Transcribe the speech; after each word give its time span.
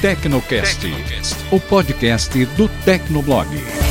Tecnocast, 0.00 0.84
o 1.50 1.58
podcast 1.58 2.44
do 2.56 2.68
Tecnoblog. 2.84 3.87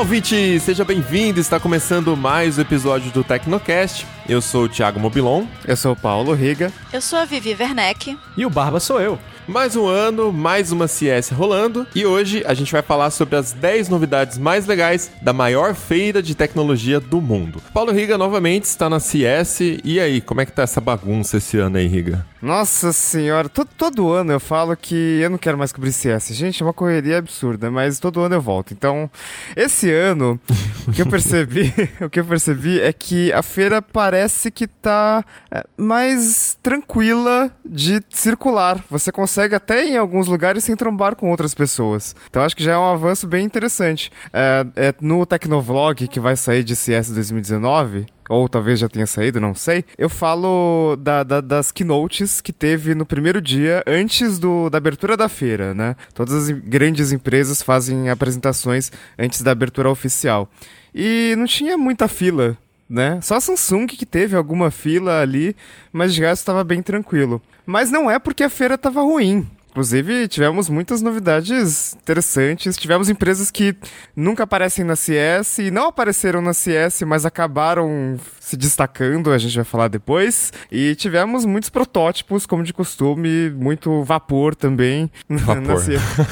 Olá, 0.00 0.06
ouvinte! 0.06 0.58
Seja 0.60 0.82
bem-vindo! 0.82 1.38
Está 1.40 1.60
começando 1.60 2.16
mais 2.16 2.56
um 2.56 2.62
episódio 2.62 3.10
do 3.12 3.22
Tecnocast. 3.22 4.06
Eu 4.26 4.40
sou 4.40 4.64
o 4.64 4.68
Thiago 4.68 4.98
Mobilon. 4.98 5.44
Eu 5.66 5.76
sou 5.76 5.92
o 5.92 5.96
Paulo 5.96 6.32
Riga. 6.32 6.72
Eu 6.90 7.02
sou 7.02 7.18
a 7.18 7.26
Vivi 7.26 7.50
Werneck. 7.50 8.18
E 8.34 8.46
o 8.46 8.48
Barba 8.48 8.80
sou 8.80 8.98
eu. 8.98 9.18
Mais 9.50 9.74
um 9.74 9.84
ano, 9.84 10.32
mais 10.32 10.70
uma 10.70 10.86
CS 10.86 11.30
rolando 11.30 11.84
e 11.92 12.06
hoje 12.06 12.40
a 12.46 12.54
gente 12.54 12.70
vai 12.70 12.82
falar 12.82 13.10
sobre 13.10 13.34
as 13.34 13.52
10 13.52 13.88
novidades 13.88 14.38
mais 14.38 14.64
legais 14.64 15.10
da 15.20 15.32
maior 15.32 15.74
feira 15.74 16.22
de 16.22 16.36
tecnologia 16.36 17.00
do 17.00 17.20
mundo. 17.20 17.60
Paulo 17.74 17.90
Riga 17.90 18.16
novamente 18.16 18.66
está 18.66 18.88
na 18.88 19.00
CS 19.00 19.58
e 19.82 19.98
aí, 19.98 20.20
como 20.20 20.40
é 20.40 20.46
que 20.46 20.52
tá 20.52 20.62
essa 20.62 20.80
bagunça 20.80 21.38
esse 21.38 21.58
ano 21.58 21.78
aí, 21.78 21.88
Riga? 21.88 22.24
Nossa 22.40 22.92
senhora, 22.92 23.48
todo, 23.48 23.68
todo 23.76 24.10
ano 24.10 24.32
eu 24.32 24.40
falo 24.40 24.74
que 24.76 24.94
eu 24.94 25.28
não 25.28 25.36
quero 25.36 25.58
mais 25.58 25.72
cobrir 25.72 25.92
CS. 25.92 26.28
Gente, 26.28 26.62
é 26.62 26.64
uma 26.64 26.72
correria 26.72 27.18
absurda, 27.18 27.70
mas 27.70 27.98
todo 27.98 28.20
ano 28.20 28.36
eu 28.36 28.40
volto. 28.40 28.72
Então, 28.72 29.10
esse 29.54 29.90
ano, 29.92 30.40
o 30.88 30.92
que 30.92 31.02
eu 31.02 31.06
percebi, 31.06 31.74
o 32.00 32.08
que 32.08 32.20
eu 32.20 32.24
percebi 32.24 32.80
é 32.80 32.92
que 32.94 33.30
a 33.32 33.42
feira 33.42 33.82
parece 33.82 34.50
que 34.50 34.66
tá 34.66 35.22
é, 35.50 35.66
mais 35.76 36.56
tranquila 36.62 37.50
de 37.62 38.00
circular. 38.08 38.82
Você 38.88 39.12
consegue 39.12 39.39
até 39.44 39.86
em 39.86 39.96
alguns 39.96 40.26
lugares 40.26 40.64
sem 40.64 40.76
trombar 40.76 41.16
com 41.16 41.30
outras 41.30 41.54
pessoas. 41.54 42.14
Então 42.28 42.42
acho 42.42 42.56
que 42.56 42.64
já 42.64 42.72
é 42.72 42.78
um 42.78 42.92
avanço 42.92 43.26
bem 43.26 43.44
interessante. 43.44 44.10
É, 44.32 44.66
é 44.76 44.94
no 45.00 45.24
Tecnovlog 45.24 46.08
que 46.08 46.20
vai 46.20 46.36
sair 46.36 46.62
de 46.64 46.74
CS 46.76 47.10
2019, 47.10 48.06
ou 48.28 48.48
talvez 48.48 48.78
já 48.78 48.88
tenha 48.88 49.06
saído, 49.06 49.40
não 49.40 49.54
sei. 49.54 49.84
Eu 49.98 50.08
falo 50.08 50.96
da, 50.96 51.22
da, 51.22 51.40
das 51.40 51.72
keynotes 51.72 52.40
que 52.40 52.52
teve 52.52 52.94
no 52.94 53.04
primeiro 53.04 53.40
dia, 53.40 53.82
antes 53.86 54.38
do, 54.38 54.70
da 54.70 54.78
abertura 54.78 55.16
da 55.16 55.28
feira, 55.28 55.74
né? 55.74 55.96
Todas 56.14 56.34
as 56.34 56.50
grandes 56.50 57.10
empresas 57.10 57.60
fazem 57.60 58.08
apresentações 58.08 58.92
antes 59.18 59.42
da 59.42 59.50
abertura 59.50 59.90
oficial. 59.90 60.48
E 60.94 61.34
não 61.36 61.46
tinha 61.46 61.76
muita 61.76 62.06
fila. 62.06 62.56
Né? 62.90 63.20
Só 63.22 63.36
a 63.36 63.40
Samsung 63.40 63.86
que 63.86 64.04
teve 64.04 64.34
alguma 64.34 64.68
fila 64.68 65.20
ali, 65.20 65.54
mas 65.92 66.12
de 66.12 66.22
resto 66.22 66.42
estava 66.42 66.64
bem 66.64 66.82
tranquilo. 66.82 67.40
Mas 67.64 67.88
não 67.88 68.10
é 68.10 68.18
porque 68.18 68.42
a 68.42 68.50
feira 68.50 68.74
estava 68.74 69.00
ruim. 69.00 69.48
Inclusive, 69.70 70.26
tivemos 70.26 70.68
muitas 70.68 71.00
novidades 71.00 71.94
interessantes. 71.94 72.76
Tivemos 72.76 73.08
empresas 73.08 73.50
que 73.50 73.76
nunca 74.16 74.42
aparecem 74.42 74.84
na 74.84 74.96
CS 74.96 75.58
e 75.58 75.70
não 75.70 75.88
apareceram 75.88 76.42
na 76.42 76.52
CS, 76.52 77.02
mas 77.02 77.24
acabaram 77.24 78.18
se 78.40 78.56
destacando, 78.56 79.30
a 79.30 79.38
gente 79.38 79.54
vai 79.54 79.64
falar 79.64 79.88
depois. 79.88 80.52
E 80.72 80.96
tivemos 80.96 81.44
muitos 81.44 81.70
protótipos, 81.70 82.46
como 82.46 82.64
de 82.64 82.72
costume, 82.72 83.50
muito 83.50 84.02
vapor 84.02 84.56
também. 84.56 85.08
Vapor. 85.28 85.80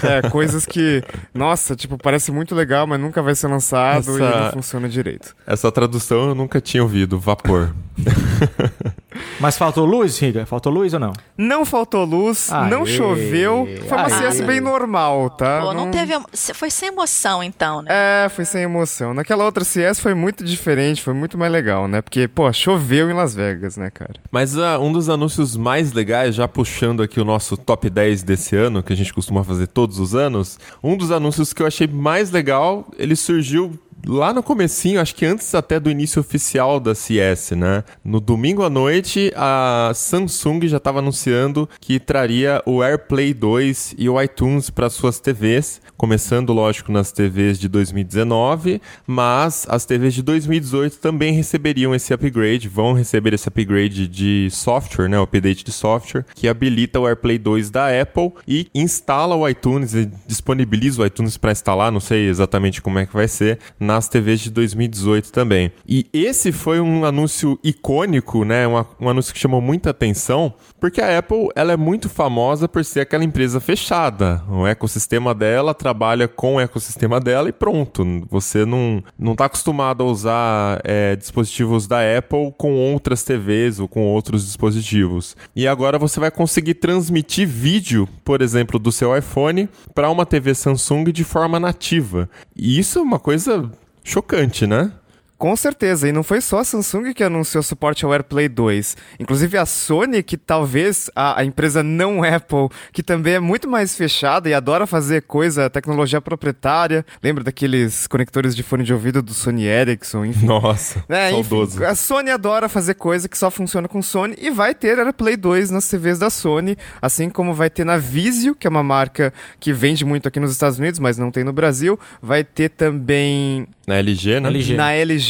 é, 0.02 0.28
coisas 0.28 0.66
que, 0.66 1.02
nossa, 1.32 1.76
tipo, 1.76 1.96
parece 1.96 2.32
muito 2.32 2.56
legal, 2.56 2.88
mas 2.88 2.98
nunca 2.98 3.22
vai 3.22 3.36
ser 3.36 3.46
lançado 3.46 4.10
Essa... 4.10 4.12
e 4.12 4.40
não 4.42 4.52
funciona 4.52 4.88
direito. 4.88 5.36
Essa 5.46 5.70
tradução 5.70 6.30
eu 6.30 6.34
nunca 6.34 6.60
tinha 6.60 6.82
ouvido, 6.82 7.20
vapor. 7.20 7.72
Mas 9.40 9.56
faltou 9.56 9.84
luz, 9.84 10.18
Riga? 10.18 10.44
Faltou 10.44 10.72
luz 10.72 10.92
ou 10.94 11.00
não? 11.00 11.12
Não 11.36 11.64
faltou 11.64 12.04
luz, 12.04 12.50
Aê. 12.52 12.68
não 12.68 12.84
choveu. 12.84 13.68
Foi 13.88 13.96
uma 13.96 14.06
Aê. 14.06 14.32
CS 14.32 14.40
bem 14.40 14.60
normal, 14.60 15.30
tá? 15.30 15.60
Pô, 15.60 15.72
não... 15.72 15.84
não 15.84 15.90
teve. 15.92 16.12
Foi 16.54 16.70
sem 16.70 16.88
emoção, 16.88 17.42
então, 17.42 17.82
né? 17.82 17.88
É, 18.24 18.28
foi 18.28 18.44
sem 18.44 18.62
emoção. 18.62 19.14
Naquela 19.14 19.44
outra 19.44 19.64
CS 19.64 20.00
foi 20.00 20.12
muito 20.12 20.42
diferente, 20.42 21.02
foi 21.02 21.14
muito 21.14 21.38
mais 21.38 21.52
legal, 21.52 21.86
né? 21.86 22.02
Porque, 22.02 22.26
pô, 22.26 22.52
choveu 22.52 23.08
em 23.10 23.14
Las 23.14 23.34
Vegas, 23.34 23.76
né, 23.76 23.90
cara? 23.90 24.14
Mas 24.30 24.56
uh, 24.56 24.80
um 24.80 24.92
dos 24.92 25.08
anúncios 25.08 25.56
mais 25.56 25.92
legais, 25.92 26.34
já 26.34 26.48
puxando 26.48 27.02
aqui 27.02 27.20
o 27.20 27.24
nosso 27.24 27.56
top 27.56 27.88
10 27.88 28.24
desse 28.24 28.56
ano, 28.56 28.82
que 28.82 28.92
a 28.92 28.96
gente 28.96 29.14
costuma 29.14 29.44
fazer 29.44 29.68
todos 29.68 30.00
os 30.00 30.16
anos, 30.16 30.58
um 30.82 30.96
dos 30.96 31.12
anúncios 31.12 31.52
que 31.52 31.62
eu 31.62 31.66
achei 31.66 31.86
mais 31.86 32.32
legal, 32.32 32.86
ele 32.98 33.14
surgiu 33.14 33.78
lá 34.06 34.32
no 34.32 34.42
comecinho, 34.42 35.00
acho 35.00 35.14
que 35.14 35.26
antes 35.26 35.54
até 35.54 35.78
do 35.78 35.90
início 35.90 36.20
oficial 36.20 36.80
da 36.80 36.94
CS, 36.94 37.52
né? 37.52 37.84
No 38.04 38.20
domingo 38.20 38.62
à 38.62 38.70
noite, 38.70 39.32
a 39.36 39.92
Samsung 39.94 40.66
já 40.66 40.76
estava 40.76 40.98
anunciando 41.00 41.68
que 41.80 41.98
traria 41.98 42.62
o 42.64 42.82
AirPlay 42.82 43.34
2 43.34 43.94
e 43.98 44.08
o 44.08 44.20
iTunes 44.20 44.70
para 44.70 44.90
suas 44.90 45.20
TVs, 45.20 45.80
começando, 45.96 46.52
lógico, 46.52 46.92
nas 46.92 47.12
TVs 47.12 47.58
de 47.58 47.68
2019, 47.68 48.80
mas 49.06 49.66
as 49.68 49.84
TVs 49.84 50.14
de 50.14 50.22
2018 50.22 50.98
também 50.98 51.32
receberiam 51.32 51.94
esse 51.94 52.12
upgrade, 52.14 52.68
vão 52.68 52.92
receber 52.92 53.34
esse 53.34 53.48
upgrade 53.48 54.06
de 54.06 54.48
software, 54.50 55.08
né? 55.08 55.18
O 55.18 55.22
update 55.22 55.64
de 55.64 55.72
software, 55.72 56.24
que 56.34 56.48
habilita 56.48 57.00
o 57.00 57.06
AirPlay 57.06 57.38
2 57.38 57.70
da 57.70 57.88
Apple 58.00 58.32
e 58.46 58.68
instala 58.74 59.34
o 59.34 59.48
iTunes 59.48 59.94
e 59.94 60.10
disponibiliza 60.26 61.02
o 61.02 61.06
iTunes 61.06 61.36
para 61.36 61.52
instalar, 61.52 61.92
não 61.92 62.00
sei 62.00 62.28
exatamente 62.28 62.80
como 62.80 62.98
é 62.98 63.06
que 63.06 63.12
vai 63.12 63.28
ser, 63.28 63.58
nas 63.88 64.06
TVs 64.06 64.40
de 64.40 64.50
2018 64.50 65.32
também. 65.32 65.72
E 65.88 66.06
esse 66.12 66.52
foi 66.52 66.78
um 66.78 67.06
anúncio 67.06 67.58
icônico, 67.64 68.44
né? 68.44 68.68
Um, 68.68 68.84
um 69.00 69.08
anúncio 69.08 69.32
que 69.32 69.40
chamou 69.40 69.62
muita 69.62 69.88
atenção, 69.88 70.52
porque 70.78 71.00
a 71.00 71.18
Apple 71.18 71.48
ela 71.56 71.72
é 71.72 71.76
muito 71.76 72.06
famosa 72.06 72.68
por 72.68 72.84
ser 72.84 73.00
aquela 73.00 73.24
empresa 73.24 73.60
fechada. 73.60 74.42
O 74.46 74.66
ecossistema 74.66 75.34
dela 75.34 75.72
trabalha 75.72 76.28
com 76.28 76.56
o 76.56 76.60
ecossistema 76.60 77.18
dela 77.18 77.48
e 77.48 77.52
pronto. 77.52 78.04
Você 78.28 78.66
não, 78.66 79.02
não 79.18 79.34
tá 79.34 79.46
acostumado 79.46 80.02
a 80.02 80.06
usar 80.06 80.80
é, 80.84 81.16
dispositivos 81.16 81.86
da 81.86 82.00
Apple 82.18 82.52
com 82.58 82.74
outras 82.74 83.22
TVs 83.22 83.80
ou 83.80 83.88
com 83.88 84.04
outros 84.04 84.44
dispositivos. 84.44 85.34
E 85.56 85.66
agora 85.66 85.98
você 85.98 86.20
vai 86.20 86.30
conseguir 86.30 86.74
transmitir 86.74 87.48
vídeo, 87.48 88.06
por 88.22 88.42
exemplo, 88.42 88.78
do 88.78 88.92
seu 88.92 89.16
iPhone 89.16 89.66
para 89.94 90.10
uma 90.10 90.26
TV 90.26 90.54
Samsung 90.54 91.04
de 91.04 91.24
forma 91.24 91.58
nativa. 91.58 92.28
E 92.54 92.78
isso 92.78 92.98
é 92.98 93.02
uma 93.02 93.18
coisa 93.18 93.70
chocante, 94.08 94.66
né? 94.66 94.90
Com 95.38 95.54
certeza, 95.54 96.08
e 96.08 96.12
não 96.12 96.24
foi 96.24 96.40
só 96.40 96.58
a 96.58 96.64
Samsung 96.64 97.14
que 97.14 97.22
anunciou 97.22 97.62
suporte 97.62 98.04
ao 98.04 98.12
AirPlay 98.12 98.48
2. 98.48 98.96
Inclusive 99.20 99.56
a 99.56 99.64
Sony, 99.64 100.20
que 100.20 100.36
talvez 100.36 101.08
a, 101.14 101.38
a, 101.40 101.44
empresa 101.44 101.80
não 101.80 102.24
Apple, 102.26 102.68
que 102.92 103.04
também 103.04 103.34
é 103.34 103.40
muito 103.40 103.68
mais 103.68 103.94
fechada 103.94 104.48
e 104.48 104.54
adora 104.54 104.84
fazer 104.84 105.22
coisa, 105.22 105.70
tecnologia 105.70 106.20
proprietária. 106.20 107.06
Lembra 107.22 107.44
daqueles 107.44 108.08
conectores 108.08 108.56
de 108.56 108.64
fone 108.64 108.82
de 108.82 108.92
ouvido 108.92 109.22
do 109.22 109.32
Sony 109.32 109.64
Ericsson, 109.64 110.24
enfim. 110.24 110.46
Nossa, 110.46 111.04
é, 111.08 111.30
saudoso. 111.30 111.76
Enfim, 111.76 111.84
a 111.84 111.94
Sony 111.94 112.30
adora 112.30 112.68
fazer 112.68 112.94
coisa 112.94 113.28
que 113.28 113.38
só 113.38 113.48
funciona 113.48 113.86
com 113.86 114.02
Sony 114.02 114.34
e 114.40 114.50
vai 114.50 114.74
ter 114.74 114.98
AirPlay 114.98 115.36
2 115.36 115.70
nas 115.70 115.86
TVs 115.86 116.18
da 116.18 116.30
Sony, 116.30 116.76
assim 117.00 117.30
como 117.30 117.54
vai 117.54 117.70
ter 117.70 117.84
na 117.84 117.96
Vizio, 117.96 118.56
que 118.56 118.66
é 118.66 118.70
uma 118.70 118.82
marca 118.82 119.32
que 119.60 119.72
vende 119.72 120.04
muito 120.04 120.26
aqui 120.26 120.40
nos 120.40 120.50
Estados 120.50 120.80
Unidos, 120.80 120.98
mas 120.98 121.16
não 121.16 121.30
tem 121.30 121.44
no 121.44 121.52
Brasil. 121.52 121.96
Vai 122.20 122.42
ter 122.42 122.70
também 122.70 123.68
na 123.86 123.96
LG, 123.96 124.40
né? 124.40 124.48
LG. 124.50 124.74
Na 124.74 124.92
LG. 124.92 125.27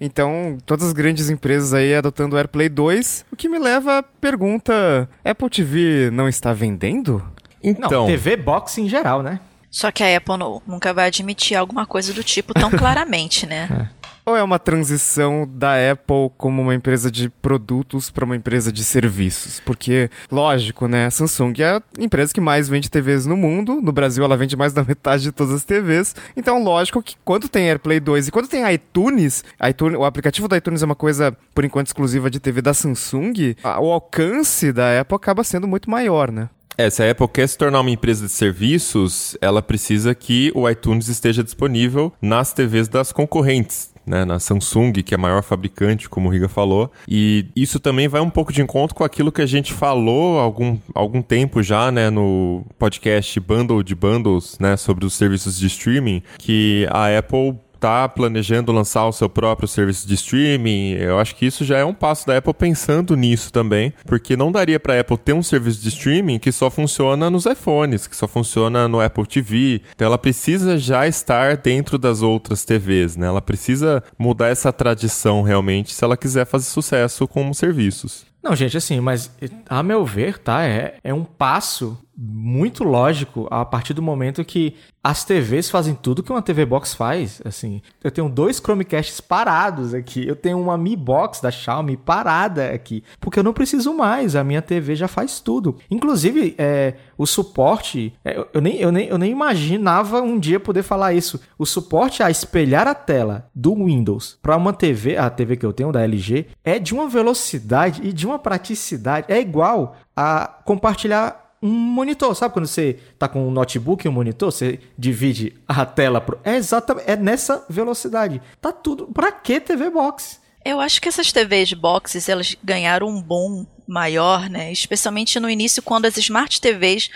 Então, 0.00 0.58
todas 0.64 0.88
as 0.88 0.92
grandes 0.92 1.30
empresas 1.30 1.72
aí 1.74 1.94
adotando 1.94 2.34
o 2.34 2.38
AirPlay 2.38 2.68
2, 2.68 3.26
o 3.32 3.36
que 3.36 3.48
me 3.48 3.58
leva 3.58 3.98
à 3.98 4.02
pergunta: 4.02 5.08
Apple 5.24 5.50
TV 5.50 6.10
não 6.10 6.28
está 6.28 6.52
vendendo? 6.52 7.22
Então, 7.62 7.90
não, 7.90 8.06
TV 8.06 8.36
Box 8.36 8.78
em 8.78 8.88
geral, 8.88 9.22
né? 9.22 9.40
Só 9.70 9.90
que 9.92 10.02
a 10.02 10.16
Apple 10.16 10.36
não, 10.36 10.60
nunca 10.66 10.92
vai 10.92 11.06
admitir 11.06 11.56
alguma 11.56 11.86
coisa 11.86 12.12
do 12.12 12.24
tipo 12.24 12.52
tão 12.52 12.70
claramente, 12.72 13.46
né? 13.46 13.68
É. 13.70 13.99
Ou 14.30 14.36
é 14.36 14.44
uma 14.44 14.60
transição 14.60 15.44
da 15.44 15.72
Apple 15.90 16.30
como 16.38 16.62
uma 16.62 16.72
empresa 16.72 17.10
de 17.10 17.28
produtos 17.28 18.12
para 18.12 18.24
uma 18.24 18.36
empresa 18.36 18.70
de 18.70 18.84
serviços? 18.84 19.58
Porque, 19.58 20.08
lógico, 20.30 20.86
né? 20.86 21.06
A 21.06 21.10
Samsung 21.10 21.52
é 21.58 21.70
a 21.70 21.82
empresa 21.98 22.32
que 22.32 22.40
mais 22.40 22.68
vende 22.68 22.88
TVs 22.88 23.26
no 23.26 23.36
mundo. 23.36 23.80
No 23.82 23.90
Brasil, 23.90 24.22
ela 24.22 24.36
vende 24.36 24.56
mais 24.56 24.72
da 24.72 24.84
metade 24.86 25.24
de 25.24 25.32
todas 25.32 25.52
as 25.52 25.64
TVs. 25.64 26.14
Então, 26.36 26.62
lógico 26.62 27.02
que 27.02 27.16
quando 27.24 27.48
tem 27.48 27.68
AirPlay 27.70 27.98
2 27.98 28.28
e 28.28 28.30
quando 28.30 28.46
tem 28.46 28.72
iTunes, 28.72 29.42
iTunes 29.68 29.98
o 29.98 30.04
aplicativo 30.04 30.46
da 30.46 30.58
iTunes 30.58 30.80
é 30.80 30.86
uma 30.86 30.94
coisa, 30.94 31.36
por 31.52 31.64
enquanto, 31.64 31.88
exclusiva 31.88 32.30
de 32.30 32.38
TV 32.38 32.62
da 32.62 32.72
Samsung, 32.72 33.56
o 33.80 33.90
alcance 33.90 34.72
da 34.72 35.00
Apple 35.00 35.16
acaba 35.16 35.42
sendo 35.42 35.66
muito 35.66 35.90
maior, 35.90 36.30
né? 36.30 36.48
É, 36.78 36.88
se 36.88 37.02
a 37.02 37.10
Apple 37.10 37.26
quer 37.28 37.48
se 37.48 37.58
tornar 37.58 37.80
uma 37.80 37.90
empresa 37.90 38.26
de 38.26 38.32
serviços, 38.32 39.36
ela 39.40 39.60
precisa 39.60 40.14
que 40.14 40.52
o 40.54 40.70
iTunes 40.70 41.08
esteja 41.08 41.42
disponível 41.42 42.12
nas 42.22 42.52
TVs 42.52 42.88
das 42.88 43.10
concorrentes 43.10 43.89
né, 44.06 44.24
na 44.24 44.38
Samsung, 44.38 44.92
que 44.92 45.14
é 45.14 45.16
a 45.16 45.20
maior 45.20 45.42
fabricante, 45.42 46.08
como 46.08 46.28
o 46.28 46.32
Riga 46.32 46.48
falou. 46.48 46.90
E 47.08 47.46
isso 47.54 47.78
também 47.78 48.08
vai 48.08 48.20
um 48.20 48.30
pouco 48.30 48.52
de 48.52 48.62
encontro 48.62 48.94
com 48.94 49.04
aquilo 49.04 49.32
que 49.32 49.42
a 49.42 49.46
gente 49.46 49.72
falou 49.72 50.38
há 50.38 50.42
algum, 50.42 50.78
algum 50.94 51.22
tempo 51.22 51.62
já, 51.62 51.90
né, 51.90 52.10
no 52.10 52.64
podcast 52.78 53.38
Bundle 53.40 53.82
de 53.82 53.94
Bundles, 53.94 54.58
né, 54.58 54.76
sobre 54.76 55.04
os 55.04 55.14
serviços 55.14 55.58
de 55.58 55.66
streaming, 55.66 56.22
que 56.38 56.86
a 56.90 57.16
Apple 57.18 57.56
tá 57.80 58.08
planejando 58.08 58.70
lançar 58.70 59.06
o 59.06 59.12
seu 59.12 59.28
próprio 59.28 59.66
serviço 59.66 60.06
de 60.06 60.14
streaming. 60.14 60.92
Eu 60.92 61.18
acho 61.18 61.34
que 61.34 61.46
isso 61.46 61.64
já 61.64 61.78
é 61.78 61.84
um 61.84 61.94
passo 61.94 62.26
da 62.26 62.36
Apple 62.36 62.52
pensando 62.52 63.16
nisso 63.16 63.50
também, 63.50 63.92
porque 64.04 64.36
não 64.36 64.52
daria 64.52 64.78
para 64.78 64.94
a 64.94 65.00
Apple 65.00 65.16
ter 65.16 65.32
um 65.32 65.42
serviço 65.42 65.80
de 65.80 65.88
streaming 65.88 66.38
que 66.38 66.52
só 66.52 66.70
funciona 66.70 67.30
nos 67.30 67.46
iPhones, 67.46 68.06
que 68.06 68.14
só 68.14 68.28
funciona 68.28 68.86
no 68.86 69.00
Apple 69.00 69.26
TV. 69.26 69.80
Então 69.94 70.06
ela 70.06 70.18
precisa 70.18 70.76
já 70.76 71.08
estar 71.08 71.56
dentro 71.56 71.98
das 71.98 72.20
outras 72.20 72.64
TVs, 72.64 73.16
né? 73.16 73.26
Ela 73.26 73.40
precisa 73.40 74.04
mudar 74.18 74.48
essa 74.48 74.72
tradição 74.72 75.42
realmente 75.42 75.94
se 75.94 76.04
ela 76.04 76.16
quiser 76.16 76.44
fazer 76.44 76.66
sucesso 76.66 77.26
como 77.26 77.54
serviços. 77.54 78.28
Não, 78.42 78.56
gente, 78.56 78.76
assim, 78.76 79.00
mas 79.00 79.30
a 79.68 79.82
meu 79.82 80.04
ver, 80.04 80.38
tá? 80.38 80.64
É, 80.64 80.96
é 81.04 81.12
um 81.12 81.24
passo 81.24 81.98
muito 82.22 82.84
lógico 82.84 83.48
a 83.50 83.64
partir 83.64 83.94
do 83.94 84.02
momento 84.02 84.44
que 84.44 84.76
as 85.02 85.24
TVs 85.24 85.70
fazem 85.70 85.94
tudo 85.94 86.22
que 86.22 86.30
uma 86.30 86.42
TV 86.42 86.66
Box 86.66 86.92
faz. 86.92 87.40
Assim, 87.46 87.80
eu 88.04 88.10
tenho 88.10 88.28
dois 88.28 88.58
Chromecasts 88.58 89.22
parados 89.22 89.94
aqui, 89.94 90.28
eu 90.28 90.36
tenho 90.36 90.60
uma 90.60 90.76
Mi 90.76 90.94
Box 90.94 91.40
da 91.40 91.50
Xiaomi 91.50 91.96
parada 91.96 92.72
aqui, 92.72 93.02
porque 93.18 93.38
eu 93.38 93.42
não 93.42 93.54
preciso 93.54 93.94
mais, 93.94 94.36
a 94.36 94.44
minha 94.44 94.60
TV 94.60 94.94
já 94.94 95.08
faz 95.08 95.40
tudo. 95.40 95.78
Inclusive, 95.90 96.54
é, 96.58 96.94
o 97.16 97.24
suporte, 97.24 98.12
é, 98.22 98.46
eu, 98.52 98.60
nem, 98.60 98.76
eu, 98.76 98.92
nem, 98.92 99.08
eu 99.08 99.16
nem 99.16 99.32
imaginava 99.32 100.20
um 100.20 100.38
dia 100.38 100.60
poder 100.60 100.82
falar 100.82 101.14
isso. 101.14 101.40
O 101.58 101.64
suporte 101.64 102.22
a 102.22 102.30
espelhar 102.30 102.86
a 102.86 102.94
tela 102.94 103.48
do 103.54 103.74
Windows 103.74 104.38
para 104.42 104.58
uma 104.58 104.74
TV, 104.74 105.16
a 105.16 105.30
TV 105.30 105.56
que 105.56 105.64
eu 105.64 105.72
tenho 105.72 105.90
da 105.90 106.02
LG, 106.02 106.48
é 106.62 106.78
de 106.78 106.92
uma 106.92 107.08
velocidade 107.08 108.02
e 108.04 108.12
de 108.12 108.26
uma 108.26 108.38
praticidade, 108.38 109.32
é 109.32 109.40
igual 109.40 109.96
a 110.14 110.46
compartilhar 110.66 111.49
um 111.62 111.68
monitor, 111.68 112.34
sabe 112.34 112.54
quando 112.54 112.66
você 112.66 112.98
tá 113.18 113.28
com 113.28 113.46
um 113.46 113.50
notebook 113.50 114.06
e 114.06 114.08
um 114.08 114.12
monitor, 114.12 114.50
você 114.50 114.80
divide 114.96 115.54
a 115.68 115.84
tela 115.84 116.20
pro... 116.20 116.38
é 116.42 116.56
exatamente 116.56 117.10
é 117.10 117.16
nessa 117.16 117.64
velocidade. 117.68 118.40
Tá 118.60 118.72
tudo. 118.72 119.06
Para 119.08 119.30
que 119.30 119.60
TV 119.60 119.90
box? 119.90 120.40
Eu 120.64 120.80
acho 120.80 121.00
que 121.00 121.08
essas 121.08 121.32
TVs 121.32 121.72
boxes 121.72 122.28
elas 122.28 122.56
ganharam 122.62 123.08
um 123.08 123.22
boom 123.22 123.66
maior, 123.90 124.48
né? 124.48 124.70
Especialmente 124.70 125.40
no 125.40 125.50
início, 125.50 125.82
quando 125.82 126.04
as 126.04 126.16
smart 126.16 126.60
TVs 126.60 127.10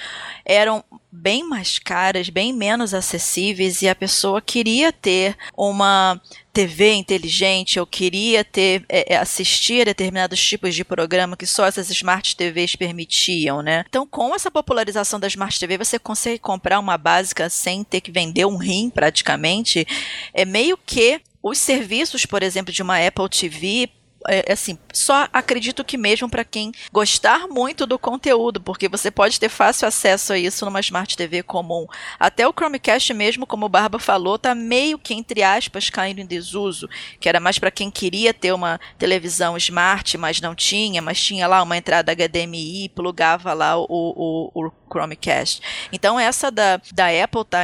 eram 0.45 0.83
bem 1.11 1.45
mais 1.49 1.79
caras, 1.79 2.29
bem 2.29 2.53
menos 2.53 2.93
acessíveis 2.93 3.81
e 3.83 3.89
a 3.89 3.95
pessoa 3.95 4.43
queria 4.43 4.93
ter 4.93 5.37
uma 5.57 6.21
TV 6.53 6.95
inteligente, 6.95 7.79
eu 7.79 7.87
queria 7.87 8.45
ter 8.45 8.85
é, 8.89 9.15
é, 9.15 9.17
assistir 9.17 9.83
a 9.83 9.85
determinados 9.85 10.45
tipos 10.45 10.75
de 10.75 10.85
programa 10.85 11.37
que 11.37 11.47
só 11.47 11.67
essas 11.67 11.89
smart 11.91 12.37
TVs 12.37 12.75
permitiam, 12.75 13.63
né? 13.63 13.85
Então, 13.89 14.07
com 14.07 14.35
essa 14.35 14.51
popularização 14.51 15.21
da 15.21 15.29
smart 15.29 15.59
TV, 15.61 15.79
você 15.79 15.99
consegue 15.99 16.39
comprar 16.39 16.81
uma 16.81 16.99
básica 16.99 17.49
sem 17.49 17.85
ter 17.85 18.01
que 18.01 18.11
vender 18.11 18.47
um 18.47 18.57
rim 18.57 18.91
praticamente. 18.91 19.87
É 20.33 20.45
meio 20.45 20.77
que 20.77 21.21
os 21.45 21.59
serviços, 21.59 22.25
por 22.25 22.43
exemplo, 22.43 22.73
de 22.73 22.83
uma 22.83 22.99
Apple 23.07 23.29
TV 23.29 23.91
é, 24.27 24.51
assim, 24.51 24.79
só 24.91 25.29
acredito 25.31 25.85
que 25.85 25.99
mesmo 25.99 26.31
para 26.31 26.45
quem 26.45 26.73
gostar 26.91 27.47
muito 27.47 27.85
do 27.85 27.99
conteúdo, 27.99 28.59
porque 28.59 28.89
você 28.89 29.11
pode 29.11 29.39
ter 29.39 29.51
fácil 29.51 29.87
acesso 29.87 30.33
a 30.33 30.39
isso 30.39 30.65
numa 30.65 30.81
Smart 30.81 31.15
TV 31.15 31.43
comum. 31.43 31.87
Até 32.19 32.49
o 32.49 32.53
Chromecast 32.53 33.13
mesmo, 33.13 33.47
como 33.47 33.67
o 33.67 33.69
Barba 33.69 33.99
falou, 33.99 34.39
tá 34.39 34.55
meio 34.55 34.99
que 34.99 35.13
entre 35.13 35.43
aspas 35.43 35.91
caindo 35.91 36.21
em 36.21 36.27
desuso, 36.27 36.89
que 37.21 37.29
era 37.29 37.39
mais 37.39 37.59
para 37.59 37.71
quem 37.71 37.91
queria 37.91 38.33
ter 38.33 38.53
uma 38.53 38.81
televisão 38.99 39.59
smart, 39.59 40.17
mas 40.17 40.41
não 40.41 40.55
tinha, 40.55 41.03
mas 41.03 41.23
tinha 41.23 41.47
lá 41.47 41.63
uma 41.63 41.77
entrada 41.77 42.15
HDMI, 42.15 42.89
plugava 42.95 43.53
lá 43.53 43.77
o, 43.77 43.87
o, 43.91 44.51
o 44.55 44.73
Chromecast. 44.91 45.61
Então 45.93 46.19
essa 46.19 46.51
da, 46.51 46.81
da 46.93 47.07
Apple 47.09 47.45
tá, 47.45 47.61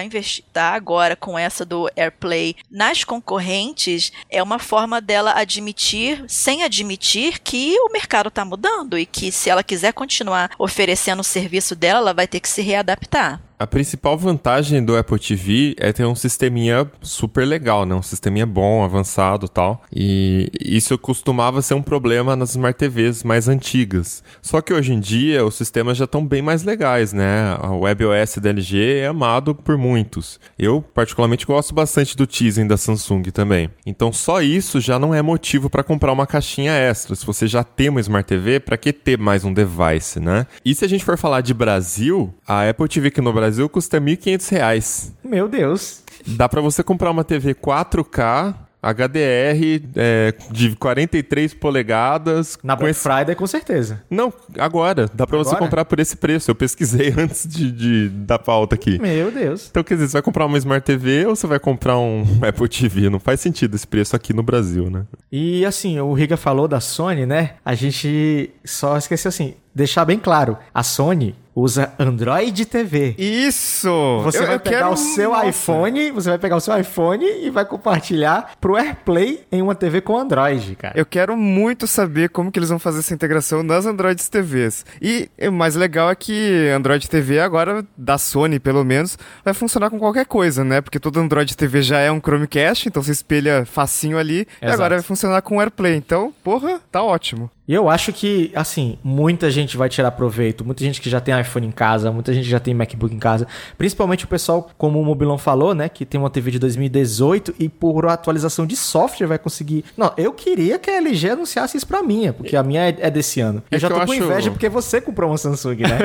tá 0.53 0.71
agora 0.71 1.17
com 1.17 1.39
essa 1.39 1.65
do 1.65 1.91
AirPlay 1.97 2.57
nas 2.71 3.05
concorrentes 3.05 4.13
é 4.29 4.43
uma 4.43 4.59
forma 4.59 5.01
dela 5.01 5.33
admitir, 5.37 6.25
sem 6.29 6.63
admitir, 6.63 7.41
que 7.41 7.77
o 7.81 7.93
mercado 7.93 8.29
está 8.29 8.45
mudando 8.45 8.99
e 8.99 9.07
que 9.07 9.33
se 9.33 9.51
ela 9.51 9.63
quiser 9.63 9.93
continuar 9.93 10.51
oferecendo 10.59 11.21
o 11.21 11.25
serviço 11.25 11.75
dela, 11.75 12.01
ela 12.01 12.15
vai 12.15 12.27
ter 12.27 12.41
que 12.41 12.49
se 12.49 12.63
readaptar. 12.63 13.41
A 13.61 13.67
principal 13.67 14.17
vantagem 14.17 14.83
do 14.83 14.97
Apple 14.97 15.19
TV 15.19 15.75
é 15.77 15.93
ter 15.93 16.07
um 16.07 16.15
sisteminha 16.15 16.91
super 17.03 17.47
legal, 17.47 17.85
né? 17.85 17.95
Um 17.95 18.01
sisteminha 18.01 18.47
bom, 18.47 18.83
avançado 18.83 19.47
tal. 19.51 19.83
E 19.95 20.51
isso 20.59 20.97
costumava 20.97 21.61
ser 21.61 21.75
um 21.75 21.83
problema 21.83 22.35
nas 22.35 22.53
Smart 22.53 22.79
TVs 22.79 23.23
mais 23.23 23.49
antigas. 23.49 24.25
Só 24.41 24.63
que 24.63 24.73
hoje 24.73 24.95
em 24.95 24.99
dia 24.99 25.45
os 25.45 25.57
sistemas 25.57 25.99
já 25.99 26.07
estão 26.07 26.27
bem 26.27 26.41
mais 26.41 26.63
legais, 26.63 27.13
né? 27.13 27.55
A 27.61 27.71
WebOS 27.71 28.39
da 28.39 28.49
LG 28.49 29.01
é 29.01 29.07
amado 29.09 29.55
por 29.55 29.77
muitos. 29.77 30.41
Eu, 30.59 30.81
particularmente, 30.81 31.45
gosto 31.45 31.75
bastante 31.75 32.17
do 32.17 32.27
Tizen 32.27 32.67
da 32.67 32.79
Samsung 32.79 33.25
também. 33.25 33.69
Então 33.85 34.11
só 34.11 34.41
isso 34.41 34.81
já 34.81 34.99
não 34.99 35.15
é 35.15 35.21
motivo 35.21 35.69
para 35.69 35.85
comprar 35.85 36.13
uma 36.13 36.27
caixinha 36.27 36.73
extra. 36.73 37.15
Se 37.15 37.27
você 37.27 37.47
já 37.47 37.63
tem 37.63 37.91
uma 37.91 38.01
Smart 38.01 38.27
TV, 38.27 38.59
para 38.59 38.79
que 38.79 38.91
ter 38.91 39.19
mais 39.19 39.45
um 39.45 39.53
device, 39.53 40.19
né? 40.19 40.47
E 40.65 40.75
se 40.75 40.83
a 40.83 40.89
gente 40.89 41.05
for 41.05 41.19
falar 41.19 41.43
de 41.43 41.53
Brasil, 41.53 42.33
a 42.49 42.67
Apple 42.67 42.89
TV 42.89 43.09
aqui 43.09 43.21
no 43.21 43.31
Brasil 43.35 43.50
Brasil 43.51 43.69
custa 43.69 43.99
R$ 43.99 44.17
1.500. 44.17 45.11
Meu 45.25 45.49
Deus. 45.49 46.03
Dá 46.25 46.49
para 46.49 46.61
você 46.61 46.85
comprar 46.85 47.11
uma 47.11 47.25
TV 47.25 47.53
4K 47.53 48.55
HDR 48.81 49.83
é, 49.97 50.35
de 50.53 50.77
43 50.77 51.53
polegadas. 51.55 52.57
Na 52.63 52.77
Black 52.77 52.93
esse... 52.93 53.03
Friday, 53.03 53.35
com 53.35 53.47
certeza. 53.47 54.03
Não, 54.09 54.33
agora. 54.57 55.11
Dá 55.13 55.27
pra 55.27 55.37
agora? 55.39 55.51
você 55.51 55.57
comprar 55.57 55.85
por 55.85 55.99
esse 55.99 56.17
preço. 56.17 56.51
Eu 56.51 56.55
pesquisei 56.55 57.13
antes 57.19 57.47
de, 57.47 57.73
de, 57.73 58.09
da 58.09 58.39
pauta 58.39 58.77
aqui. 58.77 59.01
Meu 59.01 59.33
Deus. 59.33 59.67
Então, 59.69 59.83
quer 59.83 59.95
dizer, 59.95 60.09
você 60.09 60.13
vai 60.13 60.23
comprar 60.23 60.47
uma 60.47 60.57
Smart 60.57 60.87
TV 60.87 61.27
ou 61.27 61.35
você 61.35 61.47
vai 61.49 61.59
comprar 61.59 61.99
um 61.99 62.25
Apple 62.47 62.69
TV? 62.69 63.11
Não 63.11 63.19
faz 63.19 63.41
sentido 63.41 63.75
esse 63.75 63.87
preço 63.87 64.15
aqui 64.15 64.33
no 64.33 64.45
Brasil, 64.45 64.89
né? 64.89 65.05
E 65.31 65.67
assim, 65.67 65.99
o 65.99 66.13
Riga 66.13 66.37
falou 66.37 66.69
da 66.69 66.81
Sony, 66.81 67.27
né? 67.27 67.57
A 67.65 67.75
gente 67.75 68.51
só 68.65 68.97
esqueceu 68.97 69.29
assim, 69.29 69.55
deixar 69.75 70.05
bem 70.05 70.19
claro. 70.19 70.57
A 70.73 70.85
Sony 70.85 71.35
usa 71.61 71.93
Android 71.99 72.65
TV. 72.65 73.15
Isso! 73.19 74.21
Você 74.25 74.39
eu, 74.39 74.47
vai 74.47 74.57
eu 74.57 74.61
pegar 74.61 74.79
quero... 74.79 74.93
o 74.93 74.97
seu 74.97 75.31
Nossa. 75.31 75.47
iPhone, 75.49 76.11
você 76.11 76.29
vai 76.31 76.39
pegar 76.39 76.57
o 76.57 76.61
seu 76.61 76.79
iPhone 76.79 77.25
e 77.25 77.51
vai 77.51 77.65
compartilhar 77.65 78.53
pro 78.61 78.77
AirPlay 78.77 79.45
em 79.53 79.63
uma 79.63 79.75
TV 79.75 80.01
com 80.01 80.17
Android, 80.17 80.77
cara. 80.77 80.95
Eu 80.97 81.07
quero 81.07 81.37
muito 81.37 81.87
saber 81.87 82.31
como 82.31 82.51
que 82.51 82.59
eles 82.59 82.69
vão 82.69 82.79
fazer 82.79 83.01
essa 83.01 83.15
integração 83.15 83.63
nas 83.63 83.87
Android 83.87 84.21
TVs. 84.31 84.85
E 85.01 85.29
o 85.41 85.53
mais 85.53 85.75
legal 85.75 86.11
é 86.11 86.15
que 86.15 86.69
Android 86.75 87.09
TV 87.09 87.41
agora, 87.41 87.85
da 87.97 88.19
Sony 88.19 88.59
pelo 88.59 88.85
menos, 88.85 89.19
vai 89.45 89.55
funcionar 89.55 89.91
com 89.91 89.99
qualquer 89.99 90.27
coisa, 90.27 90.65
né? 90.65 90.81
Porque 90.81 90.99
todo 90.99 91.21
Android 91.21 91.57
TV 91.57 91.83
já 91.83 91.99
é 91.99 92.11
um 92.11 92.21
Chromecast, 92.21 92.89
então 92.89 93.03
você 93.03 93.13
espelha 93.13 93.65
facinho 93.67 94.19
ali, 94.19 94.41
Exato. 94.41 94.57
e 94.63 94.71
agora 94.71 94.95
vai 94.97 95.03
funcionar 95.03 95.43
com 95.43 95.61
AirPlay. 95.61 95.97
Então, 95.97 96.33
porra, 96.43 96.81
tá 96.91 97.03
ótimo. 97.03 97.51
E 97.71 97.73
eu 97.73 97.89
acho 97.89 98.13
que, 98.13 98.51
assim, 98.53 98.99
muita 99.01 99.49
gente 99.49 99.77
vai 99.77 99.89
tirar 99.89 100.11
proveito, 100.11 100.65
muita 100.65 100.83
gente 100.83 101.01
que 101.01 101.09
já 101.09 101.21
tem 101.21 101.41
iPhone 101.41 101.69
em 101.69 101.71
casa, 101.71 102.11
muita 102.11 102.35
gente 102.35 102.49
já 102.49 102.59
tem 102.59 102.75
MacBook 102.75 103.15
em 103.15 103.19
casa, 103.21 103.47
principalmente 103.79 104.25
o 104.25 104.27
pessoal, 104.27 104.69
como 104.77 105.01
o 105.01 105.05
Mobilão 105.05 105.39
falou, 105.39 105.73
né, 105.73 105.89
que 105.89 106.05
tem 106.05 106.21
uma 106.21 106.29
TV 106.29 106.51
de 106.51 106.59
2018 106.59 107.55
e 107.61 107.69
por 107.69 108.07
atualização 108.07 108.67
de 108.67 108.75
software 108.75 109.29
vai 109.29 109.39
conseguir. 109.39 109.85
Não, 109.97 110.13
eu 110.17 110.33
queria 110.33 110.81
que 110.81 110.91
a 110.91 110.97
LG 110.97 111.31
anunciasse 111.31 111.77
isso 111.77 111.87
pra 111.87 112.03
minha, 112.03 112.33
porque 112.33 112.57
a 112.57 112.63
minha 112.65 112.89
é 112.89 113.09
desse 113.09 113.41
ano. 113.41 113.63
Eu 113.71 113.77
é 113.77 113.79
já 113.79 113.87
tô 113.87 113.95
eu 113.95 114.05
com 114.05 114.13
acho... 114.15 114.25
inveja 114.25 114.51
porque 114.51 114.69
você 114.69 115.01
comprou 115.01 115.31
uma 115.31 115.39
Samsung, 115.39 115.83
né? 115.83 115.99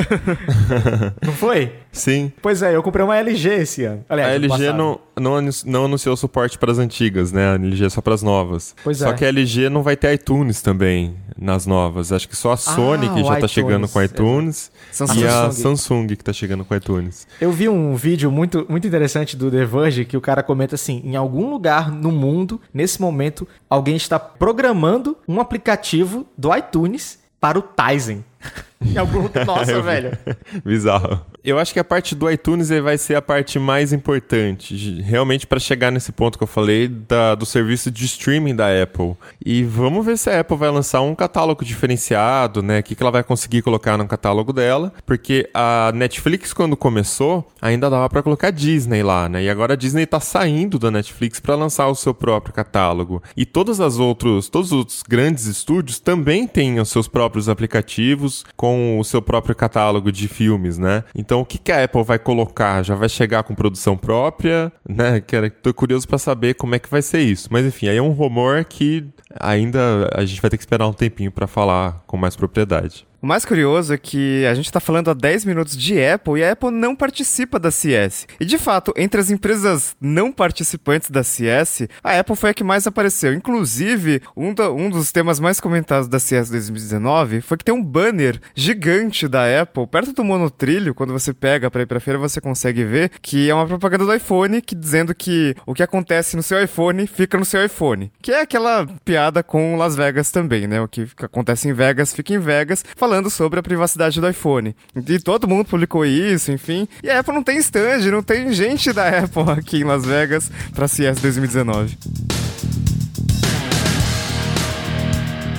não 1.26 1.34
foi? 1.34 1.74
Sim. 1.96 2.32
Pois 2.42 2.62
é, 2.62 2.76
eu 2.76 2.84
comprei 2.84 3.04
uma 3.04 3.18
LG 3.18 3.50
esse 3.50 3.84
ano. 3.86 4.06
Aliás, 4.10 4.32
a 4.32 4.36
LG 4.36 4.74
não, 4.74 5.00
não, 5.18 5.50
não 5.66 5.86
anunciou 5.86 6.16
suporte 6.18 6.60
para 6.60 6.72
as 6.72 6.78
antigas, 6.78 7.32
né? 7.32 7.54
A 7.54 7.56
LG 7.56 7.86
é 7.86 7.90
só 7.90 8.02
para 8.02 8.14
as 8.14 8.22
novas. 8.22 8.76
Pois 8.84 8.98
Só 8.98 9.10
é. 9.10 9.14
que 9.14 9.24
a 9.24 9.30
LG 9.30 9.70
não 9.70 9.82
vai 9.82 9.96
ter 9.96 10.14
iTunes 10.14 10.62
também 10.62 11.16
nas 11.40 11.66
novas. 11.66 12.12
Acho 12.12 12.28
que 12.28 12.36
só 12.36 12.52
a 12.52 12.58
Sony 12.58 13.08
ah, 13.08 13.14
que 13.14 13.24
já 13.24 13.36
está 13.36 13.48
chegando 13.48 13.88
com 13.88 14.02
iTunes 14.02 14.72
Samsung. 14.92 15.20
e 15.20 15.28
a 15.28 15.52
Samsung 15.52 16.08
que 16.08 16.14
está 16.14 16.34
chegando 16.34 16.66
com 16.66 16.76
iTunes. 16.76 17.26
Eu 17.40 17.52
vi 17.52 17.70
um 17.70 17.96
vídeo 17.96 18.30
muito, 18.30 18.66
muito 18.68 18.86
interessante 18.86 19.38
do 19.38 19.50
The 19.50 19.66
Verge 19.66 20.06
que 20.06 20.18
o 20.18 20.22
cara 20.22 20.44
comenta 20.44 20.76
assim: 20.76 21.02
em 21.04 21.16
algum 21.16 21.50
lugar 21.50 21.90
no 21.92 22.12
mundo, 22.12 22.60
nesse 22.74 23.02
momento, 23.02 23.48
alguém 23.70 23.96
está 23.96 24.20
programando 24.20 25.18
um 25.28 25.40
aplicativo 25.40 26.26
do 26.38 26.54
iTunes 26.56 27.20
para 27.40 27.60
o 27.60 27.62
Tizen. 27.64 28.24
em 28.82 28.98
algum... 28.98 29.30
Nossa, 29.46 29.82
velho. 29.84 30.18
Bizarro. 30.64 31.22
Eu 31.44 31.60
acho 31.60 31.72
que 31.72 31.80
a 31.80 31.84
parte 31.84 32.16
do 32.16 32.30
iTunes 32.30 32.70
vai 32.70 32.98
ser 32.98 33.14
a 33.14 33.22
parte 33.22 33.60
mais 33.60 33.94
importante, 33.94 35.00
realmente 35.02 35.46
para 35.46 35.60
chegar 35.60 35.92
nesse 35.92 36.12
ponto 36.12 36.40
que 36.40 36.44
eu 36.44 36.48
falei 36.48 36.88
da, 36.88 37.36
do 37.36 37.46
serviço 37.46 37.92
de 37.92 38.04
streaming 38.06 38.56
da 38.56 38.66
Apple. 38.82 39.16
E 39.46 39.64
vamos 39.64 40.04
ver 40.04 40.18
se 40.18 40.28
a 40.28 40.40
Apple 40.40 40.58
vai 40.58 40.72
lançar 40.72 41.02
um 41.02 41.14
catálogo 41.14 41.64
diferenciado, 41.64 42.64
né? 42.64 42.80
O 42.80 42.84
que, 42.84 42.96
que 42.96 43.04
ela 43.04 43.12
vai 43.12 43.24
conseguir 43.24 43.62
colocar 43.62 43.96
no 43.96 44.08
catálogo 44.08 44.52
dela, 44.52 44.92
porque 45.06 45.48
a 45.54 45.92
Netflix 45.94 46.52
quando 46.52 46.76
começou 46.76 47.48
ainda 47.62 47.92
dava 47.92 48.10
para 48.10 48.24
colocar 48.24 48.50
Disney 48.50 49.04
lá, 49.04 49.30
né? 49.30 49.44
E 49.44 49.50
agora 49.50 49.74
a 49.74 49.78
Disney 49.78 50.08
tá 50.08 50.20
saindo 50.20 50.80
da 50.80 50.90
Netflix 50.90 51.40
para 51.40 51.54
lançar 51.54 51.88
o 51.90 51.96
seu 51.96 52.14
próprio 52.14 52.56
catálogo. 52.56 53.22
E 53.38 53.46
todos 53.46 53.80
as 53.80 54.00
outros, 54.00 54.50
todos 54.50 54.72
os 54.72 55.04
grandes 55.08 55.46
estúdios 55.46 56.00
também 56.00 56.48
têm 56.48 56.80
os 56.80 56.90
seus 56.90 57.08
próprios 57.08 57.48
aplicativos 57.48 58.35
com 58.56 59.00
o 59.00 59.04
seu 59.04 59.22
próprio 59.22 59.56
catálogo 59.56 60.12
de 60.12 60.28
filmes, 60.28 60.78
né? 60.78 61.04
Então, 61.16 61.42
o 61.42 61.46
que, 61.46 61.58
que 61.58 61.72
a 61.72 61.84
Apple 61.84 62.04
vai 62.04 62.20
colocar? 62.20 62.84
Já 62.84 62.96
vai 62.96 63.10
chegar 63.10 63.44
com 63.44 63.56
produção 63.56 63.98
própria, 63.98 64.72
né? 64.88 65.22
Quero, 65.22 65.50
tô 65.50 65.74
curioso 65.74 66.08
para 66.08 66.18
saber 66.18 66.56
como 66.56 66.76
é 66.76 66.80
que 66.80 66.90
vai 66.90 67.02
ser 67.02 67.20
isso. 67.20 67.50
Mas 67.52 67.66
enfim, 67.66 67.88
aí 67.88 67.98
é 67.98 68.02
um 68.02 68.12
rumor 68.12 68.64
que 68.66 69.06
ainda 69.40 70.10
a 70.14 70.26
gente 70.26 70.42
vai 70.42 70.50
ter 70.50 70.58
que 70.58 70.64
esperar 70.64 70.88
um 70.88 70.94
tempinho 70.94 71.32
para 71.32 71.48
falar 71.48 72.04
com 72.08 72.18
mais 72.18 72.36
propriedade. 72.36 73.06
O 73.22 73.28
mais 73.28 73.46
curioso 73.46 73.94
é 73.94 73.98
que 73.98 74.46
a 74.46 74.54
gente 74.54 74.66
está 74.66 74.80
falando 74.80 75.10
há 75.10 75.14
10 75.14 75.46
minutos 75.46 75.76
de 75.76 76.04
Apple 76.04 76.40
e 76.40 76.44
a 76.44 76.52
Apple 76.52 76.72
não 76.72 76.96
participa 76.96 77.60
da 77.60 77.72
CS. 77.72 78.28
E 78.40 78.46
de 78.46 78.58
fato, 78.58 78.94
entre 78.96 79.20
as 79.20 79.30
empresas 79.30 79.96
não 80.00 80.32
participantes 80.32 81.10
da 81.10 81.24
CS, 81.24 81.88
a 82.04 82.20
Apple 82.20 82.36
foi 82.36 82.52
a 82.52 82.54
que 82.54 82.64
mais 82.64 82.86
apareceu. 82.86 83.34
Inclusive, 83.34 84.22
um, 84.36 84.54
do, 84.54 84.74
um 84.74 84.90
dos 84.90 85.12
temas 85.12 85.40
mais 85.40 85.60
comentados 85.60 86.08
da 86.08 86.20
CS 86.20 86.50
2019 86.50 87.42
foi 87.42 87.58
que 87.58 87.64
tem 87.64 87.74
um 87.74 87.84
banner 87.84 88.40
gigante 88.54 89.28
da 89.28 89.62
Apple 89.62 89.88
perto 89.88 90.14
do 90.14 90.24
monotrilho. 90.24 90.94
Quando 90.94 91.14
você 91.14 91.34
pega 91.34 91.72
para 91.72 91.82
ir 91.82 91.86
para 91.86 92.00
feira, 92.00 92.20
você 92.20 92.40
consegue 92.42 92.84
ver 92.84 93.12
que 93.22 93.50
é 93.50 93.54
uma 93.54 93.68
propaganda 93.68 94.06
do 94.06 94.14
iPhone 94.14 94.62
que 94.62 94.76
dizendo 94.76 95.16
que 95.16 95.56
o 95.66 95.74
que 95.74 95.84
acontece 95.84 96.36
no 96.36 96.44
seu 96.44 96.62
iPhone 96.64 97.08
fica 97.08 97.38
no 97.38 97.46
seu 97.46 97.64
iPhone. 97.66 98.12
Que 98.22 98.32
é 98.32 98.42
aquela 98.42 98.86
piada 99.04 99.42
com 99.42 99.76
Las 99.78 99.96
Vegas 99.96 100.32
também, 100.32 100.68
né? 100.68 100.82
O 100.82 100.88
que 100.88 101.08
acontece 101.22 101.68
em 101.68 101.74
Vegas 101.74 102.14
fica 102.14 102.34
em 102.34 102.40
Vegas. 102.40 102.84
Falando 102.96 103.15
falando 103.16 103.30
sobre 103.30 103.60
a 103.60 103.64
privacidade 103.64 104.20
do 104.20 104.28
iPhone. 104.28 104.76
E 105.08 105.20
todo 105.20 105.48
mundo 105.48 105.64
publicou 105.64 106.06
isso, 106.06 106.52
enfim. 106.52 106.86
E 107.02 107.10
a 107.10 107.20
Apple 107.20 107.34
não 107.34 107.44
tem 107.44 107.58
stand, 107.60 108.12
não 108.12 108.22
tem 108.22 108.52
gente 108.52 108.92
da 108.92 109.08
Apple 109.20 109.52
aqui 109.58 109.78
em 109.78 109.84
Las 109.86 110.06
Vegas 110.06 110.52
para 110.74 110.88
CES 110.88 111.22
2019. 111.22 111.98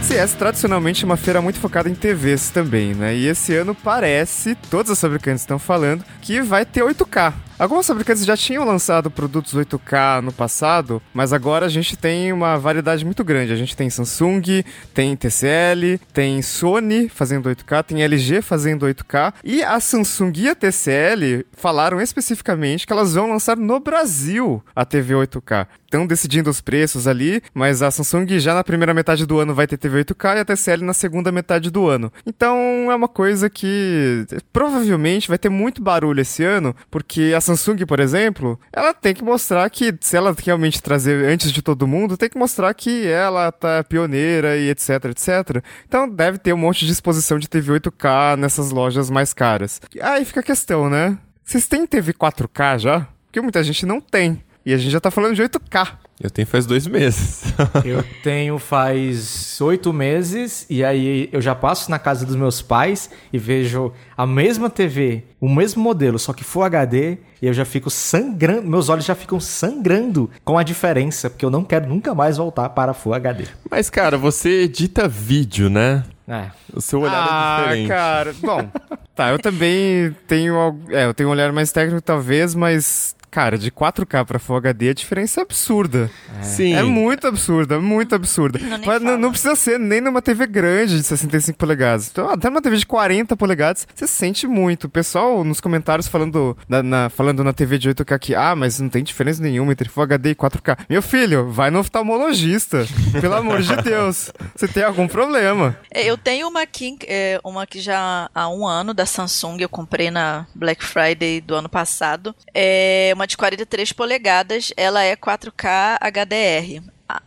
CES 0.02 0.34
tradicionalmente 0.34 1.02
é 1.02 1.06
uma 1.06 1.16
feira 1.16 1.40
muito 1.40 1.58
focada 1.58 1.88
em 1.88 1.94
TVs 1.94 2.50
também, 2.50 2.94
né? 2.94 3.16
E 3.16 3.26
esse 3.26 3.54
ano 3.54 3.74
parece, 3.74 4.54
todos 4.70 4.92
os 4.92 5.00
fabricantes 5.00 5.40
estão 5.40 5.58
falando, 5.58 6.04
que 6.20 6.42
vai 6.42 6.66
ter 6.66 6.82
8K. 6.82 7.45
Alguns 7.58 7.86
fabricantes 7.86 8.26
já 8.26 8.36
tinham 8.36 8.66
lançado 8.66 9.10
produtos 9.10 9.54
8K 9.54 10.20
no 10.20 10.30
passado, 10.30 11.00
mas 11.14 11.32
agora 11.32 11.64
a 11.64 11.70
gente 11.70 11.96
tem 11.96 12.30
uma 12.30 12.58
variedade 12.58 13.02
muito 13.02 13.24
grande. 13.24 13.50
A 13.50 13.56
gente 13.56 13.74
tem 13.74 13.88
Samsung, 13.88 14.62
tem 14.92 15.16
TCL, 15.16 15.98
tem 16.12 16.42
Sony 16.42 17.08
fazendo 17.08 17.48
8K, 17.48 17.82
tem 17.82 18.02
LG 18.02 18.42
fazendo 18.42 18.84
8K 18.84 19.32
e 19.42 19.64
a 19.64 19.80
Samsung 19.80 20.32
e 20.36 20.50
a 20.50 20.54
TCL 20.54 21.46
falaram 21.52 21.98
especificamente 21.98 22.86
que 22.86 22.92
elas 22.92 23.14
vão 23.14 23.30
lançar 23.30 23.56
no 23.56 23.80
Brasil 23.80 24.62
a 24.74 24.84
TV 24.84 25.14
8K. 25.14 25.66
Estão 25.86 26.06
decidindo 26.06 26.50
os 26.50 26.60
preços 26.60 27.06
ali, 27.06 27.40
mas 27.54 27.80
a 27.80 27.90
Samsung 27.90 28.38
já 28.38 28.52
na 28.52 28.64
primeira 28.64 28.92
metade 28.92 29.24
do 29.24 29.38
ano 29.38 29.54
vai 29.54 29.66
ter 29.66 29.78
TV 29.78 30.04
8K 30.04 30.36
e 30.36 30.40
a 30.40 30.44
TCL 30.44 30.84
na 30.84 30.92
segunda 30.92 31.32
metade 31.32 31.70
do 31.70 31.88
ano. 31.88 32.12
Então 32.26 32.58
é 32.90 32.94
uma 32.94 33.08
coisa 33.08 33.48
que 33.48 34.26
provavelmente 34.52 35.28
vai 35.28 35.38
ter 35.38 35.48
muito 35.48 35.80
barulho 35.80 36.20
esse 36.20 36.44
ano, 36.44 36.76
porque 36.90 37.32
a 37.34 37.40
Samsung, 37.46 37.86
por 37.86 38.00
exemplo, 38.00 38.58
ela 38.72 38.92
tem 38.92 39.14
que 39.14 39.24
mostrar 39.24 39.68
que, 39.70 39.94
se 40.00 40.16
ela 40.16 40.34
realmente 40.44 40.82
trazer 40.82 41.24
antes 41.24 41.50
de 41.50 41.62
todo 41.62 41.86
mundo, 41.86 42.16
tem 42.16 42.28
que 42.28 42.38
mostrar 42.38 42.72
que 42.74 43.06
ela 43.06 43.50
tá 43.50 43.84
pioneira 43.84 44.56
e 44.56 44.68
etc, 44.70 45.06
etc. 45.06 45.62
Então 45.86 46.08
deve 46.08 46.38
ter 46.38 46.52
um 46.52 46.58
monte 46.58 46.84
de 46.84 46.92
exposição 46.92 47.38
de 47.38 47.48
TV 47.48 47.80
8K 47.80 48.36
nessas 48.36 48.70
lojas 48.70 49.10
mais 49.10 49.32
caras. 49.32 49.80
Aí 50.00 50.24
fica 50.24 50.40
a 50.40 50.42
questão, 50.42 50.90
né? 50.90 51.18
Vocês 51.44 51.66
têm 51.66 51.86
TV 51.86 52.12
4K 52.12 52.78
já? 52.78 53.08
Porque 53.26 53.40
muita 53.40 53.62
gente 53.62 53.86
não 53.86 54.00
tem. 54.00 54.42
E 54.66 54.74
a 54.74 54.76
gente 54.76 54.90
já 54.90 54.98
tá 54.98 55.12
falando 55.12 55.36
de 55.36 55.42
8K. 55.44 55.92
Eu 56.20 56.28
tenho 56.28 56.48
faz 56.48 56.66
dois 56.66 56.88
meses. 56.88 57.44
eu 57.84 58.02
tenho 58.24 58.58
faz 58.58 59.60
oito 59.60 59.92
meses 59.92 60.66
e 60.68 60.84
aí 60.84 61.28
eu 61.30 61.40
já 61.40 61.54
passo 61.54 61.88
na 61.88 62.00
casa 62.00 62.26
dos 62.26 62.34
meus 62.34 62.60
pais 62.60 63.08
e 63.32 63.38
vejo 63.38 63.92
a 64.16 64.26
mesma 64.26 64.68
TV, 64.68 65.22
o 65.40 65.48
mesmo 65.48 65.80
modelo, 65.80 66.18
só 66.18 66.32
que 66.32 66.42
Full 66.42 66.64
HD 66.64 67.18
e 67.40 67.46
eu 67.46 67.52
já 67.52 67.64
fico 67.64 67.90
sangrando, 67.90 68.66
meus 68.66 68.88
olhos 68.88 69.04
já 69.04 69.14
ficam 69.14 69.38
sangrando 69.38 70.28
com 70.44 70.58
a 70.58 70.64
diferença, 70.64 71.30
porque 71.30 71.44
eu 71.44 71.50
não 71.50 71.62
quero 71.62 71.88
nunca 71.88 72.12
mais 72.12 72.36
voltar 72.36 72.70
para 72.70 72.92
Full 72.92 73.14
HD. 73.14 73.44
Mas 73.70 73.88
cara, 73.88 74.18
você 74.18 74.62
edita 74.62 75.06
vídeo, 75.06 75.70
né? 75.70 76.02
É. 76.26 76.50
O 76.74 76.80
seu 76.80 77.02
olhar 77.02 77.12
é 77.12 77.28
ah, 77.30 77.56
é 77.60 77.62
diferente. 77.66 77.88
cara, 77.88 78.34
bom. 78.40 78.68
Tá, 79.14 79.30
eu 79.30 79.38
também 79.38 80.14
tenho, 80.26 80.78
é, 80.90 81.06
eu 81.06 81.14
tenho 81.14 81.30
um 81.30 81.32
olhar 81.32 81.50
mais 81.50 81.72
técnico 81.72 82.02
talvez, 82.02 82.54
mas 82.54 83.15
Cara, 83.30 83.58
de 83.58 83.70
4K 83.70 84.24
pra 84.24 84.38
Full 84.38 84.56
HD 84.56 84.90
a 84.90 84.94
diferença 84.94 85.40
é 85.40 85.42
absurda. 85.42 86.10
É. 86.38 86.42
Sim. 86.42 86.74
É 86.74 86.82
muito 86.82 87.26
absurda, 87.26 87.78
muito 87.80 88.14
absurda. 88.14 88.58
Não, 88.58 88.80
Mas 88.84 89.02
não, 89.02 89.18
não, 89.18 89.30
precisa 89.30 89.54
ser 89.54 89.78
nem 89.78 90.00
numa 90.00 90.22
TV 90.22 90.46
grande 90.46 90.96
de 90.96 91.02
65 91.02 91.58
polegadas. 91.58 92.08
Então, 92.10 92.30
até 92.30 92.48
numa 92.48 92.62
TV 92.62 92.76
de 92.76 92.86
40 92.86 93.36
polegadas, 93.36 93.86
você 93.94 94.06
sente 94.06 94.46
muito. 94.46 94.84
O 94.84 94.88
pessoal 94.88 95.44
nos 95.44 95.60
comentários 95.60 96.08
falando 96.08 96.56
na, 96.68 96.82
na, 96.82 97.10
falando 97.10 97.44
na 97.44 97.52
TV 97.52 97.78
de 97.78 97.90
8K 97.90 98.18
que, 98.18 98.34
ah, 98.34 98.56
mas 98.56 98.80
não 98.80 98.88
tem 98.88 99.04
diferença 99.04 99.42
nenhuma 99.42 99.72
entre 99.72 99.88
Full 99.88 100.02
HD 100.02 100.30
e 100.30 100.34
4K. 100.34 100.78
Meu 100.88 101.02
filho, 101.02 101.50
vai 101.50 101.70
no 101.70 101.80
oftalmologista. 101.80 102.86
pelo 103.20 103.34
amor 103.34 103.60
de 103.60 103.76
Deus. 103.82 104.30
Você 104.54 104.68
tem 104.68 104.82
algum 104.82 105.06
problema. 105.08 105.76
É, 105.92 106.04
eu 106.04 106.16
tenho 106.16 106.48
uma 106.48 106.62
aqui, 106.62 106.96
é, 107.06 107.40
uma 107.44 107.66
que 107.66 107.80
já 107.80 108.30
há 108.34 108.48
um 108.48 108.66
ano 108.66 108.94
da 108.94 109.06
Samsung, 109.06 109.58
eu 109.60 109.68
comprei 109.68 110.10
na 110.10 110.46
Black 110.54 110.84
Friday 110.84 111.40
do 111.40 111.54
ano 111.54 111.68
passado. 111.68 112.34
É 112.54 113.14
uma 113.16 113.26
de 113.26 113.36
43 113.36 113.92
polegadas, 113.92 114.72
ela 114.76 115.02
é 115.02 115.16
4K 115.16 115.98
HDR. 116.00 116.84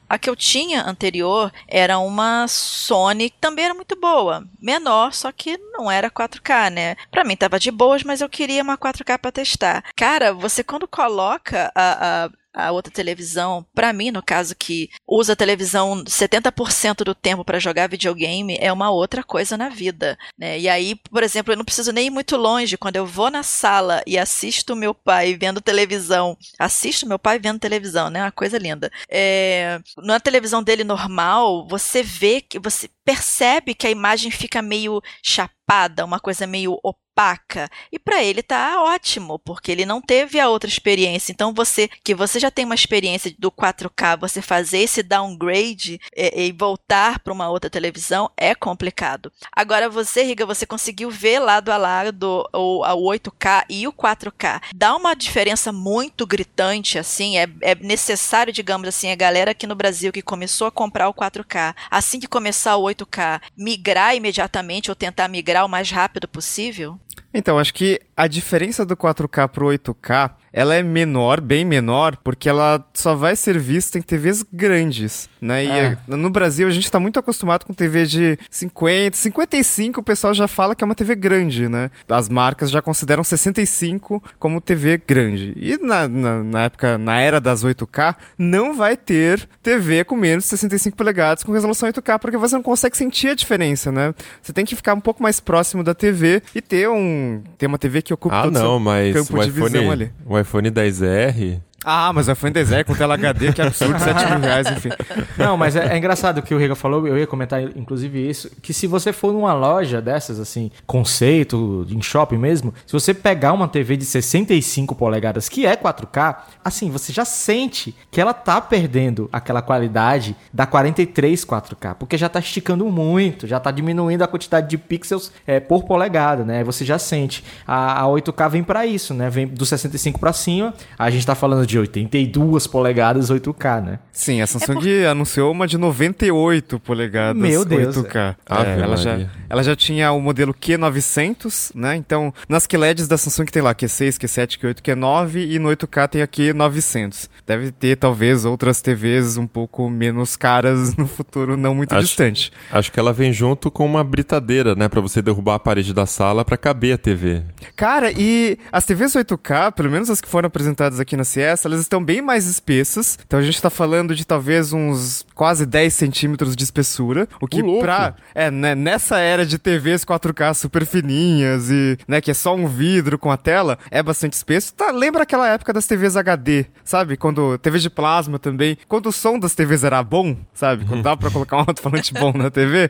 A, 0.10 0.18
que 0.18 0.30
eu 0.30 0.36
tinha 0.36 0.84
anterior 0.84 1.54
era 1.66 2.00
uma 2.00 2.48
Sony 2.50 3.30
que 3.30 3.38
também 3.40 3.64
era 3.64 3.74
muito 3.74 3.96
boa, 3.96 4.46
menor, 4.62 5.14
só 5.14 5.32
que 5.32 5.58
não 5.72 5.90
era 5.90 6.12
4K, 6.12 6.70
né? 6.70 6.96
Pra 7.10 7.24
mim 7.24 7.38
tava 7.38 7.58
de 7.58 7.72
boas, 7.72 8.04
mas 8.04 8.20
eu 8.20 8.28
queria 8.28 8.62
uma 8.62 8.78
4K 8.78 9.18
para 9.18 9.32
testar. 9.32 9.86
Cara, 9.96 10.34
você 10.34 10.66
quando 10.66 10.86
coloca 10.86 11.72
a, 11.74 12.26
a 12.26 12.30
a 12.54 12.72
outra 12.72 12.92
televisão, 12.92 13.66
para 13.74 13.94
mim, 13.94 14.12
no 14.12 14.24
caso 14.24 14.56
que 14.56 14.90
usa 15.08 15.34
a 15.34 15.36
televisão 15.36 16.04
70% 16.04 17.04
do 17.04 17.14
tempo 17.14 17.46
para 17.46 17.60
jogar 17.60 17.90
videogame, 17.90 18.58
é 18.60 18.72
uma 18.72 18.90
outra 18.90 19.24
coisa 19.24 19.58
na 19.58 19.70
vida, 19.70 20.18
né? 20.38 20.60
E 20.60 20.68
aí, 20.68 20.96
por 21.12 21.24
exemplo, 21.24 21.54
eu 21.54 21.58
não 21.58 21.66
preciso 21.66 21.92
nem 21.92 22.08
ir 22.08 22.10
muito 22.10 22.36
longe, 22.36 22.78
quando 22.78 22.96
eu 22.96 23.06
vou 23.06 23.30
na 23.30 23.44
sala 23.44 24.02
e 24.06 24.18
assisto 24.18 24.76
meu 24.76 24.94
pai 24.94 25.36
vendo 25.36 25.62
televisão, 25.62 26.38
assisto 26.58 27.08
meu 27.08 27.20
pai 27.20 27.40
vendo 27.40 27.60
televisão, 27.60 28.10
né? 28.10 28.24
Uma 28.24 28.32
coisa 28.32 28.58
linda. 28.58 28.92
É, 29.10 29.80
na 29.98 30.20
televisão 30.20 30.64
dele 30.64 30.84
normal, 30.84 31.68
você 31.68 32.02
vê 32.02 32.42
que 32.42 32.60
você 32.60 32.90
percebe 33.10 33.74
que 33.74 33.88
a 33.88 33.92
imagem 33.92 34.30
fica 34.30 34.62
meio 34.62 35.02
chapada, 35.24 35.59
uma 36.06 36.20
coisa 36.20 36.48
meio 36.48 36.80
opaca. 36.84 37.70
E 37.92 38.00
para 38.00 38.24
ele 38.24 38.42
tá 38.42 38.82
ótimo, 38.82 39.38
porque 39.40 39.72
ele 39.72 39.86
não 39.86 40.02
teve 40.02 40.40
a 40.40 40.50
outra 40.50 40.70
experiência. 40.70 41.32
Então 41.32 41.54
você 41.54 41.90
que 42.04 42.16
você 42.16 42.40
já 42.40 42.50
tem 42.50 42.66
uma 42.66 42.76
experiência 42.76 43.34
do 43.38 43.52
4K, 43.52 44.18
você 44.20 44.42
fazer 44.42 44.80
esse 44.80 45.04
downgrade 45.04 46.00
e, 46.16 46.48
e 46.48 46.52
voltar 46.52 47.20
para 47.20 47.34
uma 47.34 47.50
outra 47.50 47.70
televisão 47.70 48.32
é 48.38 48.56
complicado. 48.56 49.32
Agora 49.52 49.90
você, 49.90 50.24
Riga, 50.24 50.46
você 50.46 50.66
conseguiu 50.66 51.12
ver 51.12 51.40
lado 51.40 51.72
a 51.72 51.78
lado 51.78 52.48
o, 52.54 52.84
o 52.84 53.12
8K 53.12 53.66
e 53.70 53.88
o 53.88 53.94
4K. 53.94 54.62
Dá 54.74 54.96
uma 54.96 55.14
diferença 55.14 55.72
muito 55.72 56.26
gritante 56.26 56.98
assim, 56.98 57.38
é, 57.38 57.48
é 57.62 57.76
necessário, 57.76 58.54
digamos 58.54 58.88
assim, 58.88 59.12
a 59.12 59.16
galera 59.16 59.52
aqui 59.52 59.68
no 59.68 59.76
Brasil 59.76 60.12
que 60.12 60.22
começou 60.22 60.68
a 60.68 60.72
comprar 60.72 61.10
o 61.10 61.14
4K, 61.14 61.76
assim 61.92 62.20
que 62.20 62.28
começar 62.28 62.78
o 62.78 62.84
8K, 62.84 63.42
migrar 63.58 64.16
imediatamente 64.16 64.90
ou 64.90 64.96
tentar 64.96 65.28
migrar 65.28 65.59
o 65.64 65.70
mais 65.70 65.90
rápido 65.92 66.28
possível? 66.28 67.00
Então, 67.34 67.60
acho 67.60 67.74
que 67.74 68.00
a 68.18 68.28
diferença 68.28 68.86
do 68.86 68.98
4K 68.98 69.48
pro 69.50 69.68
8K 69.68 70.32
ela 70.52 70.76
é 70.76 70.84
menor, 70.84 71.42
bem 71.42 71.64
menor, 71.66 72.18
porque 72.18 72.50
ela 72.50 72.84
só 72.94 73.16
vai 73.16 73.36
ser 73.36 73.58
vista 73.58 73.98
em 73.98 74.02
TVs 74.02 74.44
grandes, 74.52 75.30
né? 75.42 75.66
E 75.66 75.70
é. 75.70 75.98
no 76.08 76.30
Brasil 76.30 76.68
a 76.68 76.72
gente 76.72 76.86
está 76.86 77.00
muito 77.00 77.20
acostumado 77.20 77.66
com 77.66 77.74
TV 77.74 78.06
de 78.06 78.40
50, 78.50 79.16
55 79.18 80.00
o 80.00 80.04
pessoal 80.04 80.34
já 80.34 80.48
fala 80.48 80.76
que 80.76 80.84
é 80.84 80.86
uma 80.86 80.96
TV 80.96 81.16
grande, 81.16 81.68
né? 81.68 81.92
As 82.08 82.30
marcas 82.30 82.72
já 82.72 82.82
consideram 82.82 83.24
65 83.24 84.24
como 84.38 84.62
TV 84.62 85.02
grande. 85.06 85.54
E 85.56 85.78
na, 85.78 86.08
na, 86.08 86.44
na 86.44 86.64
época, 86.64 86.98
na 86.98 87.20
era 87.20 87.40
das 87.40 87.64
8K, 87.64 88.16
não 88.38 88.74
vai 88.74 88.98
ter 88.98 89.48
TV 89.62 90.04
com 90.04 90.16
menos 90.16 90.46
de 90.46 90.50
65 90.52 90.98
polegadas 90.98 91.44
com 91.44 91.52
resolução 91.52 91.90
8K, 91.90 92.20
porque 92.20 92.38
você 92.38 92.56
não 92.56 92.64
consegue 92.64 92.98
sentir 92.98 93.30
a 93.30 93.36
diferença, 93.36 93.92
né? 93.92 94.14
Você 94.42 94.54
tem 94.54 94.66
que 94.66 94.76
ficar 94.76 94.94
um 94.94 95.00
pouco 95.00 95.22
mais 95.22 95.40
próximo 95.40 95.84
da 95.84 95.94
TV 95.94 96.42
e 96.54 96.62
ter 96.62 96.90
um 96.90 97.42
ter 97.58 97.68
uma 97.68 97.78
TV 97.78 98.02
que 98.02 98.14
ocupa 98.14 98.40
ah, 98.40 98.44
todo 98.44 98.54
não, 98.54 98.78
o 98.78 98.80
mas 98.80 99.14
campo 99.14 99.38
o 99.38 99.44
iPhone, 99.44 99.70
visão 99.70 99.92
ali. 99.92 100.12
O 100.26 100.39
iPhone 100.42 100.70
10R 100.72 101.69
Ah, 101.92 102.14
mas 102.14 102.28
em 102.30 102.52
deserto 102.52 102.88
com 102.88 102.96
tela 102.96 103.16
HD, 103.16 103.52
que 103.52 103.62
absurdo, 103.62 103.98
7 104.00 104.26
mil 104.30 104.40
reais, 104.40 104.68
enfim. 104.68 104.90
Não, 105.36 105.58
mas 105.58 105.76
é, 105.76 105.94
é 105.94 105.98
engraçado 105.98 106.38
o 106.38 106.42
que 106.44 106.54
o 106.54 106.58
Riga 106.58 106.76
falou, 106.76 107.08
eu 107.08 107.18
ia 107.18 107.26
comentar 107.26 107.62
inclusive 107.62 108.30
isso, 108.30 108.52
que 108.62 108.74
se 108.74 108.86
você 108.86 109.12
for 109.12 109.34
numa 109.34 109.54
loja 109.54 110.00
dessas, 110.00 110.40
assim, 110.40 110.70
conceito, 110.86 111.88
em 111.90 112.02
shopping 112.02 112.38
mesmo, 112.38 112.74
se 112.86 112.94
você 112.94 113.12
pegar 113.14 113.54
uma 113.54 113.68
TV 113.68 113.98
de 113.98 114.06
65 114.06 114.94
polegadas, 114.94 115.50
que 115.50 115.66
é 115.66 115.76
4K, 115.76 116.36
assim, 116.64 116.92
você 116.92 117.12
já 117.12 117.26
sente 117.26 117.96
que 118.12 118.22
ela 118.22 118.34
tá 118.34 118.62
perdendo 118.62 119.28
aquela 119.32 119.62
qualidade 119.62 120.36
da 120.54 120.68
43 120.68 121.44
4K, 121.44 121.96
porque 121.96 122.18
já 122.18 122.30
tá 122.30 122.40
esticando 122.40 122.86
muito, 122.86 123.48
já 123.48 123.60
tá 123.60 123.72
diminuindo 123.72 124.22
a 124.22 124.28
quantidade 124.28 124.70
de 124.70 124.78
pixels 124.78 125.32
é, 125.48 125.60
por 125.60 125.84
polegada, 125.84 126.44
né? 126.44 126.64
Você 126.64 126.86
já 126.86 127.00
sente. 127.00 127.44
A, 127.66 128.04
a 128.04 128.06
8K 128.06 128.50
vem 128.50 128.64
para 128.64 128.86
isso, 128.86 129.14
né? 129.14 129.30
Vem 129.30 129.48
do 129.48 129.66
65 129.66 130.20
para 130.20 130.34
cima. 130.34 130.74
A 130.98 131.10
gente 131.10 131.26
tá 131.26 131.34
falando 131.34 131.66
de 131.66 131.79
82 131.80 132.68
polegadas 132.68 133.32
8K, 133.32 133.84
né? 133.84 134.00
Sim, 134.12 134.42
a 134.42 134.48
Samsung 134.48 134.80
é 134.88 135.04
por... 135.04 135.08
anunciou 135.12 135.52
uma 135.52 135.68
de 135.68 135.78
98 135.78 136.80
polegadas 136.80 137.42
Meu 137.42 137.64
Deus. 137.64 137.96
8K. 137.96 138.36
É, 138.50 138.82
ela, 138.82 138.98
já, 138.98 139.30
ela 139.50 139.64
já 139.64 139.76
tinha 139.76 140.12
o 140.12 140.22
modelo 140.22 140.54
Q900, 140.54 141.72
né? 141.76 141.96
Então, 141.96 142.34
nas 142.48 142.68
QLEDs 142.68 143.08
da 143.08 143.18
Samsung 143.18 143.46
tem 143.46 143.62
lá 143.62 143.74
Q6, 143.74 144.18
Q7, 144.18 144.60
Q8, 144.60 144.82
Q9 144.82 145.50
e 145.50 145.60
no 145.60 145.70
8K 145.70 146.08
tem 146.08 146.22
a 146.22 146.28
Q900. 146.28 147.30
Deve 147.46 147.72
ter 147.72 147.96
talvez 147.96 148.46
outras 148.46 148.82
TVs 148.82 149.38
um 149.38 149.48
pouco 149.48 149.90
menos 149.90 150.36
caras 150.36 150.96
no 150.98 151.08
futuro 151.08 151.56
não 151.58 151.74
muito 151.74 151.94
acho, 151.94 152.06
distante. 152.06 152.52
Acho 152.72 152.92
que 152.92 153.00
ela 153.00 153.14
vem 153.14 153.32
junto 153.32 153.72
com 153.72 153.86
uma 153.86 154.04
britadeira, 154.04 154.76
né, 154.76 154.88
para 154.88 155.02
você 155.02 155.22
derrubar 155.22 155.56
a 155.56 155.60
parede 155.60 155.94
da 155.94 156.06
sala 156.06 156.44
para 156.44 156.58
caber 156.58 156.94
a 156.94 156.98
TV. 156.98 157.44
Cara, 157.76 158.12
e 158.12 158.58
as 158.72 158.86
TVs 158.86 159.14
8K, 159.14 159.72
pelo 159.72 159.90
menos 159.90 160.10
as 160.10 160.22
que 160.22 160.28
foram 160.28 160.48
apresentadas 160.48 161.00
aqui 161.00 161.16
na 161.16 161.24
CS, 161.24 161.59
elas 161.68 161.82
estão 161.82 162.04
bem 162.04 162.22
mais 162.22 162.46
espessas. 162.46 163.18
Então 163.26 163.40
a 163.40 163.44
gente 163.44 163.62
tá 163.62 163.70
falando 163.70 164.16
de 164.16 164.26
talvez 164.26 164.74
uns 164.74 165.26
quase 165.34 165.66
10 165.66 165.94
centímetros 165.94 166.56
de 166.56 166.64
espessura, 166.64 167.28
o 167.42 167.48
que 167.48 167.62
uh, 167.62 167.80
pra 167.80 168.16
é, 168.36 168.52
né, 168.52 168.76
nessa 168.76 169.20
era 169.20 169.46
de 169.46 169.58
TVs 169.58 170.04
4K 170.04 170.54
super 170.54 170.86
fininhas 170.86 171.70
e, 171.70 171.98
né, 172.08 172.22
que 172.22 172.32
é 172.32 172.34
só 172.34 172.56
um 172.56 172.68
vidro 172.68 173.18
com 173.18 173.32
a 173.32 173.38
tela, 173.38 173.78
é 173.90 174.04
bastante 174.04 174.34
espesso. 174.34 174.74
Tá, 174.74 174.92
lembra 174.92 175.24
aquela 175.24 175.48
época 175.48 175.74
das 175.74 175.88
TVs 175.88 176.18
HD, 176.18 176.66
sabe? 176.84 177.18
Quando 177.18 177.58
TV 177.58 177.80
de 177.80 177.90
plasma 177.90 178.38
também, 178.38 178.78
quando 178.88 179.08
o 179.08 179.12
som 179.12 179.40
das 179.40 179.56
TVs 179.56 179.84
era 179.84 180.04
bom, 180.04 180.38
sabe? 180.54 180.86
Quando 180.86 181.04
dava 181.04 181.18
para 181.18 181.32
colocar 181.32 181.58
um 181.58 181.60
alto-falante 181.68 182.14
bom 182.14 182.34
na 182.34 182.50
TV. 182.50 182.90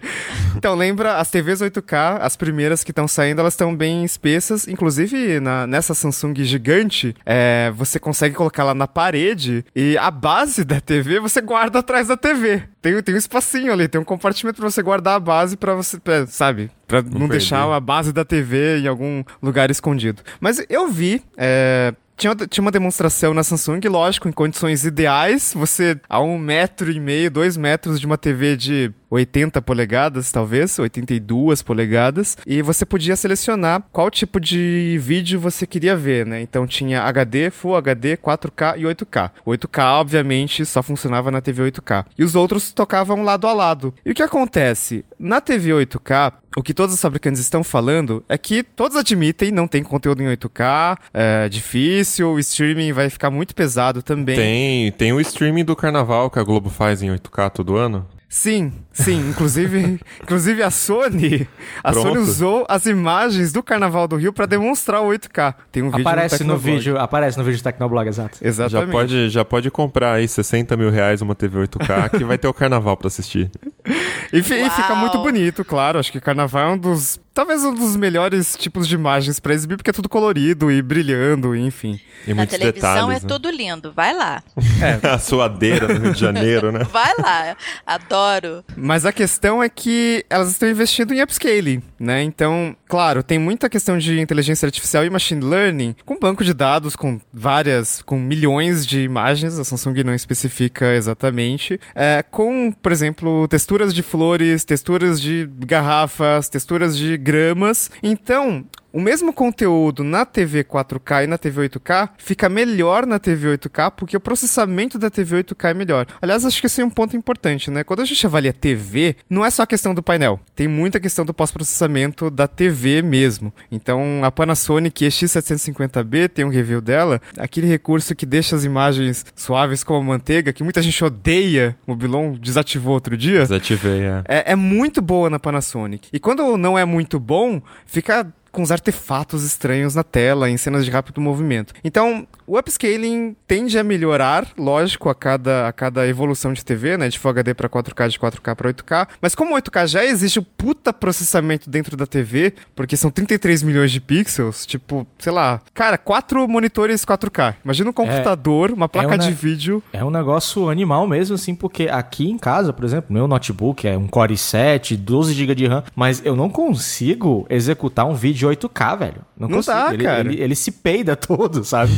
Então 0.55 0.75
lembra 0.75 1.17
as 1.17 1.29
TVs 1.29 1.59
8K, 1.61 2.19
as 2.21 2.35
primeiras 2.35 2.83
que 2.83 2.91
estão 2.91 3.07
saindo, 3.07 3.39
elas 3.41 3.53
estão 3.53 3.75
bem 3.75 4.03
espessas, 4.03 4.67
inclusive 4.67 5.39
na, 5.39 5.67
nessa 5.67 5.93
Samsung 5.93 6.33
gigante, 6.43 7.15
é, 7.25 7.71
você 7.75 7.99
consegue 7.99 8.35
colocar 8.35 8.58
lá 8.63 8.73
na 8.73 8.87
parede 8.87 9.65
e 9.75 9.97
a 9.97 10.11
base 10.11 10.63
da 10.63 10.79
TV 10.79 11.19
você 11.19 11.41
guarda 11.41 11.79
atrás 11.79 12.07
da 12.07 12.17
TV. 12.17 12.63
Tem, 12.81 13.01
tem 13.01 13.15
um 13.15 13.17
espacinho 13.17 13.73
ali, 13.73 13.87
tem 13.87 13.99
um 13.99 14.05
compartimento 14.05 14.59
para 14.59 14.69
você 14.69 14.81
guardar 14.81 15.15
a 15.15 15.19
base 15.19 15.57
para 15.57 15.75
você, 15.75 15.99
pra, 15.99 16.25
sabe? 16.27 16.71
Pra 16.87 17.01
não, 17.01 17.21
não 17.21 17.27
deixar 17.27 17.63
a 17.73 17.79
base 17.79 18.11
da 18.13 18.23
TV 18.23 18.79
em 18.79 18.87
algum 18.87 19.23
lugar 19.41 19.69
escondido. 19.69 20.21
Mas 20.39 20.63
eu 20.69 20.87
vi, 20.87 21.21
é, 21.37 21.93
tinha, 22.19 22.35
tinha 22.35 22.61
uma 22.61 22.71
demonstração 22.71 23.33
na 23.33 23.43
Samsung, 23.43 23.79
lógico, 23.87 24.27
em 24.27 24.31
condições 24.31 24.83
ideais, 24.83 25.53
você 25.55 25.99
a 26.07 26.19
um 26.19 26.37
metro 26.37 26.91
e 26.91 26.99
meio, 26.99 27.31
dois 27.31 27.55
metros 27.55 27.99
de 27.99 28.05
uma 28.05 28.17
TV 28.17 28.57
de 28.57 28.91
80 29.09 29.61
polegadas, 29.61 30.31
talvez, 30.31 30.77
82 30.77 31.61
polegadas, 31.61 32.37
e 32.45 32.61
você 32.61 32.85
podia 32.85 33.15
selecionar 33.15 33.83
qual 33.91 34.09
tipo 34.11 34.39
de 34.39 34.97
vídeo 35.01 35.39
você 35.39 35.65
queria 35.65 35.95
ver, 35.95 36.25
né? 36.25 36.41
Então 36.41 36.67
tinha 36.67 37.01
HD, 37.01 37.49
Full 37.49 37.75
HD, 37.75 38.17
4K 38.17 38.77
e 38.77 38.83
8K. 38.83 39.31
O 39.45 39.51
8K, 39.51 39.99
obviamente, 39.99 40.65
só 40.65 40.83
funcionava 40.83 41.31
na 41.31 41.41
TV 41.41 41.71
8K. 41.71 42.05
E 42.17 42.23
os 42.23 42.35
outros 42.35 42.71
tocavam 42.71 43.23
lado 43.23 43.47
a 43.47 43.53
lado. 43.53 43.93
E 44.05 44.11
o 44.11 44.15
que 44.15 44.23
acontece? 44.23 45.03
Na 45.17 45.41
TV 45.41 45.71
8K, 45.71 46.33
o 46.55 46.63
que 46.63 46.73
todos 46.73 46.95
os 46.95 47.01
fabricantes 47.01 47.39
estão 47.39 47.63
falando 47.63 48.23
é 48.27 48.37
que 48.37 48.63
todos 48.63 48.97
admitem, 48.97 49.51
não 49.51 49.67
tem 49.67 49.83
conteúdo 49.83 50.21
em 50.21 50.35
8K, 50.35 50.97
é 51.13 51.49
difícil, 51.49 52.31
o 52.31 52.39
streaming 52.39 52.91
vai 52.91 53.09
ficar 53.09 53.29
muito 53.29 53.53
pesado 53.53 54.01
também. 54.01 54.35
Tem, 54.35 54.91
tem 54.93 55.13
o 55.13 55.19
streaming 55.21 55.63
do 55.63 55.75
carnaval 55.75 56.29
que 56.29 56.39
a 56.39 56.43
Globo 56.43 56.69
faz 56.69 57.01
em 57.01 57.09
8K 57.09 57.49
todo 57.51 57.75
ano. 57.75 58.07
Sim, 58.29 58.71
sim. 58.93 59.27
Inclusive, 59.29 59.99
inclusive 60.21 60.61
a 60.61 60.69
Sony, 60.69 61.47
a 61.83 61.91
Pronto. 61.91 62.09
Sony 62.09 62.17
usou 62.19 62.65
as 62.69 62.85
imagens 62.85 63.51
do 63.51 63.63
Carnaval 63.63 64.07
do 64.07 64.17
Rio 64.17 64.31
para 64.31 64.45
demonstrar 64.45 65.01
o 65.01 65.07
8K. 65.09 65.55
Tem 65.71 65.81
um 65.81 65.89
vídeo 65.89 66.07
aparece 66.07 66.43
no, 66.43 66.53
no 66.53 66.59
vídeo, 66.59 66.99
aparece 66.99 67.39
no 67.39 67.43
vídeo 67.43 67.59
do 67.59 67.63
Tecnoblog, 67.63 68.07
exato. 68.07 68.37
Exatamente. 68.39 68.85
Já 68.85 68.91
pode, 68.91 69.29
já 69.29 69.45
pode 69.45 69.71
comprar 69.71 70.13
aí 70.13 70.27
60 70.27 70.77
mil 70.77 70.91
reais 70.91 71.23
uma 71.23 71.33
TV 71.33 71.67
8K 71.67 72.19
que 72.19 72.23
vai 72.23 72.37
ter 72.37 72.47
o 72.47 72.53
Carnaval 72.53 72.95
para 72.95 73.07
assistir. 73.07 73.49
E, 74.31 74.37
e, 74.37 74.43
fica 74.43 74.93
muito 74.93 75.17
bonito, 75.23 75.65
claro. 75.65 75.97
Acho 75.97 76.11
que 76.11 76.21
Carnaval 76.21 76.69
é 76.69 76.73
um 76.73 76.77
dos 76.77 77.19
talvez 77.39 77.63
um 77.63 77.73
dos 77.73 77.95
melhores 77.95 78.57
tipos 78.57 78.85
de 78.85 78.95
imagens 78.95 79.39
para 79.39 79.53
exibir, 79.53 79.77
porque 79.77 79.91
é 79.91 79.93
tudo 79.93 80.09
colorido 80.09 80.69
e 80.69 80.81
brilhando, 80.81 81.55
enfim. 81.55 81.97
E 82.27 82.33
Na 82.33 82.45
televisão 82.45 82.93
detalhes, 82.93 83.23
é 83.23 83.25
né? 83.25 83.29
tudo 83.29 83.49
lindo, 83.49 83.93
vai 83.93 84.13
lá. 84.13 84.43
É. 84.81 85.07
a 85.07 85.19
suadeira 85.19 85.87
no 85.87 85.99
Rio 85.99 86.13
de 86.13 86.19
Janeiro, 86.19 86.71
né? 86.71 86.83
Vai 86.91 87.13
lá, 87.19 87.55
adoro. 87.85 88.63
Mas 88.77 89.05
a 89.05 89.11
questão 89.11 89.61
é 89.61 89.67
que 89.67 90.25
elas 90.29 90.51
estão 90.51 90.69
investindo 90.69 91.13
em 91.13 91.21
upscaling, 91.21 91.81
né? 91.99 92.23
Então, 92.23 92.75
claro, 92.89 93.21
tem 93.21 93.37
muita 93.37 93.69
questão 93.69 93.97
de 93.97 94.19
inteligência 94.19 94.65
artificial 94.65 95.05
e 95.05 95.09
machine 95.09 95.45
learning, 95.45 95.95
com 96.03 96.17
banco 96.19 96.43
de 96.43 96.53
dados, 96.53 96.95
com 96.95 97.21
várias, 97.31 98.01
com 98.01 98.19
milhões 98.19 98.85
de 98.85 99.01
imagens, 99.01 99.59
a 99.59 99.63
Samsung 99.63 100.03
não 100.03 100.13
especifica 100.13 100.95
exatamente, 100.95 101.79
é, 101.93 102.23
com, 102.23 102.71
por 102.71 102.91
exemplo, 102.91 103.47
texturas 103.47 103.93
de 103.93 104.01
flores, 104.01 104.65
texturas 104.65 105.21
de 105.21 105.47
garrafas, 105.59 106.49
texturas 106.49 106.97
de 106.97 107.15
gramas. 107.15 107.91
Então, 108.01 108.65
o 108.91 108.99
mesmo 108.99 109.31
conteúdo 109.31 110.03
na 110.03 110.25
TV 110.25 110.63
4K 110.63 111.23
e 111.23 111.27
na 111.27 111.37
TV 111.37 111.69
8K 111.69 112.09
fica 112.17 112.49
melhor 112.49 113.05
na 113.05 113.19
TV 113.19 113.57
8K 113.57 113.91
porque 113.91 114.17
o 114.17 114.19
processamento 114.19 114.97
da 114.97 115.09
TV 115.09 115.43
8K 115.43 115.69
é 115.69 115.73
melhor. 115.73 116.07
Aliás, 116.21 116.45
acho 116.45 116.59
que 116.59 116.67
esse 116.67 116.81
é 116.81 116.85
um 116.85 116.89
ponto 116.89 117.15
importante, 117.15 117.69
né? 117.69 117.83
Quando 117.83 118.01
a 118.01 118.05
gente 118.05 118.25
avalia 118.25 118.53
TV, 118.53 119.15
não 119.29 119.45
é 119.45 119.49
só 119.49 119.63
a 119.63 119.67
questão 119.67 119.93
do 119.93 120.01
painel, 120.01 120.39
tem 120.55 120.67
muita 120.67 120.99
questão 120.99 121.25
do 121.25 121.33
pós-processamento 121.33 122.29
da 122.29 122.47
TV 122.47 123.01
mesmo. 123.01 123.53
Então, 123.71 124.23
a 124.23 124.31
Panasonic 124.31 125.05
EX750B 125.05 126.29
tem 126.29 126.45
um 126.45 126.49
review 126.49 126.81
dela, 126.81 127.21
aquele 127.37 127.67
recurso 127.67 128.15
que 128.15 128.25
deixa 128.25 128.55
as 128.55 128.63
imagens 128.63 129.25
suaves 129.35 129.83
como 129.83 130.03
manteiga, 130.03 130.53
que 130.53 130.63
muita 130.63 130.81
gente 130.81 131.03
odeia, 131.03 131.77
o 131.85 131.95
Bilon 131.95 132.33
desativou 132.33 132.93
outro 132.93 133.15
dia. 133.15 133.41
Desativei, 133.41 134.01
é. 134.01 134.23
É, 134.27 134.51
é 134.53 134.55
muito 134.55 135.01
boa 135.01 135.29
na 135.29 135.39
Panasonic. 135.39 136.09
E 136.11 136.19
quando 136.19 136.57
não 136.57 136.77
é 136.77 136.85
muito 136.85 137.19
bom, 137.19 137.61
fica 137.85 138.27
com 138.51 138.61
os 138.61 138.71
artefatos 138.71 139.43
estranhos 139.43 139.95
na 139.95 140.03
tela, 140.03 140.49
em 140.49 140.57
cenas 140.57 140.85
de 140.85 140.91
rápido 140.91 141.21
movimento. 141.21 141.73
Então, 141.83 142.27
o 142.45 142.57
upscaling 142.57 143.35
tende 143.47 143.77
a 143.77 143.83
melhorar, 143.83 144.47
lógico, 144.57 145.09
a 145.09 145.15
cada, 145.15 145.67
a 145.67 145.71
cada 145.71 146.07
evolução 146.07 146.51
de 146.51 146.65
TV, 146.65 146.97
né? 146.97 147.09
De 147.09 147.19
Full 147.19 147.31
HD 147.31 147.53
para 147.53 147.69
4K, 147.69 148.09
de 148.09 148.19
4K 148.19 148.55
para 148.55 148.73
8K. 148.73 149.07
Mas 149.21 149.35
como 149.35 149.55
8K 149.55 149.87
já 149.87 150.05
existe 150.05 150.39
o 150.39 150.43
puta 150.43 150.91
processamento 150.91 151.69
dentro 151.69 151.95
da 151.95 152.07
TV, 152.07 152.53
porque 152.75 152.97
são 152.97 153.11
33 153.11 153.61
milhões 153.61 153.91
de 153.91 154.01
pixels, 154.01 154.65
tipo, 154.65 155.05
sei 155.19 155.31
lá, 155.31 155.61
cara, 155.73 155.97
quatro 155.97 156.47
monitores 156.47 157.05
4K. 157.05 157.55
Imagina 157.63 157.89
um 157.89 157.93
computador, 157.93 158.71
é, 158.71 158.73
uma 158.73 158.89
placa 158.89 159.13
é 159.13 159.15
um 159.15 159.19
de 159.19 159.31
vídeo. 159.31 159.83
É 159.93 160.03
um 160.03 160.09
negócio 160.09 160.69
animal 160.69 161.07
mesmo, 161.07 161.35
assim, 161.35 161.53
porque 161.53 161.87
aqui 161.87 162.29
em 162.29 162.37
casa, 162.37 162.73
por 162.73 162.83
exemplo, 162.83 163.13
meu 163.13 163.27
notebook 163.27 163.87
é 163.87 163.97
um 163.97 164.07
Core 164.07 164.33
i7, 164.33 164.97
12 164.97 165.33
GB 165.33 165.55
de 165.55 165.67
RAM, 165.67 165.83
mas 165.95 166.25
eu 166.25 166.35
não 166.35 166.49
consigo 166.49 167.45
executar 167.49 168.05
um 168.05 168.15
vídeo 168.15 168.38
de 168.39 168.47
8K, 168.47 168.97
velho. 168.97 169.25
Não, 169.37 169.47
não 169.49 169.57
consigo. 169.57 169.75
dá, 169.77 169.93
ele, 169.93 170.03
cara. 170.03 170.19
Ele, 170.21 170.41
ele, 170.41 170.55
se 170.55 170.71
peida 170.71 171.15
todo, 171.15 171.63
sabe? 171.65 171.91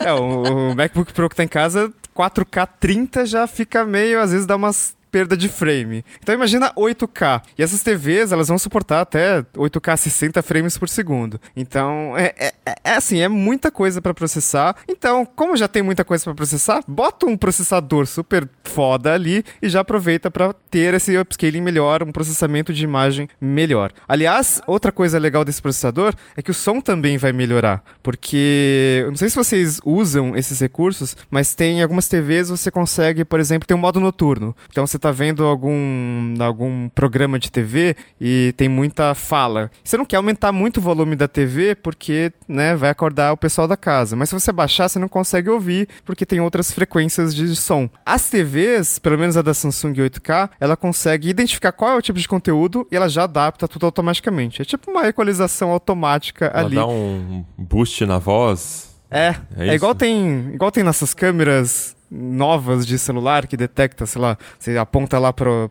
é, 0.00 0.12
o, 0.12 0.70
o 0.70 0.74
MacBook 0.74 1.12
Pro 1.12 1.28
que 1.28 1.36
tá 1.36 1.44
em 1.44 1.48
casa, 1.48 1.92
4K 2.16 2.68
30 2.80 3.24
já 3.26 3.46
fica 3.46 3.84
meio, 3.84 4.20
às 4.20 4.32
vezes 4.32 4.46
dá 4.46 4.56
umas 4.56 4.96
perda 5.10 5.36
de 5.36 5.48
frame. 5.48 6.04
Então 6.22 6.34
imagina 6.34 6.72
8K. 6.74 7.42
E 7.58 7.62
essas 7.62 7.82
TVs, 7.82 8.32
elas 8.32 8.48
vão 8.48 8.58
suportar 8.58 9.00
até 9.00 9.42
8K 9.56 9.96
60 9.96 10.42
frames 10.42 10.78
por 10.78 10.88
segundo. 10.88 11.40
Então, 11.56 12.16
é, 12.16 12.34
é, 12.38 12.52
é 12.84 12.94
assim, 12.94 13.20
é 13.20 13.28
muita 13.28 13.70
coisa 13.70 14.00
para 14.00 14.14
processar. 14.14 14.76
Então, 14.88 15.24
como 15.24 15.56
já 15.56 15.68
tem 15.68 15.82
muita 15.82 16.04
coisa 16.04 16.24
para 16.24 16.34
processar, 16.34 16.82
bota 16.86 17.26
um 17.26 17.36
processador 17.36 18.06
super 18.06 18.48
foda 18.64 19.14
ali 19.14 19.44
e 19.62 19.68
já 19.68 19.80
aproveita 19.80 20.30
para 20.30 20.52
ter 20.70 20.94
esse 20.94 21.16
upscaling 21.16 21.60
melhor, 21.60 22.02
um 22.02 22.12
processamento 22.12 22.72
de 22.72 22.84
imagem 22.84 23.28
melhor. 23.40 23.92
Aliás, 24.06 24.60
outra 24.66 24.92
coisa 24.92 25.18
legal 25.18 25.44
desse 25.44 25.62
processador 25.62 26.14
é 26.36 26.42
que 26.42 26.50
o 26.50 26.54
som 26.54 26.80
também 26.80 27.16
vai 27.18 27.32
melhorar, 27.32 27.82
porque 28.02 29.02
eu 29.04 29.10
não 29.10 29.16
sei 29.16 29.28
se 29.28 29.36
vocês 29.36 29.80
usam 29.84 30.36
esses 30.36 30.60
recursos, 30.60 31.16
mas 31.30 31.54
tem 31.54 31.82
algumas 31.82 32.08
TVs 32.08 32.50
você 32.50 32.70
consegue, 32.70 33.24
por 33.24 33.40
exemplo, 33.40 33.66
ter 33.66 33.74
um 33.74 33.78
modo 33.78 34.00
noturno. 34.00 34.54
Então 34.70 34.86
você 34.86 34.97
você 34.98 35.00
tá 35.00 35.12
vendo 35.12 35.44
algum, 35.44 36.34
algum 36.40 36.88
programa 36.88 37.38
de 37.38 37.50
TV 37.50 37.94
e 38.20 38.52
tem 38.56 38.68
muita 38.68 39.14
fala. 39.14 39.70
Você 39.82 39.96
não 39.96 40.04
quer 40.04 40.16
aumentar 40.16 40.50
muito 40.50 40.78
o 40.78 40.80
volume 40.80 41.14
da 41.14 41.28
TV 41.28 41.76
porque, 41.76 42.32
né, 42.48 42.74
vai 42.74 42.90
acordar 42.90 43.32
o 43.32 43.36
pessoal 43.36 43.68
da 43.68 43.76
casa. 43.76 44.16
Mas 44.16 44.28
se 44.28 44.34
você 44.34 44.50
baixar, 44.50 44.88
você 44.88 44.98
não 44.98 45.08
consegue 45.08 45.48
ouvir 45.48 45.88
porque 46.04 46.26
tem 46.26 46.40
outras 46.40 46.72
frequências 46.72 47.34
de 47.34 47.54
som. 47.54 47.88
As 48.04 48.28
TVs, 48.28 48.98
pelo 48.98 49.16
menos 49.16 49.36
a 49.36 49.42
da 49.42 49.54
Samsung 49.54 49.94
8K, 49.94 50.50
ela 50.58 50.76
consegue 50.76 51.28
identificar 51.28 51.70
qual 51.70 51.92
é 51.92 51.96
o 51.96 52.02
tipo 52.02 52.18
de 52.18 52.26
conteúdo 52.26 52.86
e 52.90 52.96
ela 52.96 53.08
já 53.08 53.22
adapta 53.24 53.68
tudo 53.68 53.86
automaticamente. 53.86 54.60
É 54.60 54.64
tipo 54.64 54.90
uma 54.90 55.06
equalização 55.06 55.70
automática 55.70 56.46
Ela 56.46 56.66
ali. 56.66 56.74
dá 56.74 56.86
um 56.86 57.44
boost 57.56 58.04
na 58.04 58.18
voz. 58.18 58.88
É, 59.10 59.34
É 59.56 59.68
é, 59.68 59.74
igual 59.74 59.94
tem, 59.94 60.50
igual 60.52 60.70
tem 60.70 60.82
nessas 60.82 61.14
câmeras 61.14 61.96
novas 62.10 62.86
de 62.86 62.98
celular 62.98 63.46
que 63.46 63.56
detecta, 63.56 64.06
sei 64.06 64.20
lá, 64.20 64.36
você 64.58 64.76
aponta 64.76 65.18
lá 65.18 65.32
pra, 65.32 65.68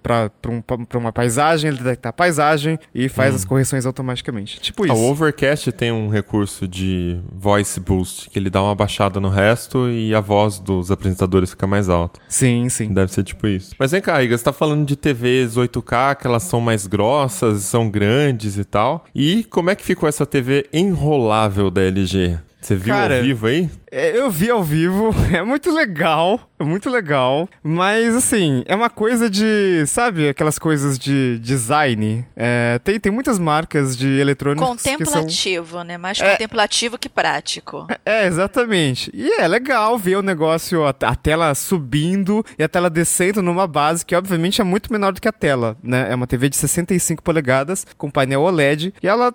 um- 0.50 0.62
pra 0.62 0.98
uma 1.00 1.12
paisagem, 1.12 1.70
ele 1.70 1.78
detecta 1.78 2.10
a 2.10 2.14
paisagem 2.14 2.78
e 2.94 3.10
faz 3.10 3.34
as 3.36 3.46
correções 3.46 3.86
automaticamente. 3.86 4.60
Tipo 4.60 4.84
Ah, 4.84 4.88
isso. 4.88 4.96
o 4.96 5.10
Overcast 5.10 5.72
tem 5.72 5.92
um 5.92 6.10
recurso 6.10 6.68
de 6.68 7.20
voice 7.32 7.80
boost, 7.80 8.30
que 8.30 8.38
ele 8.38 8.50
dá 8.50 8.62
uma 8.62 8.76
baixada 8.76 9.20
no 9.20 9.30
resto 9.30 9.90
e 9.90 10.14
a 10.14 10.20
voz 10.22 10.60
dos 10.60 10.92
apresentadores 10.92 11.50
fica 11.52 11.66
mais 11.68 11.90
alta. 11.90 12.20
Sim, 12.28 12.70
sim. 12.70 12.94
Deve 12.94 13.12
ser 13.12 13.24
tipo 13.24 13.48
isso. 13.48 13.76
Mas 13.80 13.92
vem 13.92 14.02
cá, 14.02 14.22
Iga, 14.22 14.38
você 14.38 14.44
tá 14.44 14.54
falando 14.54 14.86
de 14.86 14.96
TVs 14.96 15.58
8K, 15.58 16.16
que 16.16 16.28
elas 16.28 16.44
são 16.44 16.60
mais 16.62 16.86
grossas, 16.88 17.62
são 17.64 17.90
grandes 17.90 18.58
e 18.58 18.64
tal. 18.64 19.06
E 19.14 19.44
como 19.46 19.70
é 19.70 19.76
que 19.76 19.84
ficou 19.84 20.08
essa 20.08 20.26
TV 20.26 20.68
enrolável 20.72 21.70
da 21.72 21.82
LG? 21.82 22.38
Você 22.60 22.76
viu 22.76 22.94
Cara, 22.94 23.18
ao 23.18 23.22
vivo 23.22 23.48
aí? 23.48 23.70
É, 23.92 24.18
Eu 24.18 24.30
vi 24.30 24.50
ao 24.50 24.64
vivo, 24.64 25.14
é 25.34 25.42
muito 25.44 25.72
legal, 25.72 26.40
é 26.60 26.64
muito 26.64 26.90
legal, 26.90 27.48
mas 27.64 28.16
assim, 28.16 28.64
é 28.68 28.76
uma 28.76 28.90
coisa 28.90 29.30
de, 29.30 29.86
sabe, 29.88 30.28
aquelas 30.30 30.60
coisas 30.60 30.98
de 31.00 31.40
design. 31.40 32.26
É, 32.36 32.80
tem, 32.84 33.00
tem 33.00 33.12
muitas 33.12 33.40
marcas 33.40 33.96
de 33.96 34.08
eletrônicos 34.20 34.76
que 34.76 34.82
são... 34.84 34.98
Contemplativo, 34.98 35.84
né? 35.84 35.98
Mais 35.98 36.20
É. 36.20 36.32
contemplativo 36.32 36.98
que 36.98 37.08
prático. 37.08 37.88
É, 38.06 38.26
exatamente. 38.26 39.10
E 39.14 39.32
é 39.40 39.48
legal 39.48 39.98
ver 39.98 40.18
o 40.18 40.22
negócio, 40.22 40.86
a, 40.86 40.90
a 40.90 41.16
tela 41.16 41.54
subindo 41.56 42.44
e 42.58 42.64
a 42.64 42.68
tela 42.68 42.90
descendo 42.90 43.42
numa 43.42 43.68
base 43.68 44.06
que 44.06 44.16
obviamente 44.16 44.60
é 44.60 44.64
muito 44.64 44.92
menor 44.92 45.14
do 45.14 45.22
que 45.22 45.28
a 45.28 45.32
tela, 45.32 45.78
né? 45.82 46.08
É 46.10 46.16
uma 46.16 46.28
TV 46.28 46.50
de 46.50 46.58
65 46.58 47.24
polegadas 47.24 47.86
com 47.98 48.10
painel 48.10 48.42
OLED 48.42 48.94
e 49.02 49.08
ela, 49.08 49.34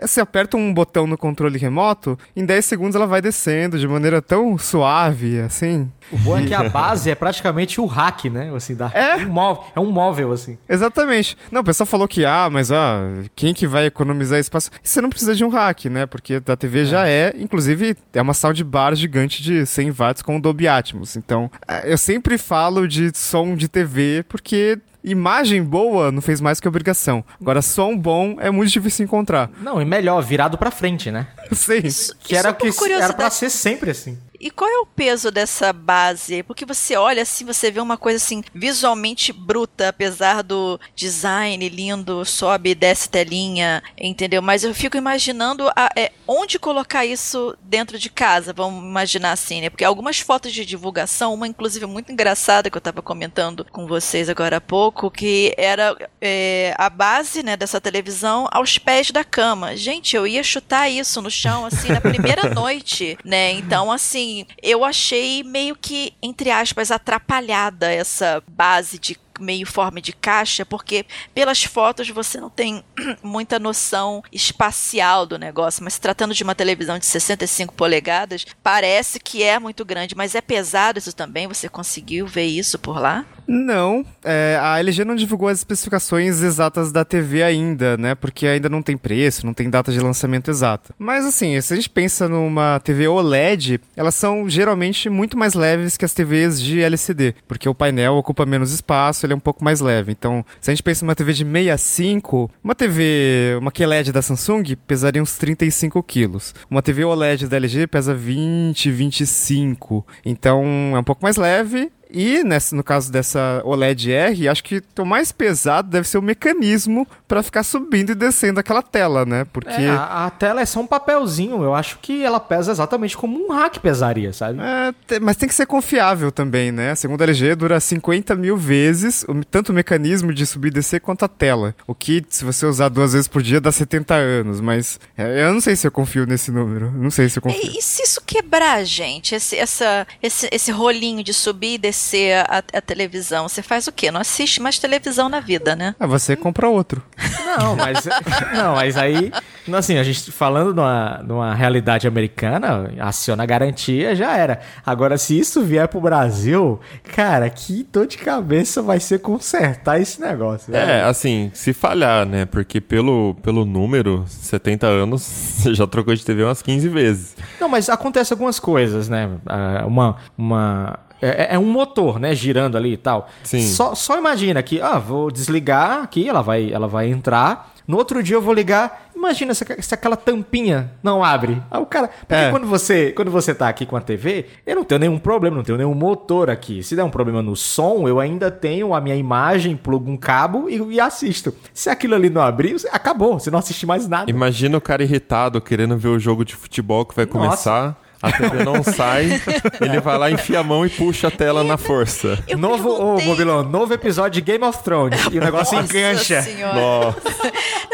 você 0.00 0.20
aperta 0.20 0.56
um 0.56 0.72
botão 0.74 1.06
no 1.06 1.16
controle 1.16 1.58
remoto, 1.58 2.18
em 2.34 2.44
10 2.44 2.64
segundos 2.64 2.96
ela 2.96 3.06
vai 3.06 3.20
descendo 3.20 3.78
de 3.78 3.86
maneira 3.86 4.01
tão 4.22 4.58
suave, 4.58 5.40
assim. 5.40 5.90
O 6.10 6.18
bom 6.18 6.38
é 6.38 6.44
que 6.44 6.54
a 6.54 6.68
base 6.68 7.10
é 7.10 7.14
praticamente 7.14 7.80
o 7.80 7.86
hack, 7.86 8.24
né? 8.26 8.52
Assim, 8.54 8.74
da, 8.74 8.90
É? 8.92 9.16
Um 9.16 9.28
móvel, 9.28 9.64
é 9.74 9.80
um 9.80 9.90
móvel, 9.90 10.32
assim. 10.32 10.58
Exatamente. 10.68 11.36
Não, 11.50 11.60
o 11.60 11.64
pessoal 11.64 11.86
falou 11.86 12.08
que, 12.08 12.24
ah, 12.24 12.48
mas 12.50 12.70
ah, 12.70 13.02
quem 13.34 13.54
que 13.54 13.66
vai 13.66 13.86
economizar 13.86 14.38
espaço? 14.38 14.70
Você 14.82 15.00
não 15.00 15.08
precisa 15.08 15.34
de 15.34 15.44
um 15.44 15.48
rack, 15.48 15.88
né? 15.88 16.04
Porque 16.06 16.42
a 16.46 16.56
TV 16.56 16.84
já 16.84 17.06
é, 17.06 17.32
inclusive, 17.38 17.96
é 18.12 18.20
uma 18.20 18.34
soundbar 18.34 18.94
gigante 18.94 19.42
de 19.42 19.64
100 19.64 19.90
watts 19.92 20.22
com 20.22 20.40
Dolby 20.40 20.68
Atmos. 20.68 21.16
Então, 21.16 21.50
eh, 21.68 21.92
eu 21.92 21.98
sempre 21.98 22.36
falo 22.36 22.86
de 22.86 23.16
som 23.16 23.54
de 23.54 23.68
TV 23.68 24.24
porque 24.28 24.78
imagem 25.04 25.62
boa 25.62 26.12
não 26.12 26.22
fez 26.22 26.40
mais 26.40 26.60
que 26.60 26.68
obrigação. 26.68 27.24
Agora, 27.40 27.62
som 27.62 27.96
bom 27.96 28.36
é 28.38 28.50
muito 28.50 28.70
difícil 28.70 29.04
encontrar. 29.04 29.50
Não, 29.60 29.80
e 29.80 29.84
melhor, 29.84 30.22
virado 30.22 30.56
pra 30.56 30.70
frente, 30.70 31.10
né? 31.10 31.26
Sim. 31.52 31.82
Que 32.20 32.36
era, 32.36 32.52
que 32.52 32.92
era 32.92 33.12
pra 33.12 33.30
ser 33.30 33.50
sempre 33.50 33.90
assim. 33.90 34.18
E 34.42 34.50
qual 34.50 34.68
é 34.68 34.78
o 34.80 34.86
peso 34.86 35.30
dessa 35.30 35.72
base? 35.72 36.42
Porque 36.42 36.66
você 36.66 36.96
olha 36.96 37.22
assim, 37.22 37.44
você 37.44 37.70
vê 37.70 37.78
uma 37.80 37.96
coisa 37.96 38.16
assim, 38.16 38.42
visualmente 38.52 39.32
bruta, 39.32 39.88
apesar 39.90 40.42
do 40.42 40.80
design 40.96 41.68
lindo, 41.68 42.24
sobe 42.24 42.70
e 42.70 42.74
desce 42.74 43.08
telinha, 43.08 43.80
entendeu? 43.96 44.42
Mas 44.42 44.64
eu 44.64 44.74
fico 44.74 44.96
imaginando 44.96 45.68
a- 45.76 45.90
é, 45.96 46.10
onde 46.26 46.58
colocar 46.58 47.06
isso 47.06 47.56
dentro 47.62 47.96
de 48.00 48.10
casa, 48.10 48.52
vamos 48.52 48.82
imaginar 48.82 49.30
assim, 49.30 49.60
né? 49.60 49.70
Porque 49.70 49.84
algumas 49.84 50.18
fotos 50.18 50.52
de 50.52 50.66
divulgação, 50.66 51.32
uma 51.34 51.46
inclusive 51.46 51.86
muito 51.86 52.10
engraçada 52.10 52.68
que 52.68 52.76
eu 52.76 52.80
tava 52.82 53.00
comentando 53.00 53.64
com 53.70 53.86
vocês 53.86 54.28
agora 54.28 54.56
há 54.56 54.60
pouco, 54.60 55.08
que 55.08 55.54
era 55.56 55.96
é, 56.20 56.74
a 56.78 56.90
base 56.90 57.44
né, 57.44 57.56
dessa 57.56 57.80
televisão 57.80 58.48
aos 58.50 58.76
pés 58.76 59.12
da 59.12 59.22
cama. 59.22 59.76
Gente, 59.76 60.16
eu 60.16 60.26
ia 60.26 60.42
chutar 60.42 60.88
isso 60.90 61.22
no 61.22 61.30
chão, 61.30 61.64
assim, 61.64 61.90
na 61.92 62.00
primeira 62.00 62.50
noite, 62.52 63.16
né? 63.24 63.52
Então, 63.52 63.92
assim, 63.92 64.31
eu 64.62 64.84
achei 64.84 65.42
meio 65.42 65.76
que, 65.76 66.12
entre 66.22 66.50
aspas, 66.50 66.90
atrapalhada 66.90 67.90
essa 67.90 68.42
base 68.48 68.98
de 68.98 69.16
meio 69.40 69.66
forma 69.66 70.00
de 70.00 70.12
caixa, 70.12 70.64
porque 70.64 71.04
pelas 71.34 71.64
fotos 71.64 72.08
você 72.08 72.40
não 72.40 72.50
tem 72.50 72.84
muita 73.22 73.58
noção 73.58 74.22
espacial 74.32 75.26
do 75.26 75.38
negócio, 75.38 75.82
mas 75.84 75.98
tratando 75.98 76.34
de 76.34 76.42
uma 76.42 76.54
televisão 76.54 76.98
de 76.98 77.06
65 77.06 77.74
polegadas, 77.74 78.46
parece 78.62 79.18
que 79.18 79.42
é 79.42 79.58
muito 79.58 79.84
grande, 79.84 80.14
mas 80.14 80.34
é 80.34 80.40
pesado 80.40 80.98
isso 80.98 81.12
também, 81.12 81.46
você 81.46 81.68
conseguiu 81.68 82.26
ver 82.26 82.46
isso 82.46 82.78
por 82.78 82.98
lá? 83.00 83.24
Não, 83.54 84.02
é, 84.24 84.58
a 84.58 84.78
LG 84.78 85.04
não 85.04 85.14
divulgou 85.14 85.46
as 85.46 85.58
especificações 85.58 86.40
exatas 86.40 86.90
da 86.90 87.04
TV 87.04 87.42
ainda, 87.42 87.98
né? 87.98 88.14
Porque 88.14 88.46
ainda 88.46 88.66
não 88.66 88.80
tem 88.80 88.96
preço, 88.96 89.44
não 89.44 89.52
tem 89.52 89.68
data 89.68 89.92
de 89.92 90.00
lançamento 90.00 90.50
exata. 90.50 90.94
Mas 90.98 91.26
assim, 91.26 91.60
se 91.60 91.70
a 91.70 91.76
gente 91.76 91.90
pensa 91.90 92.26
numa 92.26 92.80
TV 92.80 93.06
OLED, 93.06 93.78
elas 93.94 94.14
são 94.14 94.48
geralmente 94.48 95.10
muito 95.10 95.36
mais 95.36 95.52
leves 95.52 95.98
que 95.98 96.04
as 96.06 96.14
TVs 96.14 96.62
de 96.62 96.80
LCD, 96.80 97.34
porque 97.46 97.68
o 97.68 97.74
painel 97.74 98.14
ocupa 98.14 98.46
menos 98.46 98.72
espaço, 98.72 99.26
ele 99.26 99.34
é 99.34 99.36
um 99.36 99.40
pouco 99.40 99.62
mais 99.62 99.82
leve. 99.82 100.12
Então, 100.12 100.42
se 100.58 100.70
a 100.70 100.74
gente 100.74 100.82
pensa 100.82 101.04
numa 101.04 101.14
TV 101.14 101.34
de 101.34 101.44
65, 101.44 102.50
uma 102.64 102.74
TV, 102.74 103.58
uma 103.58 103.70
QLED 103.70 104.12
da 104.12 104.22
Samsung 104.22 104.64
pesaria 104.86 105.22
uns 105.22 105.36
35 105.36 106.02
quilos. 106.02 106.54
Uma 106.70 106.80
TV 106.80 107.04
OLED 107.04 107.48
da 107.48 107.58
LG 107.58 107.86
pesa 107.86 108.14
20, 108.14 108.90
25. 108.90 110.06
Então, 110.24 110.64
é 110.94 110.98
um 110.98 111.04
pouco 111.04 111.22
mais 111.22 111.36
leve 111.36 111.92
e 112.12 112.44
nesse, 112.44 112.74
no 112.74 112.82
caso 112.84 113.10
dessa 113.10 113.60
OLED 113.64 114.12
R, 114.12 114.48
acho 114.48 114.62
que 114.64 114.82
o 114.98 115.04
mais 115.04 115.32
pesado 115.32 115.88
deve 115.88 116.06
ser 116.06 116.18
o 116.18 116.22
mecanismo 116.22 117.06
para 117.26 117.42
ficar 117.42 117.62
subindo 117.62 118.10
e 118.10 118.14
descendo 118.14 118.60
aquela 118.60 118.82
tela, 118.82 119.24
né? 119.24 119.46
Porque. 119.52 119.70
É, 119.70 119.88
a, 119.90 120.26
a 120.26 120.30
tela 120.30 120.60
é 120.60 120.66
só 120.66 120.80
um 120.80 120.86
papelzinho. 120.86 121.62
Eu 121.62 121.74
acho 121.74 121.98
que 122.00 122.22
ela 122.22 122.38
pesa 122.38 122.70
exatamente 122.72 123.16
como 123.16 123.38
um 123.46 123.52
hack 123.52 123.78
pesaria, 123.78 124.32
sabe? 124.32 124.60
É, 124.60 124.92
te- 125.06 125.20
mas 125.20 125.36
tem 125.36 125.48
que 125.48 125.54
ser 125.54 125.66
confiável 125.66 126.30
também, 126.30 126.70
né? 126.70 126.94
Segundo 126.94 127.22
a 127.22 127.24
LG, 127.24 127.54
dura 127.54 127.80
50 127.80 128.34
mil 128.36 128.56
vezes, 128.56 129.24
o- 129.28 129.42
tanto 129.44 129.70
o 129.70 129.74
mecanismo 129.74 130.32
de 130.34 130.44
subir 130.46 130.68
e 130.68 130.72
descer 130.72 131.00
quanto 131.00 131.24
a 131.24 131.28
tela. 131.28 131.74
O 131.86 131.94
que, 131.94 132.22
se 132.28 132.44
você 132.44 132.66
usar 132.66 132.88
duas 132.88 133.12
vezes 133.12 133.28
por 133.28 133.42
dia, 133.42 133.60
dá 133.60 133.72
70 133.72 134.14
anos. 134.14 134.60
Mas 134.60 135.00
é, 135.16 135.44
eu 135.46 135.52
não 135.54 135.60
sei 135.60 135.74
se 135.76 135.86
eu 135.86 135.90
confio 135.90 136.26
nesse 136.26 136.50
número. 136.50 136.90
Não 136.92 137.10
sei 137.10 137.28
se 137.28 137.38
eu 137.38 137.42
confio. 137.42 137.60
E, 137.62 137.78
e 137.78 137.82
se 137.82 138.02
isso 138.02 138.20
quebrar, 138.26 138.84
gente? 138.84 139.34
Esse, 139.34 139.56
essa, 139.56 140.06
esse, 140.22 140.48
esse 140.52 140.70
rolinho 140.70 141.24
de 141.24 141.32
subir 141.32 141.74
e 141.74 141.78
descer 141.78 142.01
a, 142.48 142.58
a 142.58 142.80
televisão, 142.80 143.48
você 143.48 143.62
faz 143.62 143.86
o 143.86 143.92
quê? 143.92 144.10
Não 144.10 144.20
assiste 144.20 144.60
mais 144.60 144.78
televisão 144.78 145.28
na 145.28 145.40
vida, 145.40 145.76
né? 145.76 145.94
Ah, 145.98 146.06
você 146.06 146.34
compra 146.36 146.68
outro. 146.68 147.02
Não, 147.44 147.76
mas. 147.76 148.06
não, 148.54 148.74
mas 148.74 148.96
aí. 148.96 149.30
Assim, 149.72 149.96
a 149.98 150.02
gente 150.02 150.32
falando 150.32 150.74
numa, 150.74 151.22
numa 151.22 151.54
realidade 151.54 152.08
americana, 152.08 152.90
aciona 152.98 153.42
a 153.42 153.46
garantia, 153.46 154.14
já 154.14 154.36
era. 154.36 154.60
Agora, 154.84 155.16
se 155.16 155.38
isso 155.38 155.62
vier 155.62 155.86
pro 155.88 156.00
Brasil, 156.00 156.80
cara, 157.14 157.48
que 157.48 157.86
dor 157.92 158.06
de 158.06 158.18
cabeça 158.18 158.82
vai 158.82 158.98
ser 158.98 159.20
consertar 159.20 160.00
esse 160.00 160.20
negócio. 160.20 160.74
É, 160.74 160.84
velho. 160.84 161.06
assim, 161.06 161.50
se 161.54 161.72
falhar, 161.72 162.26
né? 162.26 162.44
Porque 162.44 162.80
pelo, 162.80 163.36
pelo 163.42 163.64
número, 163.64 164.24
70 164.26 164.86
anos, 164.86 165.22
você 165.62 165.74
já 165.74 165.86
trocou 165.86 166.14
de 166.14 166.24
TV 166.24 166.42
umas 166.44 166.62
15 166.62 166.88
vezes. 166.88 167.36
Não, 167.60 167.68
mas 167.68 167.88
acontece 167.88 168.32
algumas 168.32 168.58
coisas, 168.58 169.08
né? 169.08 169.30
Ah, 169.46 169.84
Uma. 169.86 170.16
uma 170.36 170.98
é, 171.22 171.54
é 171.54 171.58
um 171.58 171.64
motor, 171.64 172.18
né? 172.18 172.34
Girando 172.34 172.76
ali 172.76 172.94
e 172.94 172.96
tal. 172.96 173.28
Sim. 173.44 173.62
Só, 173.62 173.94
só 173.94 174.18
imagina 174.18 174.62
que, 174.62 174.80
ah, 174.80 174.98
vou 174.98 175.30
desligar 175.30 176.02
aqui, 176.02 176.28
ela 176.28 176.42
vai, 176.42 176.70
ela 176.72 176.88
vai 176.88 177.08
entrar. 177.08 177.72
No 177.86 177.96
outro 177.96 178.22
dia 178.22 178.36
eu 178.36 178.42
vou 178.42 178.54
ligar. 178.54 179.10
Imagina 179.14 179.54
se, 179.54 179.64
se 179.80 179.94
aquela 179.94 180.16
tampinha 180.16 180.92
não 181.02 181.22
abre. 181.22 181.60
Aí 181.70 181.80
o 181.80 181.86
cara. 181.86 182.08
Porque 182.08 182.34
É. 182.34 182.50
quando, 182.50 182.66
você, 182.66 183.12
quando 183.12 183.30
você 183.30 183.54
tá 183.54 183.68
aqui 183.68 183.84
com 183.84 183.96
a 183.96 184.00
TV, 184.00 184.46
eu 184.64 184.76
não 184.76 184.84
tenho 184.84 185.00
nenhum 185.00 185.18
problema, 185.18 185.56
não 185.56 185.64
tenho 185.64 185.78
nenhum 185.78 185.94
motor 185.94 186.48
aqui. 186.48 186.82
Se 186.82 186.94
der 186.96 187.02
um 187.04 187.10
problema 187.10 187.42
no 187.42 187.54
som, 187.56 188.06
eu 188.08 188.18
ainda 188.20 188.50
tenho 188.50 188.94
a 188.94 189.00
minha 189.00 189.16
imagem, 189.16 189.76
plugo 189.76 190.10
um 190.10 190.16
cabo 190.16 190.68
e, 190.70 190.76
e 190.94 191.00
assisto. 191.00 191.52
Se 191.74 191.90
aquilo 191.90 192.14
ali 192.14 192.30
não 192.30 192.40
abrir, 192.42 192.76
acabou. 192.92 193.38
Você 193.38 193.50
não 193.50 193.58
assiste 193.58 193.84
mais 193.84 194.08
nada. 194.08 194.30
Imagina 194.30 194.78
o 194.78 194.80
cara 194.80 195.02
irritado 195.02 195.60
querendo 195.60 195.96
ver 195.96 196.08
o 196.08 196.18
jogo 196.18 196.44
de 196.44 196.54
futebol 196.54 197.04
que 197.04 197.14
vai 197.14 197.26
Nossa. 197.26 197.38
começar. 197.38 198.01
A 198.22 198.30
TV 198.30 198.62
não 198.64 198.82
sai, 198.84 199.42
ele 199.80 200.00
vai 200.00 200.16
lá, 200.16 200.30
enfia 200.30 200.60
a 200.60 200.62
mão 200.62 200.86
e 200.86 200.88
puxa 200.88 201.26
a 201.26 201.30
tela 201.30 201.64
na 201.64 201.76
força. 201.76 202.38
Eu 202.46 202.56
novo, 202.56 202.90
ô, 202.90 202.96
perguntei- 203.16 203.26
Mobilon, 203.26 203.62
novo 203.64 203.92
episódio 203.92 204.40
de 204.40 204.40
Game 204.40 204.64
of 204.64 204.82
Thrones. 204.84 205.20
E 205.32 205.38
o 205.38 205.40
negócio 205.44 205.76
Nossa 205.76 205.96
engancha. 205.98 206.40
Senhora. 206.42 206.74
Nossa. 206.80 207.18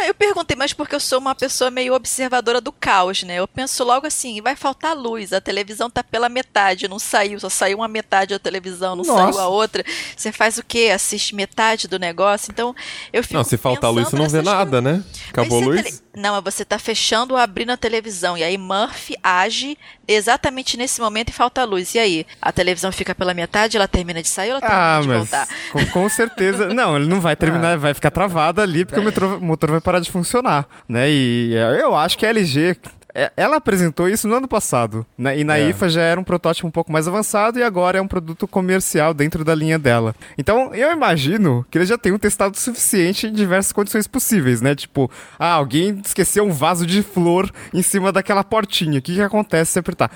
Eu 0.07 0.15
perguntei, 0.15 0.57
mas 0.57 0.73
porque 0.73 0.95
eu 0.95 1.01
sou 1.01 1.19
uma 1.19 1.35
pessoa 1.35 1.71
meio 1.71 1.95
observadora 1.95 2.61
do 2.61 2.73
caos, 2.73 3.23
né? 3.23 3.37
Eu 3.37 3.49
penso 3.49 3.83
logo 3.85 4.07
assim, 4.07 4.41
vai 4.41 4.55
faltar 4.57 4.97
luz, 4.97 5.33
a 5.33 5.41
televisão 5.41 5.91
tá 5.91 6.03
pela 6.05 6.29
metade, 6.29 6.89
não 6.89 6.99
saiu, 6.99 7.39
só 7.41 7.49
saiu 7.49 7.79
uma 7.79 7.89
metade 7.89 8.35
da 8.35 8.39
televisão, 8.39 8.95
não 8.97 9.05
Nossa. 9.05 9.33
saiu 9.33 9.39
a 9.41 9.49
outra. 9.49 9.85
Você 10.17 10.31
faz 10.33 10.59
o 10.59 10.63
quê? 10.65 10.91
Assiste 10.95 11.35
metade 11.35 11.89
do 11.89 11.99
negócio? 11.99 12.51
Então, 12.51 12.75
eu 13.13 13.23
fico 13.23 13.35
Não, 13.35 13.45
se 13.45 13.57
faltar 13.57 13.91
luz, 13.91 14.09
você 14.09 14.17
não 14.17 14.29
vê 14.29 14.43
nada, 14.43 14.81
né? 14.81 15.03
Acabou 15.31 15.63
a 15.63 15.65
luz? 15.67 15.83
tele- 15.83 15.99
Não, 16.17 16.41
mas 16.43 16.55
você 16.55 16.65
tá 16.65 16.79
fechando 16.79 17.35
ou 17.35 17.41
abrindo 17.41 17.71
a 17.71 17.77
televisão. 17.77 18.37
E 18.37 18.43
aí 18.43 18.57
Murphy 18.59 19.17
age 19.23 19.79
exatamente 20.07 20.77
nesse 20.77 21.01
momento 21.01 21.29
e 21.29 21.33
falta 21.33 21.65
luz. 21.65 21.95
E 21.95 21.99
aí? 21.99 22.27
A 22.41 22.51
televisão 22.51 22.91
fica 22.91 23.15
pela 23.15 23.35
metade, 23.35 23.77
ela 23.77 23.87
termina 23.87 24.23
de 24.23 24.29
sair 24.29 24.49
ou 24.51 24.57
ela 24.57 24.61
termina 24.61 24.97
Ah, 24.97 25.01
de 25.01 25.09
mas 25.09 25.19
voltar? 25.19 25.49
com, 25.73 25.87
com 25.87 26.09
certeza. 26.09 26.69
Não, 26.75 26.97
ele 26.97 27.07
não 27.07 27.21
vai 27.21 27.35
terminar, 27.37 27.77
vai 27.79 27.93
ficar 27.95 28.11
travado 28.11 28.61
ali 28.61 28.85
porque 28.85 28.99
o 29.01 29.03
motor, 29.03 29.41
motor 29.41 29.71
vai 29.71 29.81
parar 29.89 30.01
de 30.01 30.11
funcionar, 30.11 30.67
né? 30.87 31.11
E 31.11 31.55
eu 31.81 31.97
acho 31.97 32.19
que 32.19 32.27
a 32.27 32.29
LG 32.29 32.77
é, 33.15 33.33
ela 33.39 33.57
apresentou 33.57 34.07
isso 34.07 34.29
no 34.29 34.35
ano 34.35 34.47
passado, 34.47 35.05
né? 35.17 35.39
E 35.39 35.43
na 35.45 35.59
É. 35.59 35.71
IFA 35.71 35.89
já 35.89 36.03
era 36.03 36.21
um 36.21 36.23
protótipo 36.23 36.69
um 36.69 36.71
pouco 36.71 36.93
mais 36.93 37.09
avançado 37.09 37.59
e 37.59 37.63
agora 37.63 37.99
é 37.99 38.03
um 38.03 38.07
produto 38.07 38.47
comercial 38.47 39.15
dentro 39.15 39.43
da 39.47 39.55
linha 39.55 39.79
dela. 39.79 40.15
Então, 40.37 40.75
eu 40.75 40.93
imagino 40.93 41.65
que 41.71 41.79
eles 41.79 41.89
já 41.89 41.97
tenham 41.97 42.19
testado 42.19 42.55
o 42.55 42.61
suficiente 42.61 43.27
em 43.27 43.33
diversas 43.33 43.73
condições 43.73 44.07
possíveis, 44.07 44.61
né? 44.61 44.75
Tipo, 44.75 45.11
ah, 45.39 45.53
alguém 45.55 46.01
esqueceu 46.05 46.45
um 46.45 46.53
vaso 46.53 46.85
de 46.87 47.03
flor 47.03 47.51
em 47.73 47.81
cima 47.83 48.13
daquela 48.13 48.45
portinha. 48.45 48.99
O 48.99 49.03
que 49.03 49.15
que 49.15 49.23
acontece 49.23 49.73
se 49.73 49.79
apertar? 49.79 50.11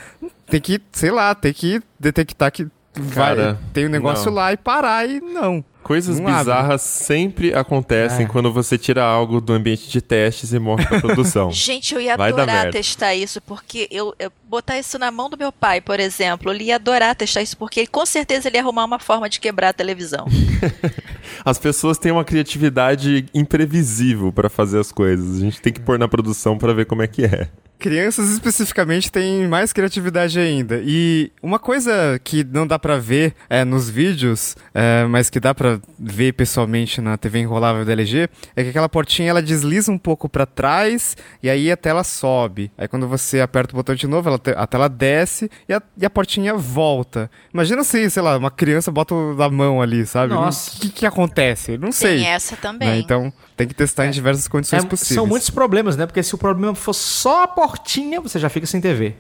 Tem 0.49 0.61
que, 0.61 0.79
sei 0.93 1.11
lá, 1.11 1.35
tem 1.35 1.53
que 1.55 1.81
detectar 1.99 2.53
que 2.53 2.69
vai, 2.95 3.35
Cara, 3.35 3.59
tem 3.73 3.87
um 3.87 3.91
negócio 3.91 4.27
não. 4.27 4.35
lá 4.35 4.53
e 4.53 4.57
parar 4.59 5.09
e 5.09 5.19
não. 5.19 5.65
Coisas 5.83 6.19
Não 6.21 6.29
abre. 6.29 6.39
bizarras 6.41 6.81
sempre 6.83 7.53
acontecem 7.55 8.25
É. 8.25 8.29
quando 8.29 8.53
você 8.53 8.79
tira 8.79 9.03
algo 9.03 9.41
do 9.41 9.53
ambiente 9.53 9.89
de 9.91 10.01
testes 10.01 10.53
e 10.53 10.59
morre 10.59 10.87
pra 10.87 11.01
produção. 11.01 11.51
Gente, 11.53 11.95
eu 11.95 12.01
ia 12.01 12.17
Vai 12.17 12.31
adorar 12.33 12.71
testar 12.71 13.15
isso, 13.15 13.41
porque 13.41 13.89
eu, 13.91 14.15
eu 14.19 14.31
botar 14.49 14.79
isso 14.79 14.99
na 14.99 15.11
mão 15.11 15.29
do 15.29 15.37
meu 15.37 15.51
pai, 15.53 15.81
por 15.81 15.99
exemplo, 15.99 16.53
ele 16.53 16.65
ia 16.65 16.77
adorar 16.77 17.15
testar 17.17 17.43
isso, 17.43 17.57
porque 17.57 17.81
ele, 17.81 17.87
com 17.89 18.07
certeza 18.07 18.49
ele 18.49 18.57
ia 18.57 18.63
arrumar 18.63 18.85
uma 18.85 18.99
forma 18.99 19.29
de 19.29 19.41
quebrar 19.41 19.71
a 19.71 19.73
televisão. 19.73 20.27
As 21.45 21.59
pessoas 21.59 21.99
têm 21.99 22.13
uma 22.13 22.25
criatividade 22.25 23.27
imprevisível 23.35 24.33
pra 24.33 24.49
fazer 24.49 24.79
as 24.79 24.93
coisas. 24.93 25.37
A 25.37 25.41
gente 25.41 25.61
tem 25.61 25.73
que 25.73 25.81
pôr 25.81 25.99
na 25.99 26.07
produção 26.09 26.57
pra 26.59 26.73
ver 26.73 26.87
como 26.87 27.03
é 27.03 27.07
que 27.07 27.25
é. 27.25 27.49
Crianças 27.79 28.31
especificamente 28.31 29.11
têm 29.11 29.49
mais 29.49 29.73
criatividade 29.73 30.39
ainda. 30.39 30.81
E 30.85 31.33
uma 31.43 31.59
coisa 31.59 32.21
que 32.23 32.45
não 32.45 32.65
dá 32.65 32.79
pra 32.79 32.97
ver 32.97 33.35
é, 33.51 33.65
nos 33.65 33.91
vídeos, 33.91 34.55
é, 34.73 35.05
mas 35.07 35.29
que 35.29 35.41
dá 35.41 35.53
pra 35.79 35.93
ver 35.99 36.33
pessoalmente 36.33 37.01
na 37.01 37.17
TV 37.17 37.41
enrolável 37.41 37.85
da 37.85 37.93
LG, 37.93 38.29
é 38.57 38.63
que 38.63 38.71
aquela 38.71 38.89
portinha 38.89 39.31
ela 39.31 39.43
desliza 39.43 39.91
um 39.91 39.99
pouco 39.99 40.29
pra 40.29 40.47
trás 40.47 41.17
e 41.43 41.49
aí 41.51 41.71
a 41.71 41.77
tela 41.77 42.05
sobe. 42.05 42.71
Aí 42.77 42.87
quando 42.89 43.07
você 43.09 43.41
aperta 43.41 43.73
o 43.75 43.77
botão 43.77 43.95
de 43.95 44.07
novo, 44.07 44.29
ela 44.29 44.39
te- 44.39 44.55
a 44.57 44.67
tela 44.67 44.89
desce 44.89 45.51
e 45.69 45.73
a, 45.75 45.83
e 45.97 46.05
a 46.07 46.11
portinha 46.11 46.55
volta. 46.55 47.31
Imagina 47.53 47.85
se, 47.85 48.09
sei 48.11 48.23
lá, 48.23 48.37
uma 48.37 48.51
criança 48.51 48.91
bota 48.91 49.15
da 49.37 49.49
mão 49.49 49.81
ali, 49.83 50.07
sabe? 50.07 50.33
Nossa. 50.35 50.77
O 50.77 50.81
que, 50.81 50.89
que 50.91 51.07
acontece? 51.07 51.77
Não 51.79 51.93
sei. 51.93 52.19
Tem 52.19 52.27
essa 52.29 52.57
também. 52.57 52.89
né? 52.89 52.99
Então 52.99 53.33
tem 53.57 53.69
que 53.69 53.75
testar 53.75 54.07
em 54.07 54.11
diversas 54.11 54.49
condições 54.49 54.85
É, 54.85 54.87
possíveis. 54.87 55.15
são 55.15 55.27
muitos 55.27 55.51
problemas, 55.51 55.97
né? 55.97 56.07
Porque 56.07 56.23
se 56.23 56.35
o 56.35 56.39
problema 56.39 56.75
for 56.75 56.93
só 56.93 57.45
a 57.45 57.49
portinha, 57.49 58.21
você 58.21 58.39
já 58.39 58.49
fica 58.49 58.67
sem 58.67 58.81
TV. 58.81 59.15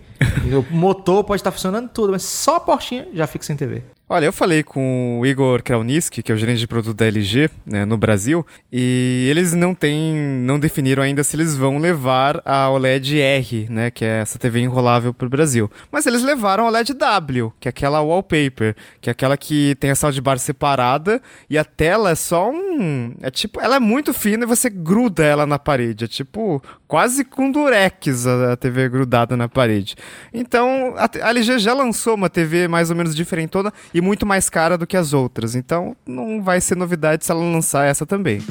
E 0.46 0.54
o 0.54 0.64
motor 0.70 1.22
pode 1.24 1.40
estar 1.40 1.50
funcionando 1.50 1.88
tudo, 1.88 2.12
mas 2.12 2.22
só 2.22 2.56
a 2.56 2.60
portinha 2.60 3.06
já 3.14 3.26
fica 3.26 3.44
sem 3.44 3.56
TV. 3.56 3.82
Olha, 4.14 4.26
eu 4.26 4.32
falei 4.32 4.62
com 4.62 5.20
o 5.20 5.24
Igor 5.24 5.62
Krauniski, 5.62 6.22
que 6.22 6.30
é 6.30 6.34
o 6.34 6.36
gerente 6.36 6.58
de 6.58 6.66
produto 6.66 6.94
da 6.94 7.06
LG 7.06 7.48
né, 7.64 7.86
no 7.86 7.96
Brasil, 7.96 8.46
e 8.70 9.26
eles 9.30 9.54
não 9.54 9.74
têm, 9.74 10.14
não 10.14 10.60
definiram 10.60 11.02
ainda 11.02 11.24
se 11.24 11.34
eles 11.34 11.56
vão 11.56 11.78
levar 11.78 12.42
a 12.44 12.68
OLED 12.68 13.18
R, 13.18 13.68
né, 13.70 13.90
que 13.90 14.04
é 14.04 14.20
essa 14.20 14.38
TV 14.38 14.60
enrolável 14.60 15.14
para 15.14 15.26
o 15.26 15.30
Brasil. 15.30 15.70
Mas 15.90 16.04
eles 16.04 16.22
levaram 16.22 16.64
a 16.64 16.66
OLED 16.66 16.92
W, 16.92 17.54
que 17.58 17.68
é 17.68 17.70
aquela 17.70 18.02
wallpaper, 18.02 18.76
que 19.00 19.08
é 19.08 19.12
aquela 19.12 19.34
que 19.34 19.74
tem 19.76 19.90
a 19.90 19.94
soundbar 19.94 20.38
separada 20.38 21.18
e 21.48 21.56
a 21.56 21.64
tela 21.64 22.10
é 22.10 22.14
só 22.14 22.50
um, 22.50 23.14
é 23.22 23.30
tipo, 23.30 23.62
ela 23.62 23.76
é 23.76 23.80
muito 23.80 24.12
fina 24.12 24.44
e 24.44 24.46
você 24.46 24.68
gruda 24.68 25.24
ela 25.24 25.46
na 25.46 25.58
parede, 25.58 26.04
é 26.04 26.06
tipo 26.06 26.62
quase 26.86 27.24
com 27.24 27.50
durex 27.50 28.26
a, 28.26 28.52
a 28.52 28.56
TV 28.58 28.90
grudada 28.90 29.38
na 29.38 29.48
parede. 29.48 29.96
Então, 30.34 30.92
a, 30.98 31.08
a 31.26 31.30
LG 31.30 31.60
já 31.60 31.72
lançou 31.72 32.14
uma 32.14 32.28
TV 32.28 32.68
mais 32.68 32.90
ou 32.90 32.96
menos 32.96 33.16
diferentona 33.16 33.72
e 33.94 34.01
muito 34.02 34.26
mais 34.26 34.50
cara 34.50 34.76
do 34.76 34.86
que 34.86 34.96
as 34.96 35.12
outras. 35.12 35.54
Então, 35.54 35.96
não 36.06 36.42
vai 36.42 36.60
ser 36.60 36.76
novidade 36.76 37.24
se 37.24 37.30
ela 37.30 37.40
lançar 37.40 37.86
essa 37.86 38.04
também. 38.04 38.42